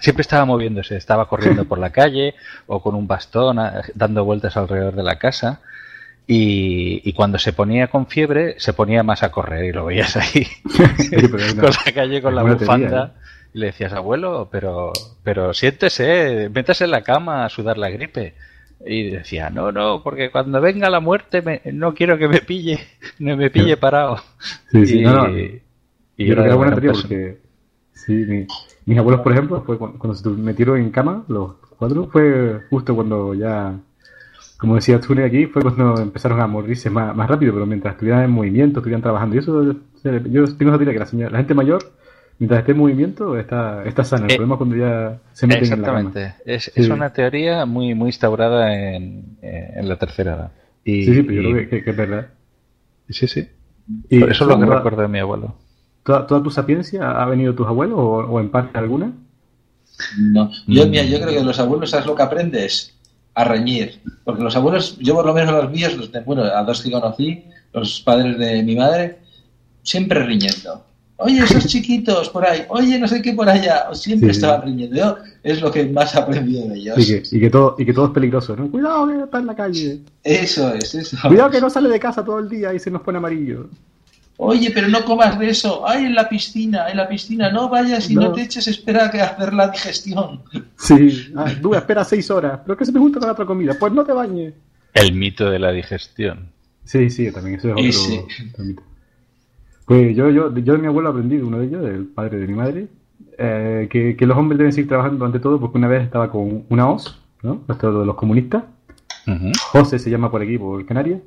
siempre, 0.00 0.22
estaba 0.22 0.44
moviéndose, 0.44 0.96
estaba 0.96 1.28
corriendo 1.28 1.64
por 1.66 1.78
la 1.78 1.90
calle 2.00 2.34
o 2.66 2.82
con 2.82 2.94
un 2.96 3.06
bastón 3.06 3.58
dando 3.94 4.24
vueltas 4.24 4.56
alrededor 4.56 4.96
de 4.96 5.02
la 5.04 5.16
casa. 5.16 5.60
Y, 6.26 7.02
y 7.08 7.12
cuando 7.12 7.38
se 7.38 7.52
ponía 7.52 7.88
con 7.88 8.06
fiebre, 8.06 8.54
se 8.58 8.72
ponía 8.72 9.02
más 9.02 9.22
a 9.24 9.30
correr 9.32 9.64
y 9.64 9.72
lo 9.72 9.86
veías 9.86 10.16
ahí 10.16 10.46
una- 11.12 11.62
con 11.62 11.70
la 11.86 11.92
calle 11.92 12.22
con 12.22 12.34
la 12.34 12.42
teoría, 12.42 12.58
bufanda. 12.66 13.14
Y 13.52 13.58
le 13.58 13.66
decías, 13.66 13.92
abuelo, 13.92 14.48
pero, 14.50 14.92
pero 15.24 15.52
siéntese, 15.54 16.48
métase 16.54 16.84
en 16.84 16.90
la 16.92 17.02
cama 17.02 17.44
a 17.44 17.48
sudar 17.48 17.78
la 17.78 17.90
gripe. 17.90 18.34
Y 18.86 19.10
decía, 19.10 19.50
no, 19.50 19.72
no, 19.72 20.02
porque 20.02 20.30
cuando 20.30 20.60
venga 20.60 20.88
la 20.88 21.00
muerte 21.00 21.42
me- 21.42 21.60
no 21.72 21.92
quiero 21.94 22.16
que 22.16 22.28
me 22.28 22.40
pille, 22.40 22.78
no 23.18 23.36
me 23.36 23.50
pille 23.50 23.76
parado. 23.76 24.18
Sí, 24.70 24.86
sí, 24.86 24.98
y, 25.00 25.02
no, 25.02 25.12
no. 25.28 25.38
y 25.38 25.62
Yo 26.16 26.32
creo 26.32 26.36
que 26.36 26.42
era 26.44 26.54
buena 26.54 26.72
teoría 26.72 26.92
persona- 26.92 27.08
porque 27.08 27.38
sí, 27.92 28.12
mi- 28.12 28.46
mis 28.86 28.98
abuelos, 28.98 29.20
por 29.20 29.32
ejemplo, 29.32 29.62
fue 29.66 29.76
cuando, 29.78 29.98
cuando 29.98 30.14
se 30.16 30.28
metieron 30.30 30.78
en 30.78 30.90
cama, 30.90 31.24
los 31.28 31.52
cuatro, 31.78 32.08
fue 32.10 32.60
justo 32.70 32.94
cuando 32.94 33.34
ya, 33.34 33.74
como 34.58 34.76
decías 34.76 35.00
tú 35.02 35.12
aquí, 35.22 35.46
fue 35.46 35.60
cuando 35.62 36.00
empezaron 36.00 36.40
a 36.40 36.46
morirse 36.46 36.88
más, 36.88 37.14
más 37.14 37.28
rápido, 37.28 37.52
pero 37.52 37.66
mientras 37.66 37.94
estuvieran 37.94 38.24
en 38.24 38.30
movimiento, 38.30 38.78
estuvieran 38.80 39.02
trabajando. 39.02 39.36
Y 39.36 39.40
eso, 39.40 39.62
yo 39.64 39.74
tengo 40.56 40.70
esa 40.70 40.78
teoría 40.78 40.92
que 40.94 40.98
la, 41.00 41.06
señora- 41.06 41.30
la 41.32 41.38
gente 41.38 41.52
mayor, 41.54 41.92
mientras 42.40 42.60
esté 42.60 42.72
en 42.72 42.78
movimiento, 42.78 43.38
está, 43.38 43.84
está 43.84 44.02
sana. 44.02 44.26
El 44.26 44.32
Eh, 44.32 44.36
problema 44.36 44.54
es 44.54 44.58
cuando 44.58 44.76
ya 44.76 45.18
se 45.32 45.46
meten 45.46 45.72
en 45.72 45.80
la 45.82 45.86
cama. 45.86 45.98
Exactamente. 46.00 46.42
Es, 46.44 46.64
Sí. 46.64 46.70
es 46.74 46.88
una 46.88 47.12
teoría 47.12 47.64
muy, 47.66 47.94
muy 47.94 48.08
instaurada 48.08 48.74
en, 48.76 49.36
eh, 49.42 49.74
en 49.76 49.88
la 49.88 49.96
tercera 49.96 50.34
edad. 50.34 50.50
Y, 50.84 51.04
Sí, 51.04 51.14
sí, 51.14 51.22
pero 51.22 51.42
yo 51.42 51.50
creo 51.50 51.62
que, 51.62 51.68
que- 51.68 51.84
que 51.84 51.90
es 51.90 51.96
verdad. 51.96 52.26
Sí, 53.08 53.28
sí. 53.28 53.48
Y 54.08 54.16
Eso 54.24 54.26
es 54.26 54.40
lo 54.40 54.58
que 54.58 54.64
toda- 54.64 54.76
recuerdo 54.78 55.02
de 55.02 55.08
mi 55.08 55.18
abuelo. 55.20 55.54
¿Toda, 56.02 56.26
toda 56.26 56.42
tu 56.42 56.50
sapiencia 56.50 57.10
ha 57.22 57.24
venido 57.26 57.52
de 57.52 57.56
tus 57.58 57.66
abuelos 57.68 57.98
o, 57.98 58.02
o 58.18 58.40
en 58.40 58.50
parte 58.50 58.76
alguna? 58.78 59.12
No. 60.18 60.50
Yo, 60.66 60.86
mira, 60.86 61.02
yo 61.04 61.20
creo 61.20 61.38
que 61.38 61.44
los 61.44 61.58
abuelos, 61.60 61.90
¿sabes 61.90 62.06
lo 62.06 62.14
que 62.14 62.22
aprendes? 62.22 62.96
A 63.34 63.44
reñir. 63.44 64.00
Porque 64.24 64.42
los 64.42 64.56
abuelos, 64.56 64.98
yo 64.98 65.14
por 65.14 65.26
lo 65.26 65.34
menos 65.34 65.52
a 65.54 65.62
los 65.62 65.70
míos, 65.70 65.94
los 65.96 66.10
de- 66.10 66.20
bueno, 66.20 66.42
a 66.44 66.64
dos 66.64 66.82
que 66.82 66.90
conocí, 66.90 67.44
los 67.72 68.00
padres 68.00 68.38
de 68.38 68.62
mi 68.62 68.76
madre, 68.76 69.18
siempre 69.82 70.24
riñendo. 70.24 70.86
Oye, 71.22 71.42
esos 71.44 71.66
chiquitos 71.66 72.28
por 72.30 72.46
ahí, 72.46 72.64
oye, 72.68 72.98
no 72.98 73.06
sé 73.06 73.20
qué 73.20 73.32
por 73.34 73.48
allá, 73.48 73.86
siempre 73.94 74.32
Sí, 74.32 74.38
estaban 74.38 74.62
riñendo. 74.62 74.96
Yo 74.96 75.16
es 75.42 75.60
lo 75.60 75.70
que 75.70 75.84
más 75.86 76.14
he 76.14 76.18
aprendido 76.18 76.66
de 76.68 76.76
ellos. 76.76 76.98
Y 76.98 77.06
que, 77.06 77.36
y 77.36 77.40
que 77.40 77.50
todo, 77.50 77.76
y 77.78 77.84
que 77.84 77.92
todo 77.92 78.06
es 78.06 78.12
peligroso, 78.12 78.56
¿no? 78.56 78.70
Cuidado 78.70 79.06
que 79.08 79.22
está 79.24 79.38
en 79.38 79.46
la 79.46 79.54
calle. 79.54 80.00
Eso 80.24 80.72
es, 80.74 80.94
eso. 80.94 81.16
Cuidado 81.28 81.50
que 81.50 81.60
no 81.60 81.68
sale 81.70 81.88
de 81.88 82.00
casa 82.00 82.24
todo 82.24 82.38
el 82.38 82.48
día 82.48 82.72
y 82.72 82.78
se 82.78 82.90
nos 82.90 83.02
pone 83.02 83.18
amarillo. 83.18 83.68
Oye, 84.42 84.70
pero 84.70 84.88
no 84.88 85.04
comas 85.04 85.38
de 85.38 85.50
eso. 85.50 85.86
Ay, 85.86 86.06
en 86.06 86.14
la 86.14 86.26
piscina, 86.26 86.88
en 86.88 86.96
la 86.96 87.06
piscina. 87.06 87.52
No 87.52 87.68
vayas 87.68 88.08
y 88.10 88.14
no, 88.14 88.22
No. 88.22 88.32
te 88.32 88.40
eches, 88.42 88.66
espera 88.68 89.04
a 89.06 89.10
que 89.10 89.20
hacer 89.20 89.52
la 89.52 89.68
digestión. 89.68 90.40
Sí. 90.78 91.30
Ah, 91.36 91.52
tú 91.60 91.74
espera 91.74 92.02
seis 92.04 92.30
horas. 92.30 92.60
Pero 92.64 92.74
que 92.78 92.86
se 92.86 92.92
me 92.92 92.98
junta 93.00 93.18
con 93.18 93.26
la 93.26 93.34
otra 93.34 93.44
comida. 93.44 93.76
Pues 93.78 93.92
no 93.92 94.02
te 94.02 94.12
bañes. 94.14 94.54
El 94.94 95.12
mito 95.12 95.50
de 95.50 95.58
la 95.58 95.70
digestión. 95.72 96.48
Sí, 96.84 97.10
sí, 97.10 97.30
también 97.30 97.58
eso 97.58 97.76
es 97.76 97.98
otro, 97.98 98.26
otro 98.52 98.64
mito. 98.64 98.82
Pues 99.90 100.14
yo, 100.14 100.30
yo, 100.30 100.56
yo 100.56 100.74
de 100.74 100.78
mi 100.78 100.86
abuelo 100.86 101.08
aprendí, 101.08 101.38
uno 101.38 101.58
de 101.58 101.66
ellos, 101.66 101.84
el 101.84 102.06
padre 102.06 102.38
de 102.38 102.46
mi 102.46 102.54
madre, 102.54 102.86
eh, 103.36 103.88
que, 103.90 104.14
que 104.14 104.24
los 104.24 104.38
hombres 104.38 104.56
deben 104.56 104.72
seguir 104.72 104.86
trabajando 104.86 105.24
ante 105.24 105.40
todo 105.40 105.58
porque 105.58 105.78
una 105.78 105.88
vez 105.88 106.04
estaba 106.04 106.30
con 106.30 106.62
una 106.68 106.88
hoz, 106.88 107.20
¿no? 107.42 107.62
Esto 107.68 107.98
de 107.98 108.06
los 108.06 108.14
comunistas. 108.14 108.62
José 109.72 109.98
se 109.98 110.08
llama 110.08 110.30
por 110.30 110.42
aquí, 110.42 110.56
por 110.58 110.86
Canarias. 110.86 111.20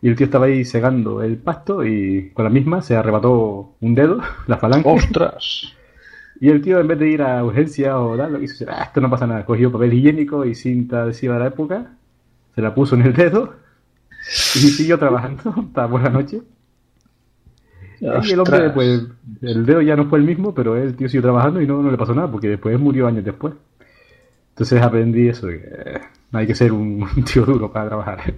Y 0.00 0.08
el 0.08 0.16
tío 0.16 0.24
estaba 0.24 0.46
ahí 0.46 0.64
segando 0.64 1.22
el 1.22 1.36
pasto 1.36 1.84
y 1.84 2.30
con 2.30 2.44
la 2.44 2.50
misma 2.50 2.80
se 2.80 2.96
arrebató 2.96 3.74
un 3.82 3.94
dedo, 3.94 4.22
la 4.46 4.56
falange. 4.56 4.88
¡Ostras! 4.88 5.74
Y 6.40 6.48
el 6.48 6.62
tío, 6.62 6.80
en 6.80 6.88
vez 6.88 6.98
de 6.98 7.10
ir 7.10 7.20
a 7.20 7.44
urgencia 7.44 7.98
o 7.98 8.16
tal, 8.16 8.32
lo 8.32 8.38
que 8.38 8.46
hizo, 8.46 8.64
ah, 8.68 8.84
esto 8.84 9.02
no 9.02 9.10
pasa 9.10 9.26
nada. 9.26 9.44
Cogió 9.44 9.70
papel 9.70 9.92
higiénico 9.92 10.46
y 10.46 10.54
cinta 10.54 11.02
adhesiva 11.02 11.34
de 11.34 11.40
la 11.40 11.46
época, 11.48 11.92
se 12.54 12.62
la 12.62 12.74
puso 12.74 12.94
en 12.94 13.02
el 13.02 13.12
dedo 13.12 13.54
y 14.54 14.58
siguió 14.58 14.98
trabajando 14.98 15.54
hasta 15.66 15.86
por 15.86 16.02
la 16.02 16.08
noche. 16.08 16.40
Y 18.00 18.32
el 18.32 18.40
hombre, 18.40 18.70
pues, 18.70 19.02
el 19.42 19.64
dedo 19.66 19.80
ya 19.80 19.96
no 19.96 20.08
fue 20.08 20.18
el 20.18 20.24
mismo, 20.24 20.54
pero 20.54 20.76
el 20.76 20.94
tío 20.96 21.08
siguió 21.08 21.22
trabajando 21.22 21.60
y 21.60 21.66
no, 21.66 21.82
no 21.82 21.90
le 21.90 21.96
pasó 21.96 22.14
nada, 22.14 22.30
porque 22.30 22.48
después 22.48 22.78
murió 22.78 23.06
años 23.06 23.24
después. 23.24 23.54
Entonces 24.50 24.82
aprendí 24.82 25.28
eso, 25.28 25.46
de 25.46 25.60
que 25.60 25.66
eh, 25.68 26.00
no 26.30 26.38
hay 26.38 26.46
que 26.46 26.54
ser 26.54 26.72
un, 26.72 27.02
un 27.16 27.24
tío 27.24 27.44
duro 27.44 27.72
para 27.72 27.88
trabajar. 27.88 28.34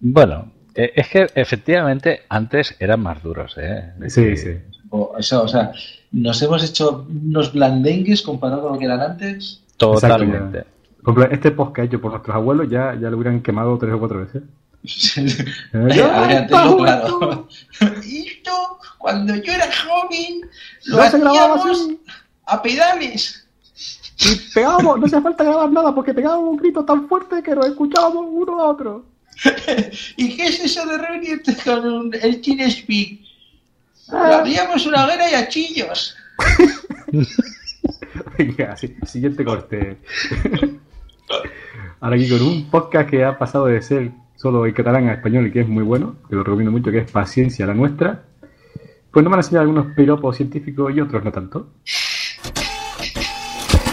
Bueno, 0.00 0.50
eh, 0.74 0.92
es 0.94 1.08
que 1.08 1.26
efectivamente 1.34 2.20
antes 2.28 2.76
eran 2.78 3.00
más 3.00 3.22
duros, 3.22 3.56
¿eh? 3.58 3.92
Sí, 4.08 4.36
sí. 4.36 4.58
O, 4.90 5.14
eso, 5.18 5.42
o 5.42 5.48
sea, 5.48 5.72
nos 6.12 6.42
hemos 6.42 6.64
hecho 6.68 7.06
unos 7.08 7.52
blandengues 7.52 8.22
comparado 8.22 8.62
con 8.62 8.72
lo 8.72 8.78
que 8.78 8.84
eran 8.86 9.00
antes. 9.00 9.62
Totalmente. 9.76 10.58
Exacto, 10.58 10.58
ya. 10.58 10.80
Por 11.02 11.14
ejemplo, 11.14 11.34
este 11.34 11.50
podcast 11.52 11.86
hecho 11.86 12.00
por 12.00 12.10
nuestros 12.12 12.36
abuelos 12.36 12.68
ya, 12.68 12.94
ya 12.94 13.10
lo 13.10 13.16
hubieran 13.16 13.40
quemado 13.40 13.78
tres 13.78 13.94
o 13.94 13.98
cuatro 13.98 14.20
veces. 14.20 14.42
Claro. 15.72 17.48
Esto, 18.02 18.78
cuando 18.98 19.34
yo 19.36 19.52
era 19.52 19.68
joven, 19.84 20.40
lo 20.86 21.02
hacíamos 21.02 21.88
a 22.46 22.62
pedales. 22.62 23.46
Y 24.18 24.36
pegábamos, 24.54 24.98
no 24.98 25.06
hace 25.06 25.20
falta 25.20 25.44
grabar 25.44 25.70
nada 25.70 25.94
porque 25.94 26.12
pegábamos 26.12 26.50
un 26.50 26.56
grito 26.56 26.84
tan 26.84 27.08
fuerte 27.08 27.42
que 27.42 27.54
nos 27.54 27.66
escuchábamos 27.66 28.26
uno 28.28 28.60
a 28.60 28.68
otro. 28.68 29.06
¿Y 30.16 30.36
qué 30.36 30.46
es 30.46 30.60
eso 30.60 30.84
de 30.86 30.98
reunirte 30.98 31.56
con 31.64 31.86
un- 31.86 32.14
el 32.20 32.40
TeamSpeak? 32.40 33.20
Ah. 34.12 34.28
Lo 34.28 34.34
haríamos 34.36 34.84
una 34.86 35.06
hoguera 35.06 35.30
y 35.30 35.34
a 35.34 35.48
chillos. 35.48 36.16
Venga, 38.38 38.76
siguiente 39.06 39.44
corte. 39.44 39.98
Ahora 42.00 42.16
aquí 42.16 42.28
con 42.28 42.42
un 42.42 42.70
podcast 42.70 43.08
que 43.08 43.24
ha 43.24 43.38
pasado 43.38 43.66
de 43.66 43.80
ser 43.82 44.10
solo 44.40 44.64
en 44.64 44.72
catalán 44.72 45.06
a 45.08 45.12
español 45.12 45.46
y 45.46 45.52
que 45.52 45.60
es 45.60 45.68
muy 45.68 45.84
bueno, 45.84 46.16
que 46.28 46.34
lo 46.34 46.42
recomiendo 46.42 46.70
mucho, 46.70 46.90
que 46.90 47.00
es 47.00 47.10
Paciencia 47.10 47.66
la 47.66 47.74
Nuestra. 47.74 48.22
Pues 49.10 49.22
nos 49.22 49.30
van 49.30 49.40
a 49.40 49.42
enseñar 49.42 49.62
algunos 49.62 49.94
piropos 49.94 50.34
científicos 50.34 50.94
y 50.96 51.00
otros 51.00 51.22
no 51.22 51.30
tanto. 51.30 51.68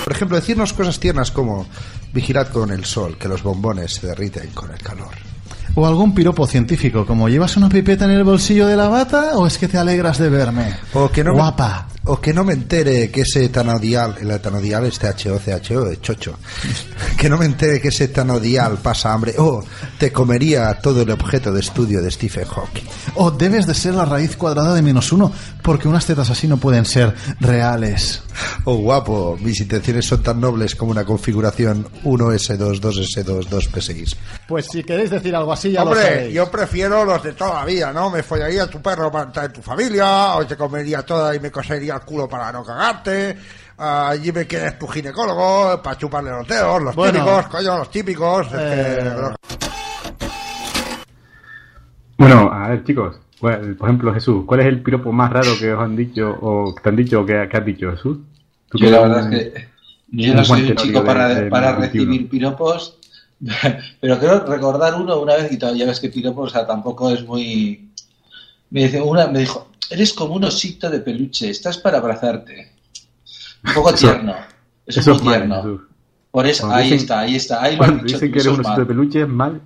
Por 0.06 0.14
ejemplo, 0.14 0.38
decirnos 0.38 0.72
cosas 0.72 1.02
tiernas 1.02 1.32
como 1.32 1.66
vigilad 2.14 2.48
con 2.48 2.72
el 2.72 2.86
sol, 2.86 3.18
que 3.18 3.28
los 3.28 3.44
bombones 3.44 3.96
se 3.96 4.08
derriten 4.08 4.52
con 4.52 4.72
el 4.72 4.78
calor. 4.78 5.37
O 5.80 5.86
algún 5.86 6.16
piropo 6.16 6.48
científico, 6.48 7.06
como 7.06 7.30
¿llevas 7.30 7.56
una 7.56 7.70
pipeta 7.70 8.06
en 8.06 8.12
el 8.12 8.24
bolsillo 8.24 8.66
de 8.66 8.76
la 8.76 8.88
bata 8.88 9.38
o 9.38 9.46
es 9.46 9.60
que 9.60 9.68
te 9.68 9.78
alegras 9.78 10.18
de 10.18 10.28
verme? 10.28 10.76
O 10.94 11.08
que 11.10 11.24
no 11.24 11.34
me- 11.34 11.38
Guapa. 11.38 11.88
O 12.10 12.20
que 12.22 12.34
no 12.34 12.44
me 12.46 12.54
entere 12.54 13.12
que 13.12 13.22
ese 13.22 13.44
etanodial, 13.46 14.16
el 14.22 14.32
etanodial 14.32 14.86
es 14.86 14.98
THO, 14.98 15.40
CHO, 15.62 15.84
de 15.84 16.00
chocho. 16.02 16.40
Que 17.18 17.30
no 17.30 17.38
me 17.38 17.46
entere 17.46 17.82
que 17.82 17.88
ese 17.90 18.06
etanodial 18.06 18.78
pasa 18.78 19.12
hambre. 19.14 19.34
O 19.40 19.64
te 20.00 20.12
comería 20.12 20.74
todo 20.76 21.02
el 21.02 21.10
objeto 21.12 21.52
de 21.52 21.60
estudio 21.60 22.02
de 22.02 22.10
Stephen 22.12 22.46
Hawking. 22.46 22.84
O 23.16 23.30
debes 23.32 23.66
de 23.68 23.74
ser 23.74 23.94
la 23.96 24.06
raíz 24.06 24.38
cuadrada 24.38 24.74
de 24.74 24.82
menos 24.84 25.12
uno, 25.12 25.32
porque 25.64 25.88
unas 25.88 26.06
tetas 26.06 26.30
así 26.30 26.48
no 26.48 26.58
pueden 26.58 26.86
ser 26.86 27.14
reales. 27.42 28.22
Oh, 28.66 28.76
guapo, 28.78 29.36
mis 29.42 29.60
intenciones 29.60 30.06
son 30.06 30.22
tan 30.24 30.40
nobles 30.40 30.76
como 30.76 30.92
una 30.92 31.04
configuración 31.06 31.88
1S2, 32.04 32.80
2S2, 32.80 33.48
2P6. 33.50 34.16
Pues 34.48 34.68
si 34.72 34.84
queréis 34.84 35.10
decir 35.10 35.36
algo 35.36 35.52
así, 35.52 35.67
ya 35.72 35.84
lo 35.84 35.92
Hombre, 35.92 36.04
sabéis. 36.06 36.34
yo 36.34 36.50
prefiero 36.52 37.06
los 37.06 37.22
de 37.24 37.34
toda 37.34 37.56
la 37.60 37.66
vida, 37.66 37.92
¿no? 37.94 38.10
Me 38.10 38.24
follaría 38.24 38.68
tu 38.70 38.82
perro 38.82 39.12
para 39.12 39.26
entrar 39.26 39.46
en 39.48 39.54
tu 39.54 39.62
familia, 39.62 40.36
o 40.36 40.46
te 40.46 40.56
comería 40.58 41.04
toda 41.04 41.36
y 41.36 41.40
me 41.40 41.52
cosería 41.52 41.96
el 41.96 42.02
culo 42.02 42.28
para 42.28 42.52
no 42.52 42.64
cagarte. 42.64 43.38
Allí 43.78 44.32
me 44.32 44.48
quieres 44.48 44.80
tu 44.80 44.88
ginecólogo 44.88 45.82
para 45.84 45.98
chuparle 45.98 46.32
los 46.32 46.48
dedos, 46.48 46.82
los 46.82 46.96
Bueno. 46.96 47.14
típicos, 47.20 47.48
coño, 47.48 47.78
los 47.78 47.92
típicos. 47.92 48.48
es 48.48 48.54
Eh, 48.60 48.98
que 49.02 49.36
Bueno, 52.18 52.50
a 52.52 52.70
ver, 52.70 52.84
chicos. 52.84 53.16
cuál- 53.40 53.76
Por 53.76 53.88
ejemplo, 53.90 54.14
Jesús, 54.14 54.44
¿cuál 54.48 54.62
es 54.62 54.66
el 54.68 54.82
piropo 54.82 55.12
más 55.12 55.32
raro 55.32 55.52
que 55.60 55.72
os 55.72 55.80
han 55.82 55.96
dicho 55.96 56.30
o 56.42 56.74
que 56.74 56.82
te 56.82 56.90
han 56.90 56.96
dicho 56.96 57.22
o 57.22 57.26
que, 57.26 57.48
que 57.50 57.58
has 57.58 57.66
dicho, 57.66 57.92
Jesús? 57.92 58.18
Tú 58.70 58.78
Yo 58.80 58.86
que 58.86 58.92
la 58.92 59.02
verdad 59.02 59.34
es 59.34 59.54
que 59.54 59.68
yo 60.10 60.34
no 60.34 60.44
soy 60.44 60.72
un 60.72 60.76
chico 60.78 61.04
para, 61.04 61.28
de- 61.30 61.50
para 61.50 61.74
21. 61.74 61.82
recibir 62.12 62.30
piropos, 62.30 62.98
pero 64.02 64.20
creo 64.20 64.40
recordar 64.46 64.96
uno 64.96 65.20
una 65.20 65.36
vez, 65.36 65.52
y 65.52 65.58
todavía 65.58 65.86
ves 65.86 66.00
que 66.00 66.10
piropos, 66.10 66.52
o 66.52 66.54
sea, 66.54 66.66
tampoco 66.66 67.10
es 67.12 67.24
muy... 67.26 67.90
Me 68.70 68.84
dice, 68.84 69.02
una 69.02 69.28
me 69.28 69.40
dijo, 69.40 69.70
eres 69.90 70.14
como 70.14 70.36
un 70.36 70.44
osito 70.46 70.90
de 70.90 71.00
peluche, 71.00 71.50
estás 71.50 71.78
para 71.78 72.00
abrazarte. 72.00 72.72
Un 73.66 73.74
poco 73.74 73.94
tierno, 73.94 74.36
es 74.86 74.98
eso 74.98 75.12
muy 75.12 75.18
es 75.20 75.24
mal, 75.24 75.36
tierno. 75.38 75.82
Por 76.32 76.46
eso, 76.46 76.64
Cuando 76.64 76.78
ahí 76.78 76.84
dicen- 76.86 76.98
está, 77.00 77.20
ahí 77.20 77.36
está, 77.36 77.64
ahí 77.64 77.78
Cuando 77.78 78.04
dicho 78.04 78.16
dicen 78.18 78.32
que 78.32 78.40
eres 78.40 78.52
un 78.54 78.60
osito 78.66 78.80
de 78.82 78.86
peluche 78.86 79.22
es 79.22 79.28
mal. 79.28 79.62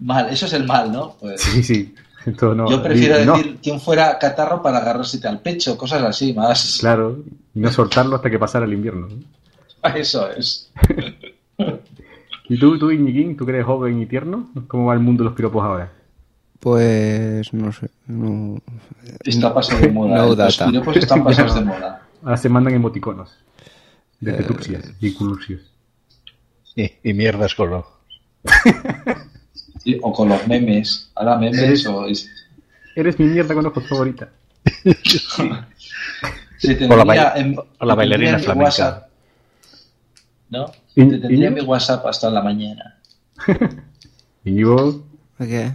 Mal, 0.00 0.28
eso 0.30 0.46
es 0.46 0.52
el 0.54 0.64
mal, 0.66 0.90
¿no? 0.92 1.16
Pues, 1.20 1.40
Sí, 1.42 1.62
sí. 1.62 1.94
No, 2.40 2.68
yo 2.68 2.82
prefiero 2.82 3.18
di- 3.18 3.24
no. 3.24 3.36
decir 3.36 3.58
quién 3.62 3.80
fuera 3.80 4.18
catarro 4.18 4.60
para 4.62 4.78
agarrársete 4.78 5.28
al 5.28 5.40
pecho, 5.40 5.78
cosas 5.78 6.02
así, 6.02 6.32
más. 6.34 6.76
Claro, 6.80 7.18
y 7.54 7.58
no 7.60 7.70
soltarlo 7.72 8.16
hasta 8.16 8.28
que 8.30 8.38
pasara 8.38 8.66
el 8.66 8.72
invierno. 8.74 9.08
¿no? 9.08 9.88
Eso 9.94 10.30
es. 10.30 10.70
¿Y 12.48 12.58
tú, 12.58 12.78
tú, 12.78 12.90
Iñiguín, 12.90 13.36
tú 13.36 13.44
que 13.44 13.52
eres 13.52 13.66
joven 13.66 14.00
y 14.00 14.06
tierno? 14.06 14.50
¿Cómo 14.68 14.86
va 14.86 14.94
el 14.94 15.00
mundo 15.00 15.22
de 15.22 15.28
los 15.30 15.36
piropos 15.36 15.62
ahora? 15.64 15.92
Pues 16.60 17.52
no 17.54 17.70
sé, 17.72 17.90
no. 18.06 18.60
Está 19.24 19.54
pasado 19.54 19.80
de 19.80 19.90
moda, 19.92 20.16
No 20.26 20.32
¿eh? 20.32 20.36
Los 20.36 20.56
piropos 20.58 20.96
están 20.96 21.22
pasados 21.24 21.54
de 21.54 21.60
moda. 21.62 22.02
Ahora 22.22 22.36
se 22.36 22.48
mandan 22.48 22.74
emoticonos. 22.74 23.30
De 24.18 24.32
Eh, 24.32 24.34
petupsias 24.34 24.92
y 25.00 25.12
culursios. 25.14 25.60
Y, 26.74 26.90
y 27.04 27.14
mierdas 27.14 27.54
con 27.54 27.70
los. 27.70 27.84
Sí, 29.84 29.98
O 30.02 30.12
con 30.12 30.28
los 30.28 30.44
memes. 30.48 31.12
Ahora 31.14 31.36
memes 31.38 31.58
Eres- 31.62 31.86
o... 31.86 32.06
es- 32.06 32.28
Eres 32.96 33.16
mi 33.20 33.26
mierda 33.26 33.54
con 33.54 33.64
ojos 33.66 33.86
favorita. 33.86 34.28
Se 36.58 36.84
O 36.86 36.96
la 36.96 37.04
bail- 37.04 37.32
en- 37.36 37.56
o 37.78 37.86
la 37.86 37.94
bailarina 37.94 38.38
flamenca. 38.40 38.64
WhatsApp, 38.64 39.08
¿No? 40.50 40.72
¿Y- 40.98 41.08
Te 41.08 41.18
tendría 41.18 41.46
en 41.48 41.54
mi 41.54 41.60
WhatsApp 41.60 42.04
hasta 42.06 42.28
la 42.28 42.42
mañana. 42.42 42.98
Íñigo, 44.44 45.02
¿Qué? 45.38 45.72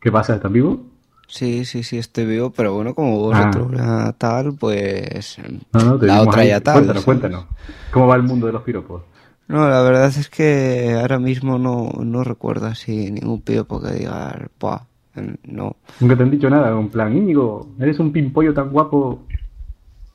¿qué 0.00 0.10
pasa? 0.10 0.34
¿Estás 0.34 0.50
vivo? 0.50 0.80
Sí, 1.28 1.64
sí, 1.64 1.84
sí, 1.84 1.98
estoy 1.98 2.24
vivo, 2.26 2.50
pero 2.50 2.74
bueno, 2.74 2.94
como 2.94 3.18
vosotros 3.18 3.70
ah, 3.78 4.12
tal, 4.18 4.54
pues 4.54 5.36
No, 5.72 5.80
no, 5.84 5.98
te 5.98 6.06
la 6.06 6.22
otra 6.22 6.40
ahí. 6.42 6.48
ya 6.48 6.60
tal. 6.60 6.74
Cuéntanos, 6.74 7.04
¿sabes? 7.04 7.20
cuéntanos. 7.20 7.44
¿Cómo 7.92 8.06
va 8.08 8.16
el 8.16 8.22
mundo 8.24 8.46
de 8.48 8.52
los 8.54 8.62
piropos? 8.62 9.02
No, 9.46 9.68
la 9.68 9.82
verdad 9.82 10.06
es 10.08 10.28
que 10.28 10.96
ahora 11.00 11.18
mismo 11.20 11.58
no, 11.58 11.90
no 12.02 12.24
recuerdo 12.24 12.66
así 12.66 13.10
ningún 13.12 13.40
piropo 13.42 13.80
que 13.80 13.92
diga, 13.92 14.36
"Buah, 14.58 14.80
em, 15.14 15.36
no. 15.44 15.76
Nunca 16.00 16.16
te 16.16 16.22
han 16.24 16.30
dicho 16.32 16.50
nada, 16.50 16.70
en 16.70 16.88
plan, 16.88 17.16
Íñigo, 17.16 17.68
eres 17.78 17.98
un 18.00 18.10
pimpollo 18.10 18.52
tan 18.52 18.70
guapo 18.70 19.20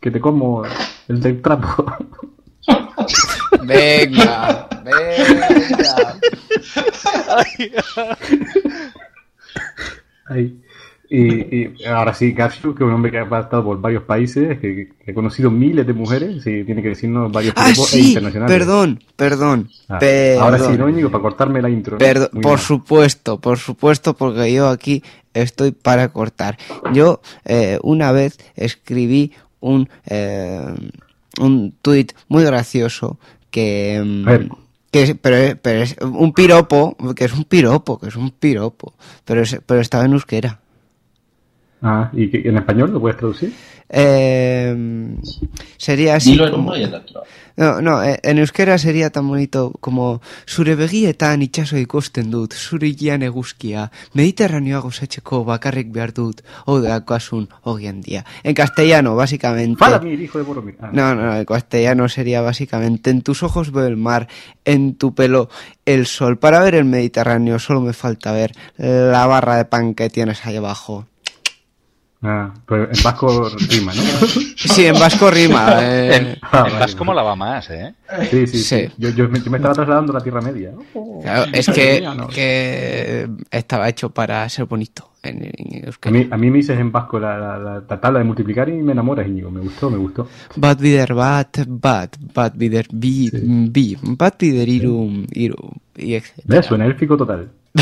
que 0.01 0.11
te 0.11 0.19
como 0.19 0.63
el 1.07 1.21
del 1.21 1.41
trapo. 1.41 1.85
Venga, 3.65 4.67
venga. 4.83 6.17
Ay. 10.25 10.59
Y, 11.09 11.75
y 11.75 11.85
ahora 11.85 12.11
sí, 12.15 12.31
Garciu, 12.31 12.73
que 12.73 12.83
es 12.83 12.87
un 12.87 12.93
hombre 12.95 13.11
que 13.11 13.19
ha 13.19 13.29
pasado 13.29 13.63
por 13.63 13.79
varios 13.79 14.01
países, 14.03 14.57
que, 14.59 14.89
que 15.05 15.11
ha 15.11 15.13
conocido 15.13 15.51
miles 15.51 15.85
de 15.85 15.93
mujeres, 15.93 16.37
y 16.47 16.63
tiene 16.63 16.81
que 16.81 16.89
decirnos 16.89 17.31
varios 17.31 17.53
Ah, 17.55 17.65
piropos 17.65 17.93
e 17.93 17.97
sí, 17.97 18.07
internacionales. 18.07 18.57
perdón, 18.57 19.03
perdón, 19.15 19.69
Ah, 19.89 19.99
perdón. 19.99 20.41
Ahora 20.43 20.57
sí, 20.59 20.75
¿no, 20.75 20.89
Íñigo? 20.89 21.11
Para 21.11 21.21
cortarme 21.21 21.61
la 21.61 21.69
intro. 21.69 21.99
Perdón, 21.99 22.29
por 22.41 22.55
bien. 22.55 22.57
supuesto, 22.57 23.39
por 23.39 23.59
supuesto, 23.59 24.15
porque 24.15 24.51
yo 24.51 24.69
aquí 24.69 25.03
estoy 25.35 25.71
para 25.71 26.07
cortar. 26.09 26.57
Yo 26.93 27.21
eh, 27.45 27.77
una 27.83 28.11
vez 28.11 28.39
escribí 28.55 29.33
un 29.59 29.89
eh, 30.07 30.73
un 31.39 31.73
tuit 31.81 32.13
muy 32.27 32.43
gracioso 32.43 33.17
que 33.53 34.01
mm, 34.03 34.25
que 34.91 35.15
pero, 35.15 35.35
es- 35.37 35.55
pero 35.61 35.81
es 35.81 35.95
un 36.01 36.33
piropo, 36.33 36.95
que 37.15 37.25
es 37.25 37.33
un 37.33 37.43
piropo, 37.45 37.99
que 37.99 38.07
es 38.07 38.15
un 38.15 38.31
piropo, 38.31 38.93
pero 39.25 39.41
es- 39.41 39.59
pero 39.65 39.79
estaba 39.79 40.05
en 40.05 40.13
euskera. 40.13 40.59
Ah, 41.81 42.09
¿y 42.13 42.47
en 42.47 42.57
español 42.57 42.91
lo 42.93 42.99
puedes 42.99 43.17
traducir? 43.17 43.53
Eh, 43.89 45.15
sería 45.77 46.15
así 46.15 46.31
Dilo 46.31 46.47
en 46.47 46.51
como-. 46.53 46.73
No, 47.55 47.81
no, 47.81 48.03
eh, 48.03 48.19
en 48.23 48.39
euskera 48.39 48.79
sería 48.79 49.11
tan 49.11 49.27
bonito 49.27 49.73
como 49.79 50.21
Zure 50.49 50.73
begietan 50.73 51.43
itxaso 51.43 51.77
ikusten 51.77 52.31
dut, 52.31 52.53
zure 52.53 52.87
igian 52.87 53.21
eguzkia, 53.21 53.91
mediterraneoago 54.13 54.89
setzeko 54.89 55.43
bakarrik 55.45 55.91
behar 55.93 56.13
dut, 56.13 56.41
hau 56.65 56.81
hoy 57.61 57.87
en 57.87 58.01
día. 58.01 58.25
En 58.41 58.55
castellano, 58.55 59.15
básicamente... 59.15 59.77
Fala, 59.77 59.99
mi 59.99 60.13
hijo 60.13 60.39
de 60.39 60.43
Boromir. 60.43 60.77
Ah, 60.81 60.89
No, 60.91 61.13
no, 61.13 61.35
en 61.35 61.45
castellano 61.45 62.09
sería 62.09 62.41
básicamente 62.41 63.11
en 63.11 63.21
tus 63.21 63.43
ojos 63.43 63.71
veo 63.71 63.85
el 63.85 63.97
mar, 63.97 64.27
en 64.65 64.95
tu 64.95 65.13
pelo 65.13 65.49
el 65.85 66.07
sol. 66.07 66.39
Para 66.39 66.59
ver 66.59 66.73
el 66.73 66.85
Mediterráneo 66.85 67.59
solo 67.59 67.81
me 67.81 67.93
falta 67.93 68.31
ver 68.31 68.53
la 68.77 69.27
barra 69.27 69.57
de 69.57 69.65
pan 69.65 69.93
que 69.93 70.09
tienes 70.09 70.43
ahí 70.45 70.55
abajo. 70.55 71.05
Ah, 72.25 72.53
pero 72.65 72.85
en 72.85 73.03
vasco 73.03 73.49
rima, 73.69 73.93
¿no? 73.93 74.01
Sí, 74.55 74.85
en 74.85 74.93
vasco 74.93 75.29
rima. 75.29 75.77
eh. 75.81 76.15
En, 76.15 76.37
Ah, 76.41 76.67
en 76.71 76.79
vasco 76.79 77.03
molaba 77.03 77.35
más, 77.35 77.69
¿eh? 77.69 77.93
Sí, 78.31 78.47
sí, 78.47 78.59
sí. 78.59 78.63
Sí. 78.63 78.93
Yo, 78.97 79.09
yo 79.09 79.27
me, 79.27 79.41
yo 79.41 79.51
me 79.51 79.57
estaba 79.57 79.73
trasladando 79.73 80.13
a 80.13 80.19
la 80.19 80.23
Tierra 80.23 80.39
Media. 80.41 80.71
Claro, 81.21 81.51
es 81.51 81.67
que, 81.67 81.99
Ya 82.01 82.13
no. 82.15 82.27
que 82.27 83.27
estaba 83.51 83.89
hecho 83.89 84.09
para 84.11 84.47
ser 84.49 84.65
bonito 84.65 85.11
en, 85.23 85.43
en 85.43 85.89
A 86.01 86.11
mí, 86.11 86.27
a 86.31 86.37
mí 86.37 86.49
me 86.51 86.57
dices 86.57 86.79
en 86.79 86.91
vasco 86.91 87.19
la, 87.19 87.37
la, 87.37 87.57
la- 87.57 87.83
la 87.89 87.99
tabla 87.99 88.19
de 88.19 88.25
multiplicar 88.25 88.69
y 88.69 88.73
me 88.73 88.91
enamoras, 88.93 89.27
Íñigo. 89.27 89.49
Me 89.51 89.59
gustó, 89.61 89.89
me 89.89 89.97
gustó. 89.97 90.27
Bat 90.55 90.79
bider 90.79 91.13
bat, 91.13 91.57
bat, 91.67 92.15
bat 92.33 92.53
bider 92.55 92.87
bi, 92.91 93.29
bi, 93.69 93.97
bat 94.01 94.37
bider 94.39 94.69
iru, 94.69 95.25
iru, 95.31 95.57
y. 95.97 96.19
Suena 96.61 96.85
élfico 96.85 97.17
total. 97.17 97.49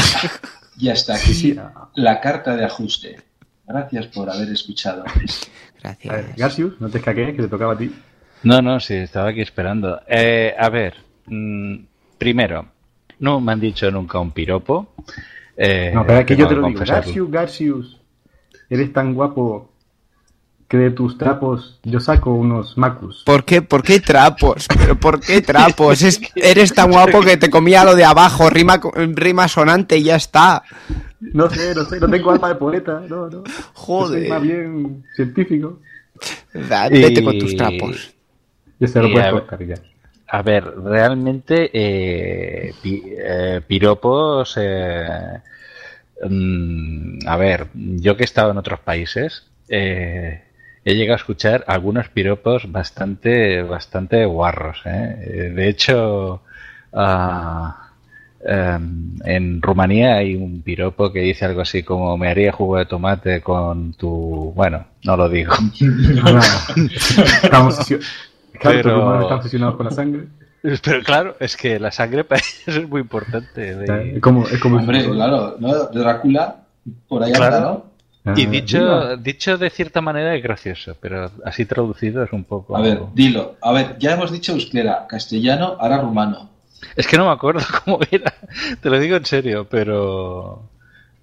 Y 0.80 0.90
hasta 0.90 1.14
aquí 1.14 1.56
la 1.96 2.20
carta 2.22 2.56
de 2.56 2.66
ajuste. 2.66 3.18
Gracias 3.68 4.08
por 4.08 4.30
haber 4.30 4.50
escuchado. 4.50 5.04
A 5.04 5.14
Gracias. 5.82 6.14
ver, 6.14 6.34
Garcius, 6.38 6.80
no 6.82 6.90
te 6.90 6.98
escaquees, 7.00 7.36
que 7.36 7.44
te 7.44 7.48
tocaba 7.48 7.74
a 7.74 7.78
ti. 7.78 7.94
No, 8.44 8.62
no, 8.62 8.80
sí, 8.80 8.96
estaba 8.96 9.30
aquí 9.30 9.42
esperando. 9.42 10.02
Eh, 10.08 10.54
a 10.58 10.70
ver, 10.70 10.96
mm, 11.28 11.76
primero, 12.18 12.66
no 13.20 13.40
me 13.40 13.52
han 13.52 13.60
dicho 13.60 13.90
nunca 13.92 14.20
un 14.20 14.32
piropo. 14.32 14.94
Eh, 15.56 15.92
No, 15.94 16.06
pero 16.06 16.20
es 16.20 16.26
que 16.26 16.36
yo 16.36 16.48
te 16.48 16.56
lo 16.56 16.68
digo. 16.68 16.84
Garcius, 16.86 17.30
Garcius, 17.32 17.98
eres 18.70 18.92
tan 18.94 19.14
guapo 19.14 19.70
que 20.68 20.78
de 20.78 20.92
tus 20.92 21.18
trapos 21.18 21.80
yo 21.84 22.00
saco 22.00 22.34
unos 22.34 22.78
macus. 22.78 23.24
¿Por 23.26 23.44
qué, 23.44 23.62
¿Por 23.62 23.84
qué 23.84 24.00
trapos? 24.00 24.68
¿Pero 24.80 24.96
por 25.00 25.20
qué 25.20 25.42
trapos? 25.42 26.02
Es- 26.02 26.22
eres 26.36 26.74
tan 26.74 26.90
guapo 26.92 27.20
que 27.22 27.36
te 27.38 27.50
comía 27.50 27.84
lo 27.84 27.94
de 27.96 28.06
abajo, 28.06 28.50
rima, 28.50 28.80
rima 28.96 29.48
sonante 29.50 29.98
y 29.98 30.04
ya 30.04 30.16
está. 30.16 30.64
No 31.22 31.50
sé, 31.50 31.76
no 31.76 31.86
sé, 31.86 32.00
no 32.00 32.10
tengo 32.10 32.32
alma 32.32 32.50
de 32.50 32.56
poeta, 32.56 33.04
no, 33.08 33.30
no. 33.30 33.44
Joder. 33.74 34.18
Yo 34.20 34.20
soy 34.22 34.30
más 34.30 34.42
bien 34.42 35.04
científico. 35.16 35.80
Da- 36.54 36.90
Vete 36.90 37.24
con 37.24 37.38
tus 37.38 37.56
trapos. 37.56 38.14
Ya 38.80 38.88
se 38.88 39.00
lo 39.02 39.08
Y 39.08 39.12
puedes 39.12 39.28
a- 39.28 39.32
cortar 39.32 39.66
ya. 39.66 39.76
A 40.28 40.42
ver, 40.42 40.64
realmente 40.80 41.70
eh, 41.74 42.74
pi- 42.82 43.04
eh, 43.06 43.62
piropos, 43.68 44.56
eh, 44.58 45.42
mm, 46.28 47.28
a 47.28 47.38
ver, 47.38 47.68
yo 47.74 48.16
que 48.16 48.24
he 48.24 48.26
estado 48.26 48.52
en 48.52 48.58
otros 48.58 48.80
países, 48.80 49.46
eh, 49.68 50.42
he 50.86 50.96
llegado 50.96 51.16
a 51.16 51.18
escuchar 51.18 51.64
algunos 51.68 52.08
piropos 52.10 52.72
bastante, 52.72 53.62
bastante 53.62 54.26
guarros. 54.26 54.82
De 54.86 55.68
hecho, 55.68 56.42
ah, 56.94 57.91
eh, 58.48 58.78
en 59.26 59.62
Rumanía 59.62 60.16
hay 60.16 60.36
un 60.36 60.62
piropo 60.62 61.12
que 61.12 61.20
dice 61.20 61.46
algo 61.46 61.62
así 61.62 61.84
como 61.84 62.18
me 62.18 62.30
haría 62.30 62.52
jugo 62.52 62.78
de 62.78 62.86
tomate 62.86 63.42
con 63.42 63.94
tu... 63.94 64.52
Bueno, 64.56 64.86
no 65.04 65.18
lo 65.18 65.30
digo. 65.30 65.54
Claro, 68.60 68.78
Pero- 68.84 69.22
están 69.22 69.38
obsesionados 69.40 69.76
con 69.76 69.86
la 69.88 69.92
sangre. 69.92 70.28
Pero 70.84 71.02
claro, 71.04 71.36
es 71.40 71.58
que 71.58 71.80
la 71.80 71.92
sangre 71.92 72.24
para 72.26 72.42
ellos 72.42 72.78
es 72.78 72.88
muy 72.90 73.02
importante. 73.02 73.76
de- 73.76 74.16
Es 74.18 74.22
como, 74.22 74.46
es 74.48 74.60
como 74.60 74.78
Hombre, 74.78 75.04
claro, 75.10 75.56
¿no? 75.60 75.86
Drácula, 75.86 76.58
por 77.08 77.24
ahí 77.24 77.32
Claro. 77.32 77.56
anda, 77.56 77.68
¿no? 77.70 77.92
Y 78.36 78.46
Ah, 78.46 78.50
dicho, 78.52 79.18
dicho 79.18 79.58
de 79.58 79.72
cierta 79.72 80.00
manera 80.00 80.36
es 80.36 80.44
gracioso, 80.44 80.96
pero 81.02 81.32
así 81.44 81.66
traducido 81.66 82.22
es 82.24 82.32
un 82.32 82.44
poco... 82.44 82.78
A 82.78 82.82
ver, 82.82 83.00
dilo. 83.16 83.56
A 83.64 83.72
ver, 83.72 83.96
ya 83.98 84.14
hemos 84.14 84.32
dicho 84.32 84.52
euskera, 84.52 85.08
castellano, 85.10 85.76
ahora 85.80 86.02
rumano. 86.02 86.51
Es 86.96 87.08
que 87.08 87.18
no 87.18 87.26
me 87.26 87.32
acuerdo 87.32 87.62
cómo 87.86 88.00
era, 88.12 88.34
te 88.82 88.90
lo 88.90 89.00
digo 89.00 89.16
en 89.16 89.26
serio, 89.26 89.68
pero 89.70 90.64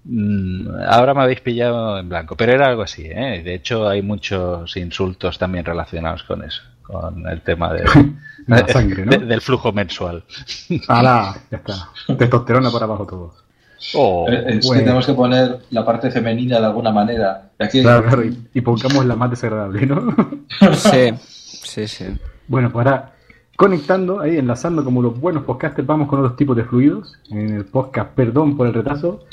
mm, 0.05 0.67
ahora 0.87 1.13
me 1.13 1.23
habéis 1.23 1.41
pillado 1.41 1.97
en 1.99 2.09
blanco. 2.09 2.35
Pero 2.35 2.53
era 2.53 2.67
algo 2.67 2.83
así, 2.83 3.03
¿eh? 3.05 3.41
De 3.43 3.53
hecho 3.55 3.87
hay 3.87 4.01
muchos 4.01 4.75
insultos 4.77 5.37
también 5.37 5.65
relacionados 5.65 6.23
con 6.23 6.43
eso, 6.43 6.61
con 6.83 7.27
el 7.27 7.41
tema 7.41 7.73
de, 7.73 7.83
La 8.47 8.67
sangre, 8.67 9.05
¿no? 9.05 9.11
de- 9.11 9.25
del 9.25 9.41
flujo 9.41 9.71
mensual. 9.71 10.23
¡Hala! 10.87 11.35
Ya 11.51 11.57
está. 11.57 11.89
Testosterona 12.17 12.71
para 12.71 12.85
abajo 12.85 13.05
todos. 13.05 13.33
Oh, 13.93 14.27
Eh, 14.29 14.43
es 14.47 14.59
que 14.61 14.67
bueno. 14.67 14.83
tenemos 14.83 15.05
que 15.05 15.13
poner 15.13 15.59
la 15.71 15.85
parte 15.85 16.11
femenina 16.11 16.59
de 16.59 16.65
alguna 16.65 16.91
manera. 16.91 17.49
Aquí- 17.59 17.81
Claro, 17.81 18.03
claro, 18.03 18.25
y, 18.25 18.47
y 18.53 18.61
pongamos 18.61 19.05
la 19.05 19.15
más 19.15 19.29
desagradable, 19.29 19.85
¿no? 19.85 20.13
Sí, 20.73 21.13
sí, 21.17 21.87
sí. 21.87 22.05
Bueno, 22.47 22.69
pues 22.71 22.85
ahora, 22.85 23.13
conectando, 23.59 24.21
ahí 24.21 24.37
enlazando 24.37 24.85
como 24.85 25.01
los 25.01 25.19
buenos 25.19 25.43
podcasters, 25.43 25.85
vamos 25.85 26.07
con 26.07 26.19
otros 26.19 26.37
tipos 26.37 26.55
de 26.55 26.63
fluidos. 26.63 27.19
En 27.29 27.57
el 27.57 27.65
podcast 27.65 28.11
Perdón 28.13 28.55
por 28.55 28.67
el 28.67 28.73
retraso, 28.73 29.25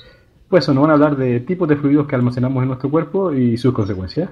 pues 0.49 0.67
nos 0.67 0.79
van 0.79 0.91
a 0.91 0.95
hablar 0.95 1.17
de 1.17 1.39
tipos 1.39 1.69
de 1.69 1.77
fluidos 1.77 2.09
que 2.09 2.17
almacenamos 2.17 2.61
en 2.61 2.67
nuestro 2.67 2.91
cuerpo 2.91 3.33
y 3.33 3.57
sus 3.57 3.73
consecuencias. 3.73 4.29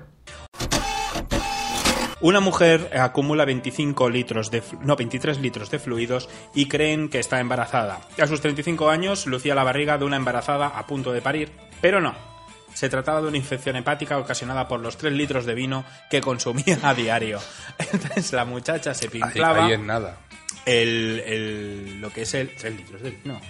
Una 2.21 2.41
mujer 2.41 2.91
acumula 2.99 3.45
25 3.45 4.11
litros 4.11 4.51
de, 4.51 4.65
no, 4.83 4.97
23 4.97 5.41
litros 5.41 5.71
de 5.71 5.79
fluidos 5.79 6.29
y 6.57 6.67
creen 6.67 7.09
que 7.09 7.21
está 7.21 7.39
embarazada. 7.39 8.01
A 8.21 8.27
sus 8.27 8.41
35 8.41 8.89
años 8.91 9.29
lucía 9.29 9.55
la 9.55 9.63
barriga 9.63 9.97
de 9.97 10.07
una 10.07 10.17
embarazada 10.17 10.67
a 10.67 10.89
punto 10.89 11.13
de 11.13 11.23
parir, 11.23 11.53
pero 11.81 12.01
no. 12.01 12.34
Se 12.75 12.89
trataba 12.89 13.23
de 13.23 13.29
una 13.29 13.37
infección 13.37 13.77
hepática 13.77 14.19
ocasionada 14.19 14.69
por 14.69 14.81
los 14.81 14.97
3 14.99 15.13
litros 15.13 15.47
de 15.47 15.55
vino 15.55 15.85
que 16.11 16.21
consumía 16.21 16.79
a 16.83 16.93
diario. 16.95 17.41
Entonces 17.79 18.33
la 18.33 18.45
muchacha 18.45 18.93
se 18.95 19.09
pinclaba 19.09 19.67
ahí 19.67 19.73
es 19.73 19.81
nada. 19.81 20.19
el, 20.67 21.23
el- 21.27 22.01
lo 22.01 22.11
que 22.11 22.23
es 22.23 22.35
el 22.35 22.55
3 22.57 22.77
litros 22.77 23.03
de 23.03 23.11
vino. 23.11 23.41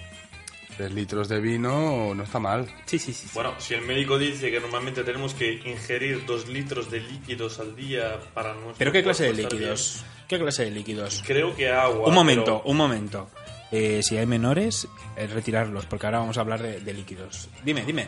Tres 0.77 0.91
litros 0.91 1.29
de 1.29 1.39
vino 1.39 2.13
no 2.13 2.23
está 2.23 2.37
mal. 2.37 2.67
Sí, 2.85 2.99
sí, 2.99 3.13
sí. 3.13 3.27
Bueno, 3.33 3.53
si 3.59 3.73
el 3.75 3.81
médico 3.83 4.17
dice 4.17 4.51
que 4.51 4.59
normalmente 4.59 5.05
tenemos 5.05 5.33
que 5.33 5.53
ingerir 5.65 6.25
dos 6.25 6.49
litros 6.49 6.91
de 6.91 6.99
líquidos 6.99 7.59
al 7.61 7.77
día 7.77 8.19
para 8.33 8.51
nuestro 8.53 8.75
¿Pero 8.77 8.91
qué 8.91 9.01
clase 9.01 9.23
de 9.23 9.33
líquidos? 9.33 10.03
¿Qué 10.27 10.37
clase 10.37 10.65
de 10.65 10.71
líquidos? 10.71 11.23
Creo 11.25 11.55
que 11.55 11.69
agua, 11.69 12.09
Un 12.09 12.13
momento, 12.13 12.43
pero- 12.43 12.61
un 12.65 12.75
momento. 12.75 13.29
Eh, 13.71 14.01
si 14.03 14.17
hay 14.17 14.25
menores, 14.25 14.85
eh, 15.15 15.27
retirarlos, 15.27 15.85
porque 15.85 16.05
ahora 16.07 16.19
vamos 16.19 16.37
a 16.37 16.41
hablar 16.41 16.61
de, 16.61 16.81
de 16.81 16.93
líquidos. 16.93 17.47
Dime, 17.63 17.83
dime. 17.85 18.07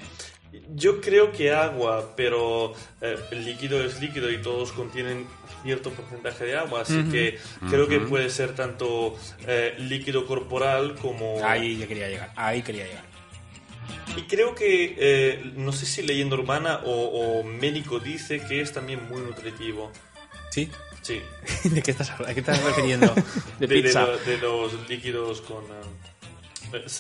Yo 0.76 1.02
creo 1.02 1.32
que 1.32 1.52
agua, 1.52 2.14
pero 2.16 2.74
eh, 3.02 3.18
el 3.32 3.46
líquido 3.46 3.84
es 3.84 4.00
líquido 4.02 4.30
y 4.32 4.42
todos 4.42 4.72
contienen 4.72 5.28
cierto 5.64 5.92
porcentaje 5.92 6.46
de 6.46 6.58
agua, 6.58 6.82
así 6.82 7.04
que 7.12 7.38
creo 7.70 7.88
que 7.88 8.00
puede 8.00 8.30
ser 8.30 8.56
tanto 8.56 9.16
eh, 9.48 9.76
líquido 9.80 10.26
corporal 10.26 10.96
como... 11.02 11.44
Ahí 11.46 11.78
ya 11.78 11.88
quería 11.88 12.08
llegar, 12.10 12.32
ahí 12.36 12.62
quería 12.62 12.86
llegar. 12.86 13.04
Y 14.16 14.22
creo 14.24 14.56
que, 14.56 14.96
eh, 14.98 15.52
no 15.56 15.72
sé 15.74 15.86
si 15.86 16.02
leyenda 16.02 16.36
urbana 16.36 16.82
o, 16.86 16.92
o 17.40 17.44
médico 17.44 18.00
dice 18.00 18.40
que 18.40 18.62
es 18.62 18.72
también 18.72 19.08
muy 19.10 19.22
nutritivo. 19.22 19.92
¿Sí? 20.50 20.70
Sí. 21.02 21.22
¿De 21.70 21.82
qué 21.82 21.92
estás, 21.92 22.10
hablando? 22.12 22.32
¿A 22.32 22.34
qué 22.34 22.40
estás 22.40 22.64
refiriendo? 22.64 23.14
De 23.60 23.68
pizza. 23.68 24.06
lo- 24.06 24.18
de 24.18 24.38
los 24.38 24.90
líquidos 24.90 25.42
con 25.42 25.64
eh, 25.66 25.68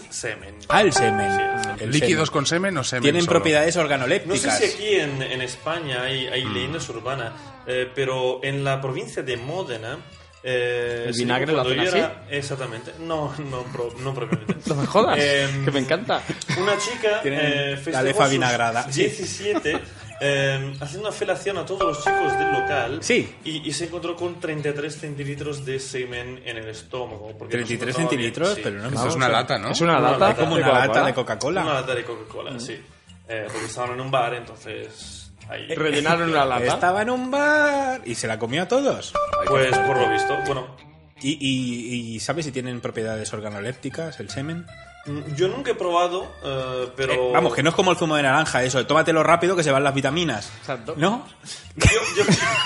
semen. 0.09 0.55
Ah, 0.70 0.82
el 0.82 0.93
semen. 0.93 1.30
Sí, 1.78 1.84
El 1.84 1.91
¿Líquidos 1.91 2.28
semen. 2.30 2.34
con 2.34 2.45
semen 2.45 2.78
o 2.78 2.84
semen 2.84 3.03
Tienen 3.03 3.22
solo? 3.22 3.32
propiedades 3.34 3.76
No 3.76 3.82
organolépticas. 3.84 4.57
sé 4.57 4.68
si 4.68 4.74
aquí 4.76 4.95
en, 4.95 5.22
en 5.22 5.41
España 5.41 6.03
hay, 6.03 6.28
hay 6.28 6.45
Mm. 6.45 6.53
leyendas 6.53 6.89
urbanas, 6.89 7.34
eh, 7.68 7.89
pero 7.93 8.39
en 8.43 8.63
la 8.63 8.80
provincia 8.82 9.22
de 9.24 9.38
Módena... 9.38 9.97
eh, 10.43 11.05
¿El 11.07 11.13
vinagre 11.13 11.51
lo 11.51 11.61
hacen 11.61 11.80
era- 11.80 12.24
Exactamente. 12.30 12.93
No, 12.99 13.34
no, 13.49 13.63
pro- 13.63 13.93
no 13.99 14.13
propiamente. 14.13 14.55
No 14.68 14.76
me 14.76 14.86
jodas, 14.86 15.18
Em, 15.20 15.65
que 15.65 15.72
me 15.72 15.80
encanta. 15.80 16.22
Una 16.57 16.78
chica 16.78 17.22
Tienen 17.22 17.39
eh, 17.43 17.72
la 17.72 17.78
festejó 17.78 18.03
lefa 18.03 18.28
vinagrada, 18.28 18.91
sí. 18.91 19.03
17 19.03 19.80
eh, 20.20 20.74
haciendo 20.82 21.07
una 21.09 21.15
felación 21.18 21.57
a 21.57 21.65
todos 21.65 21.82
los 21.84 22.03
chicos 22.03 22.38
del 22.39 22.51
local 22.51 22.99
Sí. 23.01 23.36
y, 23.43 23.68
y 23.68 23.72
se 23.74 23.86
encontró 23.86 24.15
con 24.15 24.39
33 24.39 24.97
centilitros 24.99 25.65
de 25.65 25.80
semen 25.80 26.41
en 26.45 26.57
el 26.57 26.68
estómago. 26.70 27.34
porque 27.38 27.57
no 27.57 27.65
se 27.68 27.78
33 27.78 27.95
encontraba 27.95 27.97
bien, 27.97 28.09
centilitros, 28.09 28.53
sí. 28.55 28.61
pero 28.63 28.80
no 28.80 28.88
Eso 28.89 29.07
es 29.09 29.15
una 29.15 29.30
lata, 29.30 29.57
¿no? 29.57 29.70
Es 29.72 29.82
una 29.82 29.99
lata 29.99 30.36
como 30.36 30.55
de 30.57 30.63
una 30.63 30.74
lata 30.74 30.88
Coca-Cola. 30.88 31.05
de 31.05 31.13
Coca-Cola. 31.13 31.61
Una 31.63 31.74
lata 31.74 31.95
de 31.95 32.03
Coca-Cola, 32.03 32.59
sí. 32.59 32.80
Eh, 33.30 33.45
porque 33.51 33.65
estaban 33.65 33.91
en 33.91 34.01
un 34.01 34.09
bar, 34.11 34.34
entonces... 34.34 35.32
Ahí. 35.49 35.68
Rellenaron 35.76 36.30
una 36.30 36.43
lata. 36.45 36.65
Estaba 36.65 37.01
en 37.03 37.09
un 37.09 37.32
bar 37.32 38.01
y 38.05 38.15
se 38.15 38.28
la 38.28 38.38
comió 38.38 38.63
a 38.63 38.68
todos. 38.68 39.13
Pues 39.47 39.78
por 39.78 39.97
lo 39.97 40.09
visto, 40.09 40.38
bueno, 40.45 40.76
¿Y, 41.22 41.38
y, 41.39 42.15
y 42.15 42.20
sabes 42.20 42.45
si 42.45 42.51
tienen 42.51 42.80
propiedades 42.82 43.34
organolépticas 43.34 44.20
el 44.20 44.30
semen? 44.30 44.65
Mm, 45.07 45.35
yo 45.35 45.47
nunca 45.47 45.71
he 45.71 45.75
probado, 45.75 46.31
eh, 46.43 46.89
pero... 46.95 47.13
Eh, 47.13 47.29
vamos, 47.33 47.53
que 47.55 47.63
no 47.63 47.69
es 47.69 47.75
como 47.75 47.91
el 47.91 47.97
zumo 47.97 48.15
de 48.15 48.23
naranja, 48.23 48.63
eso, 48.63 48.77
de 48.77 48.85
tómatelo 48.85 49.23
rápido 49.23 49.55
que 49.55 49.63
se 49.63 49.71
van 49.71 49.83
las 49.83 49.93
vitaminas. 49.93 50.51
Exacto. 50.59 50.93
¿No? 50.97 51.25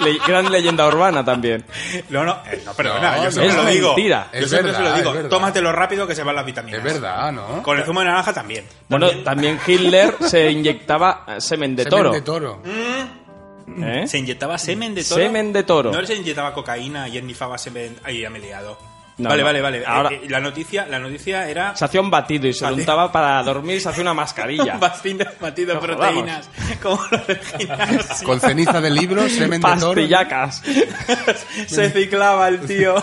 Le- 0.00 0.18
gran 0.26 0.50
leyenda 0.50 0.86
urbana 0.86 1.24
también. 1.24 1.64
No, 2.10 2.24
no, 2.24 2.38
eh, 2.50 2.62
no, 2.64 2.72
perdona, 2.74 3.16
No, 3.16 3.24
yo 3.24 3.30
siempre 3.32 3.54
lo 3.56 3.68
es 3.68 3.74
digo. 3.74 3.88
mentira. 3.88 4.28
Yo 4.32 4.38
Es 4.40 4.48
siempre 4.50 4.72
se 4.72 4.78
verdad, 4.78 4.90
lo 4.90 4.96
es 4.96 5.02
digo, 5.02 5.12
verdad. 5.14 5.28
tómatelo 5.30 5.72
rápido 5.72 6.06
que 6.06 6.14
se 6.14 6.22
van 6.22 6.36
las 6.36 6.46
vitaminas. 6.46 6.78
Es 6.78 6.84
verdad, 6.84 7.32
¿no? 7.32 7.62
Con 7.62 7.78
el 7.78 7.84
zumo 7.84 8.00
de 8.00 8.06
naranja 8.06 8.32
también. 8.32 8.64
Bueno, 8.88 9.10
también 9.24 9.58
Hitler 9.66 10.14
se 10.20 10.50
inyectaba 10.50 11.24
semen 11.38 11.74
de 11.76 11.84
Semen 11.84 11.98
toro. 11.98 12.12
de 12.12 12.20
toro. 12.20 12.62
¿Eh? 12.64 14.06
Se 14.06 14.18
inyectaba 14.18 14.56
semen 14.58 14.94
de 14.94 15.04
toro. 15.04 15.22
Semen 15.22 15.52
de 15.52 15.62
toro. 15.62 15.92
No 15.92 16.04
se 16.06 16.14
inyectaba 16.14 16.52
cocaína 16.54 17.08
y 17.08 17.18
ennifaba 17.18 17.58
semen. 17.58 17.96
Ahí 18.04 18.20
ya 18.22 18.30
me 18.30 18.38
he 18.38 18.42
liado. 18.42 18.78
No, 19.18 19.28
vale, 19.28 19.42
no. 19.42 19.46
vale, 19.46 19.60
vale. 19.60 19.82
Ahora- 19.84 20.10
Eh, 20.10 20.20
eh, 20.24 20.30
la 20.30 20.40
noticia, 20.40 20.86
la 20.86 20.98
noticia 21.00 21.48
era 21.48 21.74
Se 21.76 21.84
hacía 21.84 22.00
un 22.00 22.10
batido 22.10 22.46
y 22.46 22.52
se 22.54 22.60
lo 22.64 22.70
Batido. 22.70 22.82
untaba 22.82 23.10
para 23.12 23.42
dormir, 23.42 23.80
se 23.80 23.88
hacía 23.88 24.02
una 24.02 24.14
mascarilla. 24.14 24.76
batido, 24.80 25.26
batido 25.40 25.74
de 25.74 25.80
proteínas. 25.80 26.48
Como 26.82 27.00
lo 27.10 27.20
gimnasio. 27.58 28.26
Con 28.26 28.40
ceniza 28.40 28.80
de 28.80 28.90
libro, 28.90 29.28
semen 29.28 29.60
de 29.60 29.68
toro. 29.68 29.86
Pastillacas. 29.94 30.62
Se 31.66 31.90
ciclaba 31.90 32.48
el 32.48 32.60
tío 32.60 32.94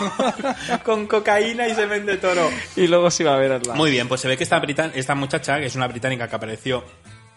con 0.84 1.08
cocaína 1.08 1.68
y 1.68 1.76
semen 1.76 2.06
de 2.06 2.18
toro. 2.18 2.50
Y 2.76 2.88
luego 2.88 3.12
se 3.12 3.24
iba 3.24 3.34
a 3.34 3.38
ver 3.38 3.66
la... 3.68 3.74
Muy 3.76 3.92
bien, 3.92 4.08
pues 4.08 4.22
se 4.22 4.28
ve 4.28 4.38
que 4.38 4.44
esta, 4.44 4.62
britan- 4.62 4.92
esta 4.96 5.16
muchacha, 5.16 5.60
que 5.60 5.66
es 5.66 5.76
una 5.76 5.88
británica 5.88 6.28
que 6.28 6.36
apareció 6.36 6.84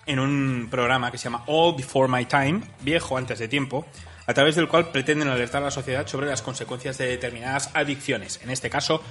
en 0.06 0.18
un 0.20 0.68
programa 0.70 1.10
que 1.10 1.18
se 1.18 1.24
llama 1.24 1.42
All 1.46 1.74
Before 1.76 2.08
My 2.10 2.24
Time, 2.26 2.60
viejo 2.80 3.18
antes 3.18 3.38
de 3.38 3.48
tiempo, 3.48 3.86
a 4.28 4.34
través 4.34 4.56
del 4.56 4.68
cual 4.68 4.90
pretenden 4.90 5.28
alertar 5.28 5.62
a 5.62 5.66
la 5.66 5.70
sociedad 5.70 6.06
sobre 6.06 6.26
las 6.26 6.42
consecuencias 6.42 6.98
de 6.98 7.06
determinadas 7.06 7.70
adicciones, 7.74 8.38
en 8.44 8.50
este 8.50 8.68
caso, 8.68 9.02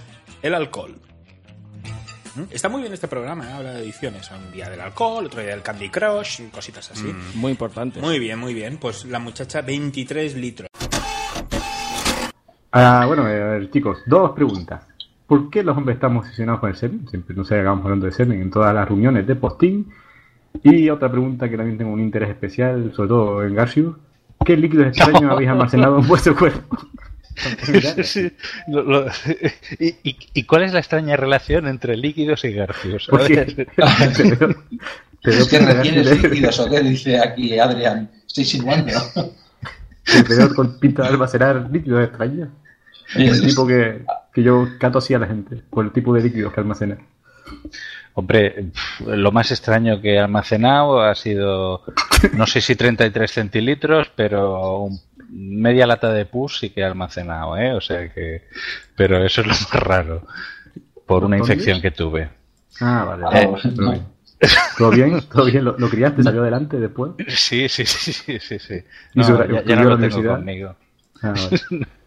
el 0.44 0.54
alcohol. 0.54 0.96
¿Mm? 2.36 2.44
Está 2.52 2.70
muy 2.70 2.82
bien 2.82 2.94
este 2.94 3.08
programa, 3.08 3.50
¿eh? 3.50 3.52
habla 3.52 3.74
de 3.74 3.80
adicciones. 3.80 4.30
Un 4.30 4.52
día 4.52 4.70
del 4.70 4.80
alcohol, 4.80 5.26
otro 5.26 5.42
día 5.42 5.50
del 5.50 5.64
Candy 5.64 5.90
Crush, 5.90 6.42
cositas 6.52 6.92
así. 6.92 7.08
Mm, 7.08 7.40
muy 7.40 7.50
importante. 7.50 8.00
Muy 8.00 8.20
bien, 8.20 8.38
muy 8.38 8.54
bien. 8.54 8.78
Pues 8.78 9.06
la 9.06 9.18
muchacha, 9.18 9.62
23 9.62 10.36
litros. 10.36 10.70
Ah, 12.72 13.06
bueno, 13.08 13.28
eh, 13.28 13.42
a 13.42 13.46
ver, 13.46 13.72
chicos, 13.72 14.04
dos 14.06 14.34
preguntas. 14.34 14.86
¿Por 15.26 15.50
qué 15.50 15.64
los 15.64 15.76
hombres 15.76 15.96
estamos 15.96 16.26
obsesionados 16.26 16.60
con 16.60 16.70
el 16.70 16.76
semen? 16.76 17.08
Siempre 17.08 17.36
no 17.36 17.44
sé, 17.44 17.56
hagamos 17.56 17.86
hablando 17.86 18.06
de 18.06 18.12
semen 18.12 18.40
en 18.40 18.52
todas 18.52 18.72
las 18.72 18.88
reuniones 18.88 19.26
de 19.26 19.36
postín. 19.36 19.92
Y 20.62 20.92
otra 20.92 21.10
pregunta 21.10 21.50
que 21.50 21.58
también 21.58 21.80
tengo 21.80 21.92
un 21.92 22.02
interés 22.02 22.30
especial, 22.30 22.94
sobre 22.94 23.10
todo 23.10 23.44
en 23.44 23.56
Garcius. 23.56 23.96
¿Qué 24.46 24.56
líquidos 24.58 24.88
extraños 24.98 25.32
habéis 25.32 25.50
almacenado 25.50 26.00
en 26.00 26.08
vuestro 26.08 26.36
cuerpo? 26.36 26.78
Sí, 28.04 28.32
lo- 28.68 28.84
lo- 28.84 29.06
¿Y, 29.80 29.88
y, 30.04 30.18
y 30.34 30.44
cuál 30.44 30.64
es 30.64 30.74
la 30.74 30.80
extraña 30.80 31.16
relación 31.16 31.68
entre 31.68 31.96
líquidos 31.96 32.44
y 32.46 32.54
garcios? 32.54 33.08
A 33.08 33.12
Porque 33.12 33.36
ver. 33.36 33.54
te 33.56 33.66
veo- 33.76 34.56
te 35.22 35.30
veo 35.32 35.40
Es 35.42 35.48
que 35.48 35.60
retienes 35.60 36.22
líquidos, 36.24 36.60
¿o 36.60 36.70
qué? 36.70 36.82
Dice 36.82 37.20
aquí 37.20 37.60
Adrián. 37.60 38.10
Estoy 38.26 38.44
insinuando. 38.44 38.92
te 40.06 40.36
veo 40.36 40.54
con 40.56 40.80
pinta 40.80 41.04
de 41.04 41.10
almacenar 41.10 41.70
líquidos 41.72 42.06
extraños. 42.08 42.50
Sí, 43.14 43.26
el 43.26 43.42
tipo 43.42 43.66
que, 43.68 44.04
que 44.34 44.44
yo 44.44 44.68
cato 44.80 44.98
así 45.00 45.14
a 45.14 45.20
la 45.20 45.28
gente, 45.28 45.62
por 45.70 45.86
el 45.86 45.92
tipo 45.92 46.14
de 46.14 46.22
líquidos 46.24 46.54
que 46.54 46.60
almacena. 46.60 46.98
Hombre, 48.14 48.72
lo 49.06 49.32
más 49.32 49.52
extraño 49.52 50.02
que 50.02 50.16
he 50.16 50.20
almacenado 50.20 51.02
ha 51.02 51.14
sido, 51.14 51.84
no 52.34 52.48
sé 52.48 52.62
si 52.62 52.76
33 52.76 53.32
centilitros, 53.32 54.12
pero 54.16 54.80
un- 54.80 55.00
media 55.30 55.86
lata 55.86 56.12
de 56.12 56.26
pus 56.26 56.58
sí 56.60 56.70
que 56.72 56.82
he 56.82 56.84
almacenado, 56.86 57.58
¿eh? 57.58 57.74
O 57.74 57.82
sea 57.82 58.12
que, 58.12 58.48
pero 58.96 59.24
eso 59.24 59.42
es 59.42 59.48
lo 59.48 59.54
más 59.54 59.70
raro. 59.72 60.24
por 61.06 61.24
una 61.24 61.38
¿Por 61.38 61.46
infección 61.48 61.80
que 61.82 61.92
tuve. 61.92 62.30
Ah, 62.82 63.04
vale. 63.18 63.40
Eh. 63.42 64.02
Todo 64.78 64.92
bien. 64.92 65.22
¿Todo 65.30 65.46
bien? 65.46 65.64
¿Lo, 65.66 65.78
lo 65.78 65.90
criaste? 65.90 66.22
¿Salió 66.24 66.42
adelante 66.42 66.78
después? 66.80 67.12
Sí, 67.28 67.68
sí, 67.70 67.86
sí, 67.86 68.14
sí, 68.14 68.40
sí, 68.40 68.60
sí. 68.60 68.76
¿Y 69.14 69.20
No, 69.20 69.64
ya, 69.64 69.76
no 69.76 69.84
lo 69.86 69.98
tengo 70.00 70.24
conmigo. 70.36 70.76
Ah, 71.22 71.34
vale. 71.36 71.86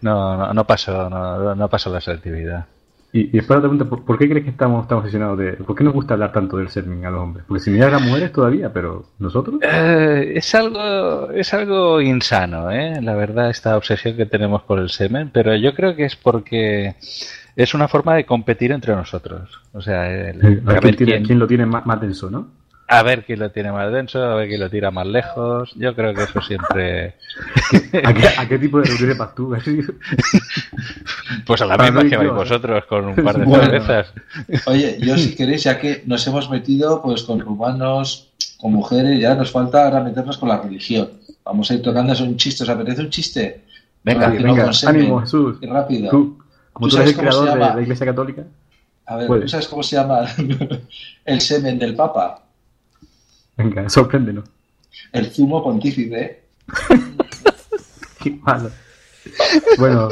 No, 0.00 0.34
no, 0.36 0.54
no 0.54 0.66
pasó, 0.66 1.10
no, 1.10 1.54
no 1.54 1.68
pasó 1.68 1.92
la 1.92 2.00
selectividad. 2.00 2.64
Y, 3.12 3.20
y 3.20 3.30
después 3.30 3.56
la 3.56 3.60
pregunta, 3.62 3.84
¿por, 3.86 4.04
por 4.04 4.18
qué 4.18 4.28
crees 4.28 4.44
que 4.44 4.50
estamos 4.50 4.86
tan 4.86 4.98
obsesionados 4.98 5.38
de... 5.38 5.52
¿Por 5.54 5.74
qué 5.74 5.82
nos 5.82 5.94
gusta 5.94 6.12
hablar 6.14 6.30
tanto 6.30 6.58
del 6.58 6.68
semen 6.68 7.06
a 7.06 7.10
los 7.10 7.20
hombres? 7.22 7.44
Porque 7.48 7.62
si 7.62 7.70
miras 7.70 7.88
a 7.88 7.92
las 7.92 8.02
mujeres 8.02 8.32
todavía, 8.32 8.70
pero 8.72 9.06
nosotros... 9.18 9.56
Eh, 9.62 10.32
es 10.36 10.54
algo 10.54 11.30
es 11.30 11.54
algo 11.54 12.02
insano, 12.02 12.70
¿eh? 12.70 13.00
la 13.00 13.14
verdad, 13.14 13.48
esta 13.48 13.76
obsesión 13.78 14.14
que 14.16 14.26
tenemos 14.26 14.62
por 14.62 14.78
el 14.78 14.90
semen, 14.90 15.30
pero 15.32 15.56
yo 15.56 15.74
creo 15.74 15.96
que 15.96 16.04
es 16.04 16.16
porque 16.16 16.96
es 17.56 17.72
una 17.74 17.88
forma 17.88 18.14
de 18.14 18.26
competir 18.26 18.72
entre 18.72 18.94
nosotros. 18.94 19.58
O 19.72 19.80
sea, 19.80 20.10
el- 20.10 20.44
Eh, 20.44 20.62
a 20.66 20.72
ver 20.72 20.76
a, 20.76 20.80
quién, 20.80 20.82
ver 20.82 20.96
tiene- 20.96 21.12
quién, 21.12 21.24
quién 21.24 21.38
lo 21.38 21.46
tiene 21.46 21.64
más, 21.64 21.86
más 21.86 22.00
denso, 22.02 22.30
¿no? 22.30 22.48
A 22.90 23.02
ver 23.02 23.24
quién 23.24 23.38
lo 23.38 23.50
tiene 23.50 23.70
más 23.70 23.92
denso, 23.92 24.22
a 24.22 24.34
ver 24.34 24.48
quién 24.48 24.60
lo 24.60 24.70
tira 24.70 24.90
más 24.90 25.06
lejos. 25.06 25.72
Yo 25.76 25.94
creo 25.94 26.14
que 26.14 26.22
eso 26.22 26.40
siempre... 26.40 27.14
¿A 28.04 28.14
qué, 28.14 28.28
a 28.38 28.48
qué 28.48 28.58
tipo 28.58 28.78
de 28.80 28.86
reuniones 28.86 29.18
vas 29.18 29.34
tú? 29.34 29.54
Pues 31.46 31.60
a 31.62 31.66
la 31.66 31.76
Para 31.76 31.90
misma 31.90 32.08
que 32.10 32.16
vais 32.16 32.28
¿eh? 32.30 32.32
vosotros 32.32 32.84
con 32.86 33.06
un 33.06 33.14
par 33.16 33.38
de 33.38 33.44
Bueno. 33.44 33.64
cervezas. 33.64 34.12
Oye, 34.66 34.98
yo 35.00 35.16
si 35.16 35.34
queréis, 35.34 35.64
ya 35.64 35.78
que 35.78 36.02
nos 36.06 36.26
hemos 36.26 36.50
metido 36.50 37.00
pues 37.02 37.22
con 37.22 37.40
rumanos, 37.40 38.30
con 38.58 38.72
mujeres, 38.72 39.20
ya 39.20 39.34
nos 39.34 39.50
falta 39.50 39.84
ahora 39.84 40.00
meternos 40.00 40.36
con 40.38 40.48
la 40.48 40.60
religión. 40.60 41.10
Vamos 41.44 41.70
a 41.70 41.74
ir 41.74 41.82
tocando 41.82 42.12
eso 42.12 42.24
un 42.24 42.36
chiste. 42.36 42.64
¿Os 42.64 42.68
apetece 42.70 43.00
un 43.02 43.10
chiste? 43.10 43.64
Venga, 44.02 44.28
Relacionado 44.28 44.70
venga, 44.72 44.88
ánimo, 44.90 45.20
Jesús. 45.20 45.58
Y 45.60 45.66
rápido. 45.66 46.10
Tú, 46.10 46.38
como 46.72 46.88
¿Tú 46.88 46.96
tú, 46.96 47.02
eres 47.02 47.10
el 47.12 47.18
creador 47.18 47.44
de 47.44 47.50
llama? 47.58 47.74
la 47.74 47.82
Iglesia 47.82 48.06
Católica, 48.06 48.42
A 49.06 49.16
ver. 49.16 49.26
¿tú 49.42 49.48
sabes 49.48 49.68
cómo 49.68 49.82
se 49.82 49.96
llama 49.96 50.26
el 51.24 51.40
semen 51.40 51.78
del 51.78 51.94
Papa? 51.94 52.42
Venga, 53.58 53.88
sorpréndenos. 53.90 54.44
El 55.12 55.30
zumo 55.30 55.62
pontífice. 55.62 56.40
Qué 58.22 58.30
malo. 58.42 58.70
Bueno, 59.78 60.08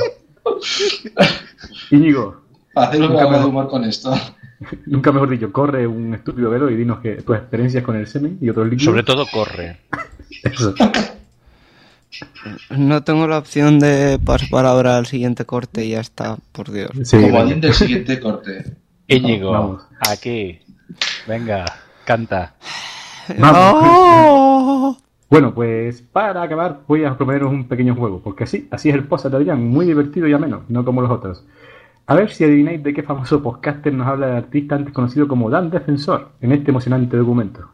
Íñigo, 1.90 2.42
Hacer 2.74 3.00
un 3.02 3.16
de 3.16 3.22
mejor- 3.22 3.46
humor 3.46 3.68
con 3.68 3.84
esto. 3.84 4.14
nunca 4.86 5.12
mejor 5.12 5.30
dicho, 5.30 5.50
corre 5.52 5.86
un 5.86 6.14
estúpido 6.14 6.50
velo 6.50 6.70
y 6.70 6.76
dinos 6.76 7.00
que 7.00 7.14
tus 7.22 7.36
experiencias 7.36 7.82
con 7.84 7.96
el 7.96 8.06
semen 8.06 8.38
y 8.40 8.48
otros 8.50 8.66
líquidos. 8.68 8.84
Sobre 8.92 9.02
todo 9.02 9.26
corre. 9.32 9.78
Eso. 10.42 10.74
No 12.70 13.02
tengo 13.02 13.26
la 13.26 13.38
opción 13.38 13.78
de 13.78 14.18
pasar 14.24 14.66
ahora 14.66 14.96
al 14.96 15.06
siguiente 15.06 15.44
corte 15.44 15.84
y 15.84 15.90
ya 15.90 16.00
está, 16.00 16.36
por 16.52 16.70
Dios. 16.70 16.90
Como 17.10 17.38
alguien 17.38 17.60
del 17.60 17.74
siguiente 17.74 18.18
corte. 18.20 18.64
Íñigo, 19.08 19.50
Vamos. 19.52 19.82
aquí. 20.00 20.60
Venga, 21.26 21.64
canta. 22.04 22.54
Vamos. 23.38 24.98
Bueno, 25.28 25.52
pues 25.54 26.02
para 26.02 26.42
acabar 26.42 26.80
voy 26.86 27.04
a 27.04 27.16
proponeros 27.16 27.50
un 27.50 27.66
pequeño 27.66 27.96
juego, 27.96 28.20
porque 28.22 28.44
así, 28.44 28.68
así 28.70 28.90
es 28.90 28.94
el 28.94 29.04
post 29.04 29.26
de 29.26 29.36
Adrián, 29.36 29.68
muy 29.68 29.84
divertido 29.84 30.28
y 30.28 30.32
ameno, 30.32 30.62
no 30.68 30.84
como 30.84 31.02
los 31.02 31.10
otros. 31.10 31.44
A 32.06 32.14
ver 32.14 32.30
si 32.30 32.44
adivináis 32.44 32.82
de 32.84 32.94
qué 32.94 33.02
famoso 33.02 33.42
podcaster 33.42 33.92
nos 33.92 34.06
habla 34.06 34.28
el 34.28 34.36
artista 34.36 34.76
antes 34.76 34.94
conocido 34.94 35.26
como 35.26 35.50
Dan 35.50 35.70
Defensor 35.70 36.30
en 36.40 36.52
este 36.52 36.70
emocionante 36.70 37.16
documento. 37.16 37.68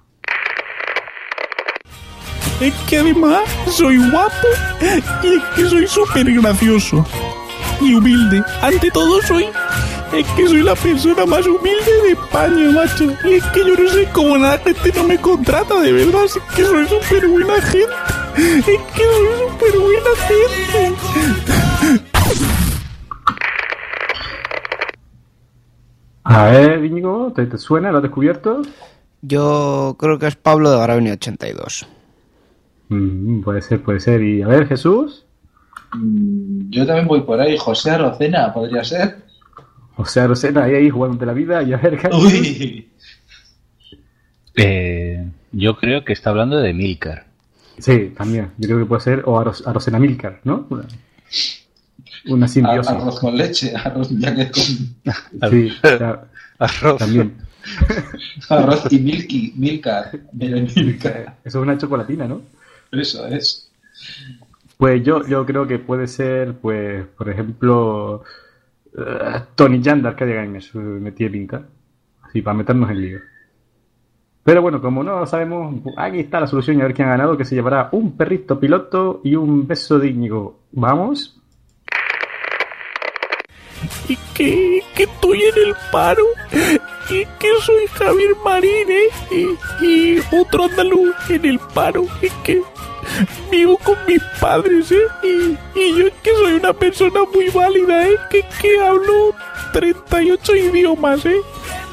Es 2.59 2.73
que 2.89 2.99
además 2.99 3.43
soy 3.67 3.99
guapo 4.11 4.49
y 5.23 5.35
es 5.35 5.45
que 5.55 5.65
soy 5.65 5.87
súper 5.87 6.33
gracioso 6.33 7.05
y 7.81 7.95
humilde. 7.95 8.43
Ante 8.63 8.91
todo 8.91 9.21
soy... 9.21 9.47
Es 10.15 10.27
que 10.37 10.47
soy 10.47 10.63
la 10.63 10.75
persona 10.75 11.25
más 11.25 11.47
humilde 11.47 11.93
de 12.05 12.11
España, 12.13 12.71
macho. 12.71 13.05
Y 13.25 13.35
es 13.35 13.45
que 13.47 13.61
yo 13.61 13.75
no 13.83 13.89
sé 13.89 14.07
cómo 14.13 14.37
la 14.37 14.59
gente 14.59 14.93
no 14.95 15.05
me 15.05 15.19
contrata, 15.19 15.81
de 15.81 15.93
verdad. 15.93 16.25
Es 16.25 16.39
que 16.55 16.65
soy 16.65 16.87
súper 16.87 17.27
buena 17.29 17.55
gente. 17.63 17.95
Es 18.37 18.65
que 18.65 19.03
soy 19.03 19.49
súper 19.49 19.79
buena 19.79 20.11
gente. 20.29 22.03
A 26.25 26.45
ver, 26.51 26.85
Íñigo, 26.85 27.33
¿te, 27.35 27.47
te 27.47 27.59
suena? 27.59 27.91
¿Lo 27.91 27.97
has 27.99 28.03
descubierto? 28.03 28.63
Yo 29.23 29.97
creo 29.99 30.19
que 30.19 30.27
es 30.27 30.37
Pablo 30.37 30.71
de 30.71 30.79
Garavini 30.79 31.11
82. 31.11 31.87
Mm, 32.89 33.41
puede 33.43 33.63
ser, 33.63 33.83
puede 33.83 34.01
ser. 34.01 34.23
Y 34.23 34.43
a 34.43 34.49
ver, 34.49 34.67
Jesús. 34.69 35.25
Mm, 35.95 36.71
Yo 36.71 36.87
también 36.87 37.09
voy 37.09 37.23
por 37.23 37.41
ahí. 37.41 37.57
José 37.59 37.91
Arocena, 37.93 38.53
podría 38.53 38.85
ser. 38.85 39.23
O 39.97 40.05
sea, 40.07 40.27
Rosena, 40.27 40.65
ahí, 40.65 40.75
ahí 40.75 40.91
jugándote 40.91 41.27
la 41.27 41.33
vida 41.33 41.63
y 41.63 41.73
a 41.73 41.77
ver, 41.77 41.99
¿qué 41.99 42.09
Uy. 42.09 42.89
Eh, 44.57 45.27
yo 45.53 45.77
creo 45.77 46.05
que 46.05 46.13
está 46.13 46.31
hablando 46.31 46.59
de 46.59 46.73
Milcar. 46.73 47.27
Sí, 47.79 48.13
también. 48.17 48.51
Yo 48.59 48.69
creo 48.69 48.79
que 48.81 48.87
puede 48.87 49.01
ser 49.03 49.23
o 49.27 49.39
Aros- 49.39 49.67
Arosena 49.67 49.99
Milcar, 49.99 50.41
¿no? 50.45 50.67
Una, 50.71 50.85
una 52.27 52.49
simbiosis. 52.49 52.91
Arroz 52.91 53.21
con 53.21 53.37
leche, 53.37 53.73
arroz 53.75 54.09
ya 54.11 54.35
que 54.35 54.51
con 54.51 54.63
Sí, 55.51 55.73
Arroz. 56.59 56.99
también. 56.99 57.35
arroz 58.49 58.85
y 58.91 58.99
milky, 58.99 59.53
milcar. 59.57 60.11
Milcar. 60.33 61.37
Eso 61.45 61.59
es 61.59 61.63
una 61.63 61.79
chocolatina, 61.79 62.27
¿no? 62.29 62.43
Eso 62.93 63.27
es. 63.27 63.71
Pues 64.77 65.03
yo, 65.05 65.27
yo 65.27 65.47
creo 65.47 65.67
que 65.67 65.79
puede 65.79 66.09
ser, 66.09 66.55
pues, 66.55 67.07
por 67.17 67.31
ejemplo, 67.31 68.23
Tony 69.55 69.81
Yandar 69.81 70.15
que 70.15 70.27
diga 70.27 70.45
en 70.45 70.57
eso, 70.57 70.79
me 70.79 71.13
tiene 71.13 71.33
pinta. 71.33 71.63
Así, 72.23 72.43
para 72.43 72.57
meternos 72.57 72.91
en 72.91 73.01
lío. 73.01 73.21
Pero 74.45 74.61
bueno, 74.61 74.81
como 74.81 75.05
no 75.05 75.25
sabemos, 75.27 75.83
aquí 75.97 76.21
está 76.21 76.41
la 76.41 76.47
solución 76.47 76.79
y 76.79 76.81
a 76.81 76.85
ver 76.85 76.95
quién 76.95 77.09
ha 77.09 77.13
ganado, 77.13 77.37
que 77.37 77.45
se 77.45 77.55
llevará 77.55 77.89
un 77.93 78.17
perrito 78.17 78.59
piloto 78.59 79.21
y 79.23 79.37
un 79.37 79.67
beso 79.67 79.99
de. 79.99 80.13
¿Vamos? 80.73 81.41
Y 84.09 84.17
que, 84.35 84.83
que 84.97 85.03
estoy 85.05 85.43
en 85.43 85.69
el 85.69 85.75
paro. 85.93 86.25
Y 87.09 87.25
que 87.39 87.49
soy 87.61 87.87
Javier 87.93 88.31
Marín, 88.45 88.91
¿eh? 88.91 89.09
Y, 89.81 89.87
y 89.87 90.19
otro 90.41 90.65
andaluz 90.65 91.15
en 91.31 91.45
el 91.45 91.61
paro. 91.75 92.05
Y 92.21 92.29
que 92.43 92.63
vivo 93.51 93.79
con 93.79 93.97
mis 94.07 94.23
padres, 94.41 94.91
¿eh? 94.93 95.07
Y, 95.23 95.79
y 95.79 95.99
yo 95.99 96.07
es 96.07 96.13
que 96.23 96.31
soy 96.35 96.55
una 96.55 96.73
persona 96.73 97.21
muy 97.35 97.49
válida, 97.51 98.09
¿eh? 98.09 98.17
Que, 98.31 98.45
que 98.61 98.79
hablo 98.81 99.35
38 99.73 100.57
idiomas, 100.57 101.25
¿eh? 101.27 101.37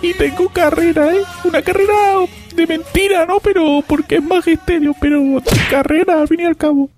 Y 0.02 0.14
tengo 0.14 0.50
carrera, 0.50 1.14
¿eh? 1.14 1.22
Una 1.44 1.62
carrera 1.62 1.94
de 2.56 2.68
mentira, 2.68 3.26
¿no? 3.26 3.40
Pero 3.40 3.84
porque 3.88 4.16
es 4.16 4.24
magisterio, 4.24 4.94
pero 5.00 5.22
carrera 5.70 6.22
al 6.22 6.28
fin 6.28 6.42
y 6.42 6.46
al 6.46 6.56
cabo. 6.58 6.90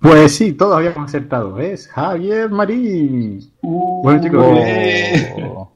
Pues 0.00 0.36
sí, 0.36 0.52
todos 0.52 0.76
habíamos 0.76 1.08
acertado. 1.08 1.58
Es 1.58 1.88
Javier 1.88 2.48
Marín. 2.50 3.40
bueno, 3.62 4.22
chicos, 4.22 4.44
Oh. 5.38 5.72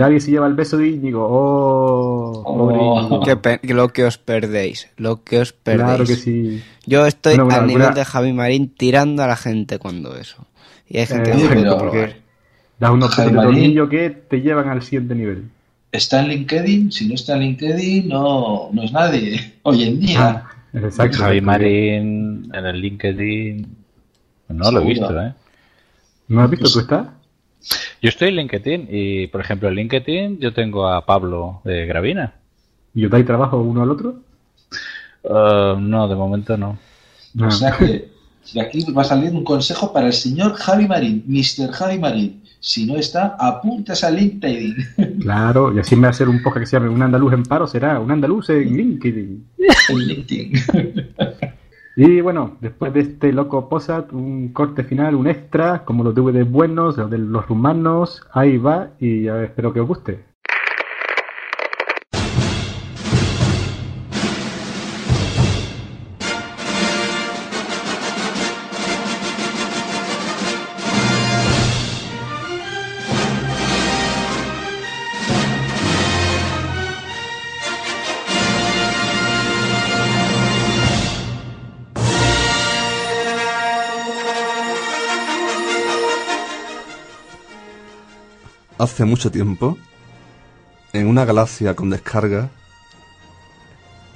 Alguien 0.00 0.20
se 0.20 0.30
lleva 0.30 0.46
el 0.46 0.54
beso 0.54 0.76
de 0.78 0.88
Íñigo. 0.88 1.26
Oh, 1.28 2.42
pobre 2.44 2.76
Íñigo. 2.76 3.20
Qué 3.24 3.36
pe- 3.36 3.60
lo 3.74 3.88
que 3.88 4.04
os 4.04 4.18
perdéis, 4.18 4.88
lo 4.96 5.22
que 5.24 5.38
os 5.40 5.52
perdéis. 5.52 5.84
Claro 5.86 6.04
que 6.06 6.16
sí. 6.16 6.62
Yo 6.86 7.06
estoy 7.06 7.34
Bueno, 7.34 7.44
bueno, 7.46 7.60
al 7.60 7.66
nivel 7.66 7.82
alguna- 7.82 7.98
de 8.00 8.04
Javi 8.04 8.32
Marín 8.32 8.68
tirando 8.74 9.22
a 9.22 9.26
la 9.26 9.36
gente 9.36 9.78
cuando 9.78 10.16
eso. 10.16 10.46
Y 10.88 10.98
hay 10.98 11.06
gente 11.06 11.30
Eh, 11.32 11.48
que 11.48 11.56
no 11.56 11.78
comprobar. 11.78 12.16
Das 12.78 12.90
unos 12.90 13.16
de 13.16 13.30
tornillo 13.30 13.88
que 13.88 14.10
te 14.10 14.40
llevan 14.40 14.68
al 14.68 14.82
siguiente 14.82 15.14
nivel. 15.14 15.44
¿Está 15.92 16.20
en 16.22 16.28
LinkedIn? 16.28 16.90
Si 16.92 17.06
no 17.08 17.14
está 17.14 17.34
en 17.34 17.40
LinkedIn, 17.42 18.08
no, 18.08 18.68
no 18.72 18.82
es 18.82 18.92
nadie. 18.92 19.54
Hoy 19.62 19.84
en 19.84 20.00
día. 20.00 20.44
Exacto. 20.72 21.18
Javi 21.18 21.40
Marín 21.40 22.50
en 22.52 22.66
el 22.66 22.80
LinkedIn. 22.80 23.76
No 24.48 24.70
lo 24.72 24.80
he 24.82 24.84
visto, 24.86 25.20
¿eh? 25.20 25.32
¿No 26.28 26.42
has 26.42 26.50
visto 26.50 26.68
tú 26.70 26.80
estás? 26.80 27.06
Yo 28.02 28.08
estoy 28.08 28.28
en 28.28 28.36
LinkedIn 28.36 28.88
y, 28.90 29.26
por 29.28 29.40
ejemplo, 29.40 29.68
en 29.68 29.74
LinkedIn 29.76 30.38
yo 30.38 30.52
tengo 30.52 30.88
a 30.88 31.04
Pablo 31.06 31.60
de 31.64 31.86
Gravina. 31.86 32.34
¿Y 32.94 33.04
os 33.04 33.10
dais 33.10 33.26
trabajo 33.26 33.60
uno 33.60 33.82
al 33.82 33.90
otro? 33.90 34.16
Eh, 35.24 35.76
no, 35.78 36.08
de 36.08 36.14
momento 36.14 36.56
no. 36.56 36.78
O 37.40 37.50
sea 37.50 37.72
que 37.72 38.10
de 38.52 38.60
aquí 38.60 38.84
va 38.92 39.02
a 39.02 39.06
salir 39.06 39.30
un 39.30 39.42
consejo 39.42 39.92
para 39.92 40.08
el 40.08 40.12
señor 40.12 40.54
Javi 40.54 40.86
Marín, 40.86 41.24
Mr. 41.26 41.72
Javi 41.72 41.98
Marín. 41.98 42.42
Si 42.60 42.86
no 42.86 42.96
está, 42.96 43.36
apuntas 43.38 44.04
a 44.04 44.10
LinkedIn. 44.10 44.76
Claro, 45.20 45.74
y 45.74 45.78
así 45.78 45.96
me 45.96 46.02
va 46.02 46.08
a 46.08 46.10
hacer 46.10 46.28
un 46.28 46.42
podcast 46.42 46.60
que 46.60 46.66
se 46.66 46.76
llame 46.76 46.90
Un 46.90 47.02
andaluz 47.02 47.32
en 47.32 47.42
paro, 47.44 47.66
será 47.66 47.98
Un 47.98 48.10
andaluz 48.10 48.50
en 48.50 48.76
LinkedIn. 48.76 49.46
En 49.88 49.98
LinkedIn. 49.98 50.52
Y 51.96 52.20
bueno, 52.20 52.56
después 52.60 52.92
de 52.92 53.00
este 53.00 53.32
loco 53.32 53.68
posat, 53.68 54.12
un 54.12 54.52
corte 54.52 54.82
final, 54.82 55.14
un 55.14 55.28
extra, 55.28 55.84
como 55.84 56.02
los 56.02 56.14
DVDs 56.14 56.50
buenos, 56.50 56.96
los 56.96 57.08
de 57.10 57.18
los 57.18 57.46
rumanos, 57.46 58.26
ahí 58.32 58.58
va, 58.58 58.90
y 58.98 59.22
ya 59.24 59.42
espero 59.44 59.72
que 59.72 59.80
os 59.80 59.86
guste. 59.86 60.33
Hace 88.84 89.06
mucho 89.06 89.30
tiempo, 89.30 89.78
en 90.92 91.06
una 91.06 91.24
galaxia 91.24 91.74
con 91.74 91.88
descarga, 91.88 92.50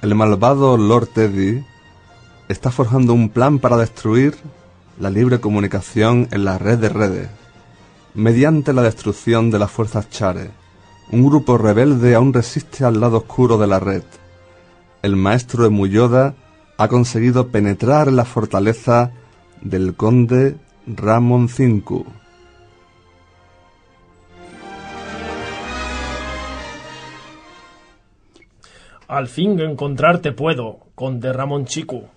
el 0.02 0.14
malvado 0.14 0.76
Lord 0.76 1.06
Teddy 1.06 1.64
está 2.50 2.70
forjando 2.70 3.14
un 3.14 3.30
plan 3.30 3.60
para 3.60 3.78
destruir 3.78 4.36
la 5.00 5.08
libre 5.08 5.40
comunicación 5.40 6.28
en 6.32 6.44
la 6.44 6.58
red 6.58 6.76
de 6.76 6.90
redes, 6.90 7.30
mediante 8.12 8.74
la 8.74 8.82
destrucción 8.82 9.50
de 9.50 9.58
las 9.58 9.70
fuerzas 9.70 10.10
Chare. 10.10 10.50
Un 11.12 11.24
grupo 11.24 11.56
rebelde 11.56 12.14
aún 12.14 12.34
resiste 12.34 12.84
al 12.84 13.00
lado 13.00 13.16
oscuro 13.16 13.56
de 13.56 13.68
la 13.68 13.80
red. 13.80 14.02
El 15.00 15.16
maestro 15.16 15.64
de 15.64 15.70
Muyoda 15.70 16.34
ha 16.76 16.88
conseguido 16.88 17.48
penetrar 17.48 18.08
en 18.08 18.16
la 18.16 18.26
fortaleza 18.26 19.12
del 19.62 19.94
conde 19.94 20.58
Ramon 20.86 21.48
Cinku. 21.48 22.04
Al 29.08 29.26
fin 29.26 29.58
encontrarte 29.58 30.32
puedo, 30.32 30.80
conde 30.94 31.32
Ramón 31.32 31.64
Chiku. 31.64 32.08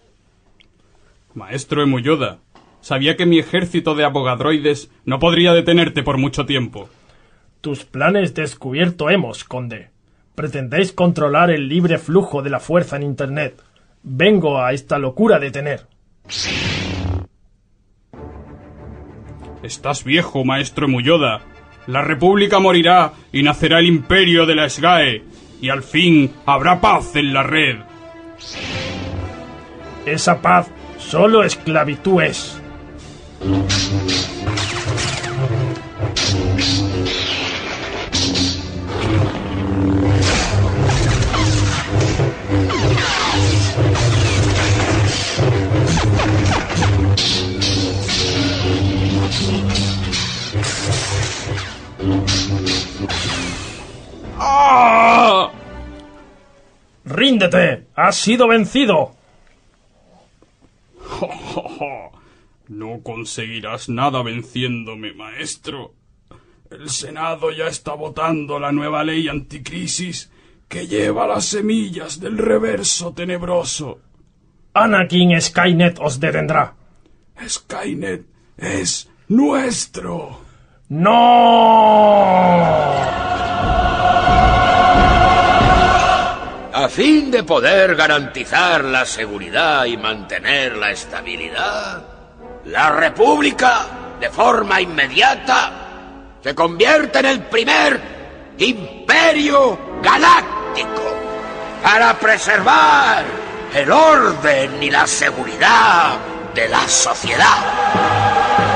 Maestro 1.33 1.81
Emuyoda, 1.81 2.39
sabía 2.81 3.15
que 3.15 3.25
mi 3.25 3.39
ejército 3.39 3.95
de 3.95 4.03
abogadroides 4.03 4.91
no 5.05 5.17
podría 5.17 5.53
detenerte 5.53 6.03
por 6.03 6.17
mucho 6.17 6.45
tiempo. 6.45 6.89
Tus 7.61 7.85
planes 7.85 8.33
descubierto 8.33 9.09
hemos, 9.09 9.45
conde. 9.45 9.89
Pretendéis 10.35 10.91
controlar 10.91 11.49
el 11.49 11.69
libre 11.69 11.97
flujo 11.97 12.41
de 12.41 12.49
la 12.49 12.59
fuerza 12.59 12.97
en 12.97 13.03
Internet. 13.03 13.61
Vengo 14.03 14.61
a 14.61 14.73
esta 14.73 14.99
locura 14.99 15.37
a 15.37 15.39
detener. 15.39 15.87
Estás 19.63 20.03
viejo, 20.03 20.43
maestro 20.43 20.87
Emuyoda. 20.87 21.41
La 21.87 22.01
república 22.01 22.59
morirá 22.59 23.13
y 23.31 23.43
nacerá 23.43 23.79
el 23.79 23.85
imperio 23.85 24.45
de 24.45 24.55
la 24.55 24.67
SGAE. 24.67 25.23
Y 25.61 25.69
al 25.69 25.83
fin 25.83 26.33
habrá 26.45 26.81
paz 26.81 27.15
en 27.15 27.33
la 27.33 27.43
red. 27.43 27.77
Esa 30.05 30.41
paz 30.41 30.67
solo 30.97 31.43
esclavitud 31.43 32.21
es. 32.23 32.59
¡Ríndete! 57.41 57.87
¡Has 57.95 58.15
sido 58.17 58.47
vencido! 58.47 59.15
No 62.67 63.01
conseguirás 63.03 63.89
nada 63.89 64.21
venciéndome, 64.23 65.13
maestro. 65.13 65.93
El 66.69 66.89
Senado 66.89 67.51
ya 67.51 67.67
está 67.67 67.93
votando 67.95 68.59
la 68.59 68.71
nueva 68.71 69.03
ley 69.03 69.27
anticrisis 69.27 70.31
que 70.69 70.87
lleva 70.87 71.27
las 71.27 71.45
semillas 71.45 72.19
del 72.21 72.37
reverso 72.37 73.11
tenebroso. 73.11 73.99
Anakin 74.73 75.41
Skynet 75.41 75.99
os 75.99 76.19
detendrá. 76.19 76.73
Skynet 77.45 78.23
es 78.57 79.09
nuestro. 79.27 80.39
¡No! 80.87 81.11
A 86.81 86.89
fin 86.89 87.29
de 87.29 87.43
poder 87.43 87.95
garantizar 87.95 88.83
la 88.83 89.05
seguridad 89.05 89.85
y 89.85 89.97
mantener 89.97 90.75
la 90.77 90.89
estabilidad, 90.89 92.01
la 92.65 92.89
República, 92.89 93.85
de 94.19 94.31
forma 94.31 94.81
inmediata, 94.81 96.39
se 96.43 96.55
convierte 96.55 97.19
en 97.19 97.25
el 97.27 97.41
primer 97.41 98.01
imperio 98.57 99.99
galáctico 100.01 101.03
para 101.83 102.17
preservar 102.17 103.25
el 103.75 103.91
orden 103.91 104.81
y 104.81 104.89
la 104.89 105.05
seguridad 105.05 106.17
de 106.55 106.67
la 106.67 106.87
sociedad. 106.87 108.70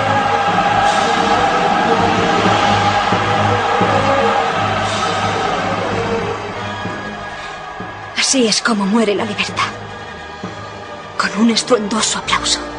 Así 8.28 8.48
es 8.48 8.60
como 8.60 8.88
muere 8.88 9.14
la 9.14 9.24
libertad. 9.24 9.70
Con 11.16 11.44
un 11.44 11.52
estruendoso 11.52 12.18
aplauso. 12.18 12.75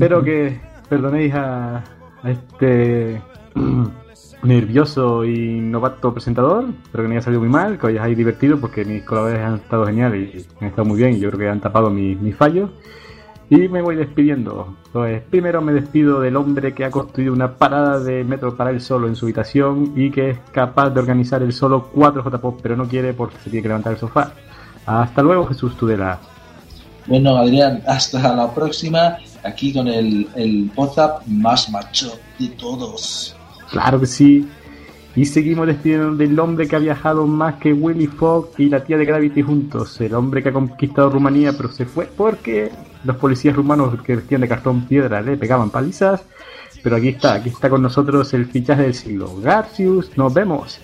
Espero 0.00 0.24
que 0.24 0.58
perdonéis 0.88 1.34
a, 1.34 1.84
este 2.24 3.20
nervioso 4.42 5.26
y 5.26 5.60
novato 5.60 6.14
presentador. 6.14 6.70
Espero 6.84 7.04
que 7.04 7.08
no 7.08 7.14
haya 7.16 7.20
salido 7.20 7.42
muy 7.42 7.50
mal, 7.50 7.78
que 7.78 7.86
os 7.86 7.92
hayáis 7.92 8.16
divertido 8.16 8.58
porque 8.58 8.82
mis 8.86 9.04
colaboradores 9.04 9.46
han 9.46 9.54
estado 9.56 9.84
geniales 9.84 10.34
y 10.34 10.64
han 10.64 10.70
estado 10.70 10.86
muy 10.86 10.96
bien 10.96 11.16
y 11.16 11.20
yo 11.20 11.28
creo 11.28 11.40
que 11.40 11.48
han 11.50 11.60
tapado 11.60 11.90
mis, 11.90 12.34
fallos. 12.34 12.70
Y 13.50 13.68
me 13.68 13.82
voy 13.82 13.94
despidiendo. 13.94 14.74
Pues 14.90 15.20
primero 15.28 15.60
me 15.60 15.74
despido 15.74 16.18
del 16.18 16.36
hombre 16.36 16.72
que 16.72 16.86
ha 16.86 16.90
construido 16.90 17.34
una 17.34 17.58
parada 17.58 18.00
de 18.00 18.24
metro 18.24 18.56
para 18.56 18.70
él 18.70 18.80
solo 18.80 19.06
en 19.06 19.16
su 19.16 19.26
habitación 19.26 19.92
y 19.96 20.10
que 20.10 20.30
es 20.30 20.38
capaz 20.50 20.88
de 20.88 21.00
organizar 21.00 21.42
él 21.42 21.52
solo 21.52 21.90
cuatro 21.92 22.22
J-Pop, 22.22 22.60
pero 22.62 22.74
no 22.74 22.88
quiere 22.88 23.12
porque 23.12 23.36
se 23.36 23.50
tiene 23.50 23.60
que 23.60 23.68
levantar 23.68 23.92
el 23.92 23.98
sofá. 23.98 24.32
Hasta 24.86 25.20
luego, 25.20 25.44
Jesús 25.44 25.76
Tudela. 25.76 26.18
Bueno, 27.06 27.36
Adrián, 27.36 27.82
hasta 27.86 28.34
la 28.34 28.50
próxima. 28.54 29.18
Aquí 29.42 29.72
con 29.72 29.88
el, 29.88 30.28
el 30.36 30.70
WhatsApp 30.76 31.26
más 31.26 31.70
macho 31.70 32.18
de 32.38 32.48
todos. 32.48 33.36
Claro 33.70 34.00
que 34.00 34.06
sí. 34.06 34.48
Y 35.16 35.24
seguimos 35.24 35.66
despidiendo 35.66 36.14
del 36.14 36.38
hombre 36.38 36.68
que 36.68 36.76
ha 36.76 36.78
viajado 36.78 37.26
más 37.26 37.56
que 37.56 37.72
Willy 37.72 38.06
Fogg 38.06 38.50
y 38.58 38.68
la 38.68 38.84
tía 38.84 38.96
de 38.96 39.04
Gravity 39.04 39.42
juntos. 39.42 40.00
El 40.00 40.14
hombre 40.14 40.42
que 40.42 40.50
ha 40.50 40.52
conquistado 40.52 41.10
Rumanía, 41.10 41.52
pero 41.52 41.70
se 41.70 41.84
fue 41.84 42.06
porque 42.06 42.70
los 43.04 43.16
policías 43.16 43.56
rumanos 43.56 44.00
que 44.02 44.16
vestían 44.16 44.42
de 44.42 44.48
cartón 44.48 44.86
piedra 44.86 45.20
le 45.20 45.36
pegaban 45.36 45.70
palizas. 45.70 46.22
Pero 46.82 46.96
aquí 46.96 47.08
está, 47.08 47.34
aquí 47.34 47.48
está 47.48 47.68
con 47.68 47.82
nosotros 47.82 48.32
el 48.34 48.46
fichaje 48.46 48.82
del 48.82 48.94
siglo. 48.94 49.40
Garcius, 49.40 50.16
nos 50.16 50.32
vemos. 50.32 50.80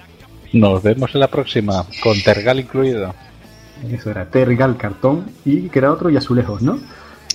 Nos 0.53 0.83
vemos 0.83 1.15
en 1.15 1.21
la 1.21 1.29
próxima, 1.29 1.85
con 2.03 2.21
Tergal 2.21 2.61
incluido. 2.61 3.15
Eso 3.91 4.11
era 4.11 4.27
Tergal, 4.27 4.77
cartón 4.77 5.27
y 5.45 5.69
que 5.69 5.79
era 5.79 5.93
otro 5.93 6.11
y 6.11 6.17
azulejos, 6.17 6.63
¿no? 6.63 6.79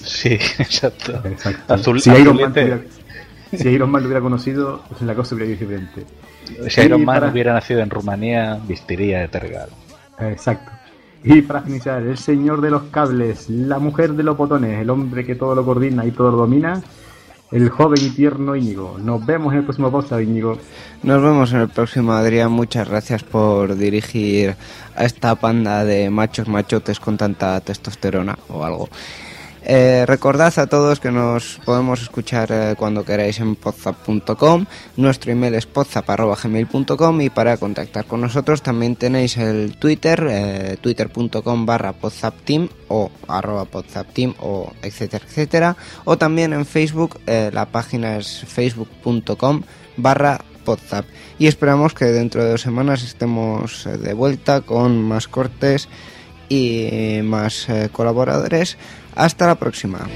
Sí, 0.04 0.30
exacto. 0.60 1.22
Exacto. 1.26 1.74
Azul, 1.74 2.02
si, 2.02 2.10
Iron 2.12 2.38
Man 2.38 2.52
hubiera, 2.52 2.82
si 3.54 3.70
Iron 3.70 3.89
Man 3.91 4.02
lo 4.04 4.08
hubiera 4.08 4.22
conocido, 4.22 4.84
pues 4.89 5.02
la 5.02 5.16
cosa 5.16 5.36
hubiera 5.36 5.58
sido 5.58 5.70
diferente. 5.72 6.06
Si 6.70 6.82
Iron 6.82 7.02
Y 7.02 7.06
Man 7.06 7.16
para- 7.20 7.32
hubiera 7.32 7.54
nacido 7.54 7.82
en 7.82 7.89
Rumanía, 7.89 8.60
vistiría 8.68 9.20
de 9.20 9.28
Tergal. 9.28 9.70
Exacto. 10.20 10.72
Y 11.24 11.41
para 11.43 11.62
finalizar, 11.62 12.02
el 12.02 12.18
señor 12.18 12.62
de 12.62 12.72
los 12.72 12.84
cables, 12.91 13.47
la 13.49 13.78
mujer 13.78 14.14
de 14.14 14.24
los 14.24 14.36
botones, 14.36 14.80
el 14.82 14.89
hombre 14.89 15.24
que 15.26 15.36
todo 15.36 15.54
lo 15.54 15.64
coordina 15.64 16.04
y 16.06 16.12
todo 16.12 16.32
lo 16.32 16.38
domina, 16.38 16.82
el 17.52 17.70
joven 17.70 17.99
y 18.04 18.10
tierno 18.10 18.56
Íñigo. 18.56 18.97
Nos 18.97 19.24
vemos 19.26 19.52
en 19.54 19.60
el 19.60 19.66
próximo 19.66 19.91
podcast, 19.91 20.22
Íñigo. 20.22 20.58
Nos 21.04 21.22
vemos 21.22 21.54
en 21.54 21.62
el 21.62 21.70
próximo, 21.70 22.14
Adrián. 22.14 22.52
Muchas 22.52 22.89
gracias 22.89 23.24
por 23.24 23.76
dirigir 23.76 24.56
a 24.95 25.04
esta 25.06 25.36
panda 25.36 25.84
de 25.86 26.10
machos 26.10 26.47
machotes 26.47 26.99
con 26.99 27.18
tanta 27.18 27.60
testosterona 27.62 28.38
o 28.49 28.64
algo. 28.66 28.89
Eh, 29.64 30.05
recordad 30.07 30.57
a 30.57 30.66
todos 30.66 30.99
que 30.99 31.12
nos 31.12 31.59
podemos 31.64 32.01
escuchar 32.01 32.51
eh, 32.51 32.76
cuando 32.76 33.05
queráis 33.05 33.39
en 33.39 33.55
podzap.com. 33.55 34.66
Nuestro 34.97 35.32
email 35.32 35.53
es 35.53 35.68
podzap.gmail.com 35.68 37.22
y 37.22 37.30
para 37.30 37.57
contactar 37.57 38.05
con 38.05 38.22
nosotros 38.22 38.64
también 38.64 38.95
tenéis 38.95 39.38
el 39.38 39.78
Twitter, 39.78 40.28
eh, 40.30 40.78
twitter.com 40.82 41.66
barra 41.66 41.93
podzapteam 41.93 42.70
o 42.88 43.12
arroba 43.28 43.66
podzapteam 43.66 44.34
o 44.39 44.74
etcétera, 44.82 45.26
etcétera. 45.28 45.78
O 46.05 46.18
también 46.18 46.53
en 46.53 46.66
Facebook, 46.66 47.20
eh, 47.28 47.51
la 47.53 47.68
página 47.68 48.18
es 48.18 48.43
facebook.com 48.47 49.62
barra 49.95 50.41
podzap. 50.66 51.05
Y 51.38 51.45
esperamos 51.45 51.93
que 51.93 52.05
dentro 52.05 52.43
de 52.43 52.51
dos 52.51 52.62
semanas 52.62 53.03
estemos 53.03 53.86
de 53.86 54.14
vuelta 54.14 54.62
con 54.62 55.03
más 55.03 55.28
cortes 55.28 55.88
y 56.49 57.20
más 57.24 57.68
colaboradores. 57.91 58.78
Hasta 59.16 59.47
la 59.47 59.55
próxima. 59.55 60.07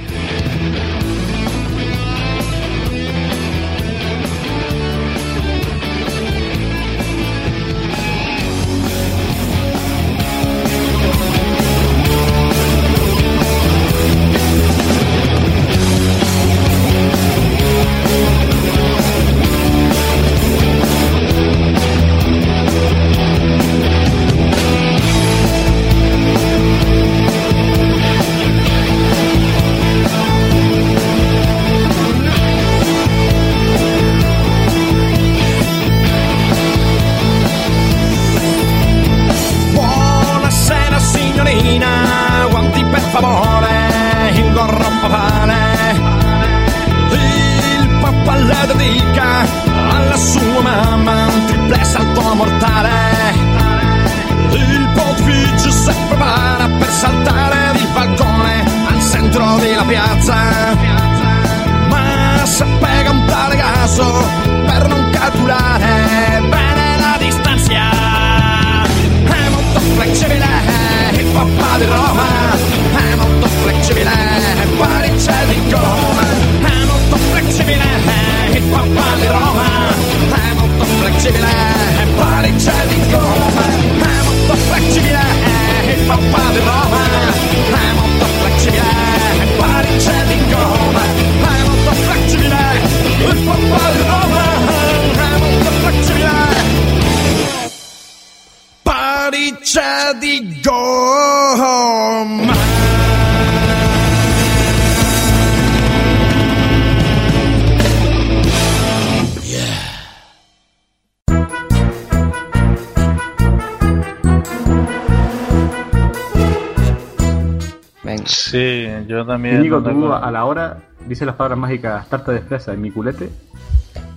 A 120.17 120.31
la 120.31 120.45
hora 120.45 120.77
dices 121.07 121.25
las 121.25 121.35
palabras 121.35 121.59
mágicas 121.59 122.07
tarta 122.09 122.31
de 122.31 122.41
fresa 122.41 122.73
en 122.73 122.81
mi 122.81 122.91
culete. 122.91 123.29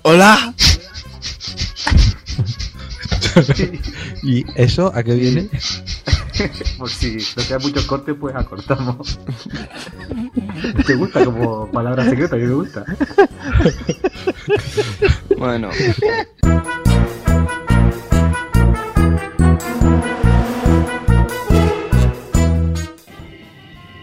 ¡Hola! 0.02 0.54
¿Y 4.22 4.44
eso 4.60 4.92
a 4.94 5.02
qué 5.02 5.14
viene? 5.14 5.48
Por 6.78 6.88
si 6.88 7.18
no 7.36 7.42
quedan 7.46 7.62
muchos 7.62 7.84
cortes, 7.84 8.14
pues 8.18 8.34
acortamos. 8.34 9.18
¿Te 10.86 10.94
gusta 10.94 11.24
como 11.24 11.70
palabra 11.70 12.04
secreta? 12.04 12.36
Mí 12.36 12.44
me 12.44 12.54
gusta. 12.54 12.84
Bueno. 15.36 15.70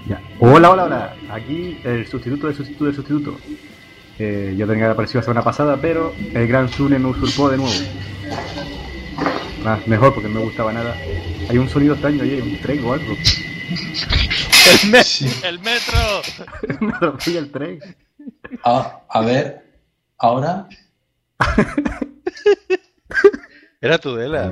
Ya. 0.08 0.22
Hola, 0.40 0.70
hola, 0.72 0.84
hola. 0.86 1.15
Aquí 1.36 1.78
el 1.84 2.08
sustituto 2.08 2.48
del 2.48 2.56
sustituto 2.56 2.86
del 2.86 2.96
sustituto. 2.96 3.38
Eh, 4.18 4.56
yo 4.58 4.66
tenía 4.66 4.80
que 4.80 4.84
haber 4.86 4.92
aparecido 4.94 5.20
la 5.20 5.26
semana 5.26 5.44
pasada, 5.44 5.78
pero 5.82 6.16
el 6.34 6.48
gran 6.48 6.70
Sune 6.70 6.98
me 6.98 7.10
usurpó 7.10 7.50
de 7.50 7.58
nuevo. 7.58 7.74
Ah, 9.66 9.78
mejor 9.86 10.14
porque 10.14 10.30
no 10.30 10.36
me 10.36 10.42
gustaba 10.46 10.72
nada. 10.72 10.96
Hay 11.50 11.58
un 11.58 11.68
sonido 11.68 11.96
extraño 11.96 12.24
ahí, 12.24 12.40
un 12.40 12.58
tren 12.62 12.86
o 12.86 12.94
algo. 12.94 13.14
¡El, 14.84 14.90
me- 14.90 15.02
el 15.50 15.60
metro! 15.60 16.00
me 16.80 16.94
atropella 16.94 17.40
el 17.40 17.52
tren. 17.52 17.80
Ah, 18.64 19.02
a 19.10 19.20
ver, 19.22 19.62
ahora. 20.18 20.70
Era 23.82 23.98
Tudela. 23.98 24.52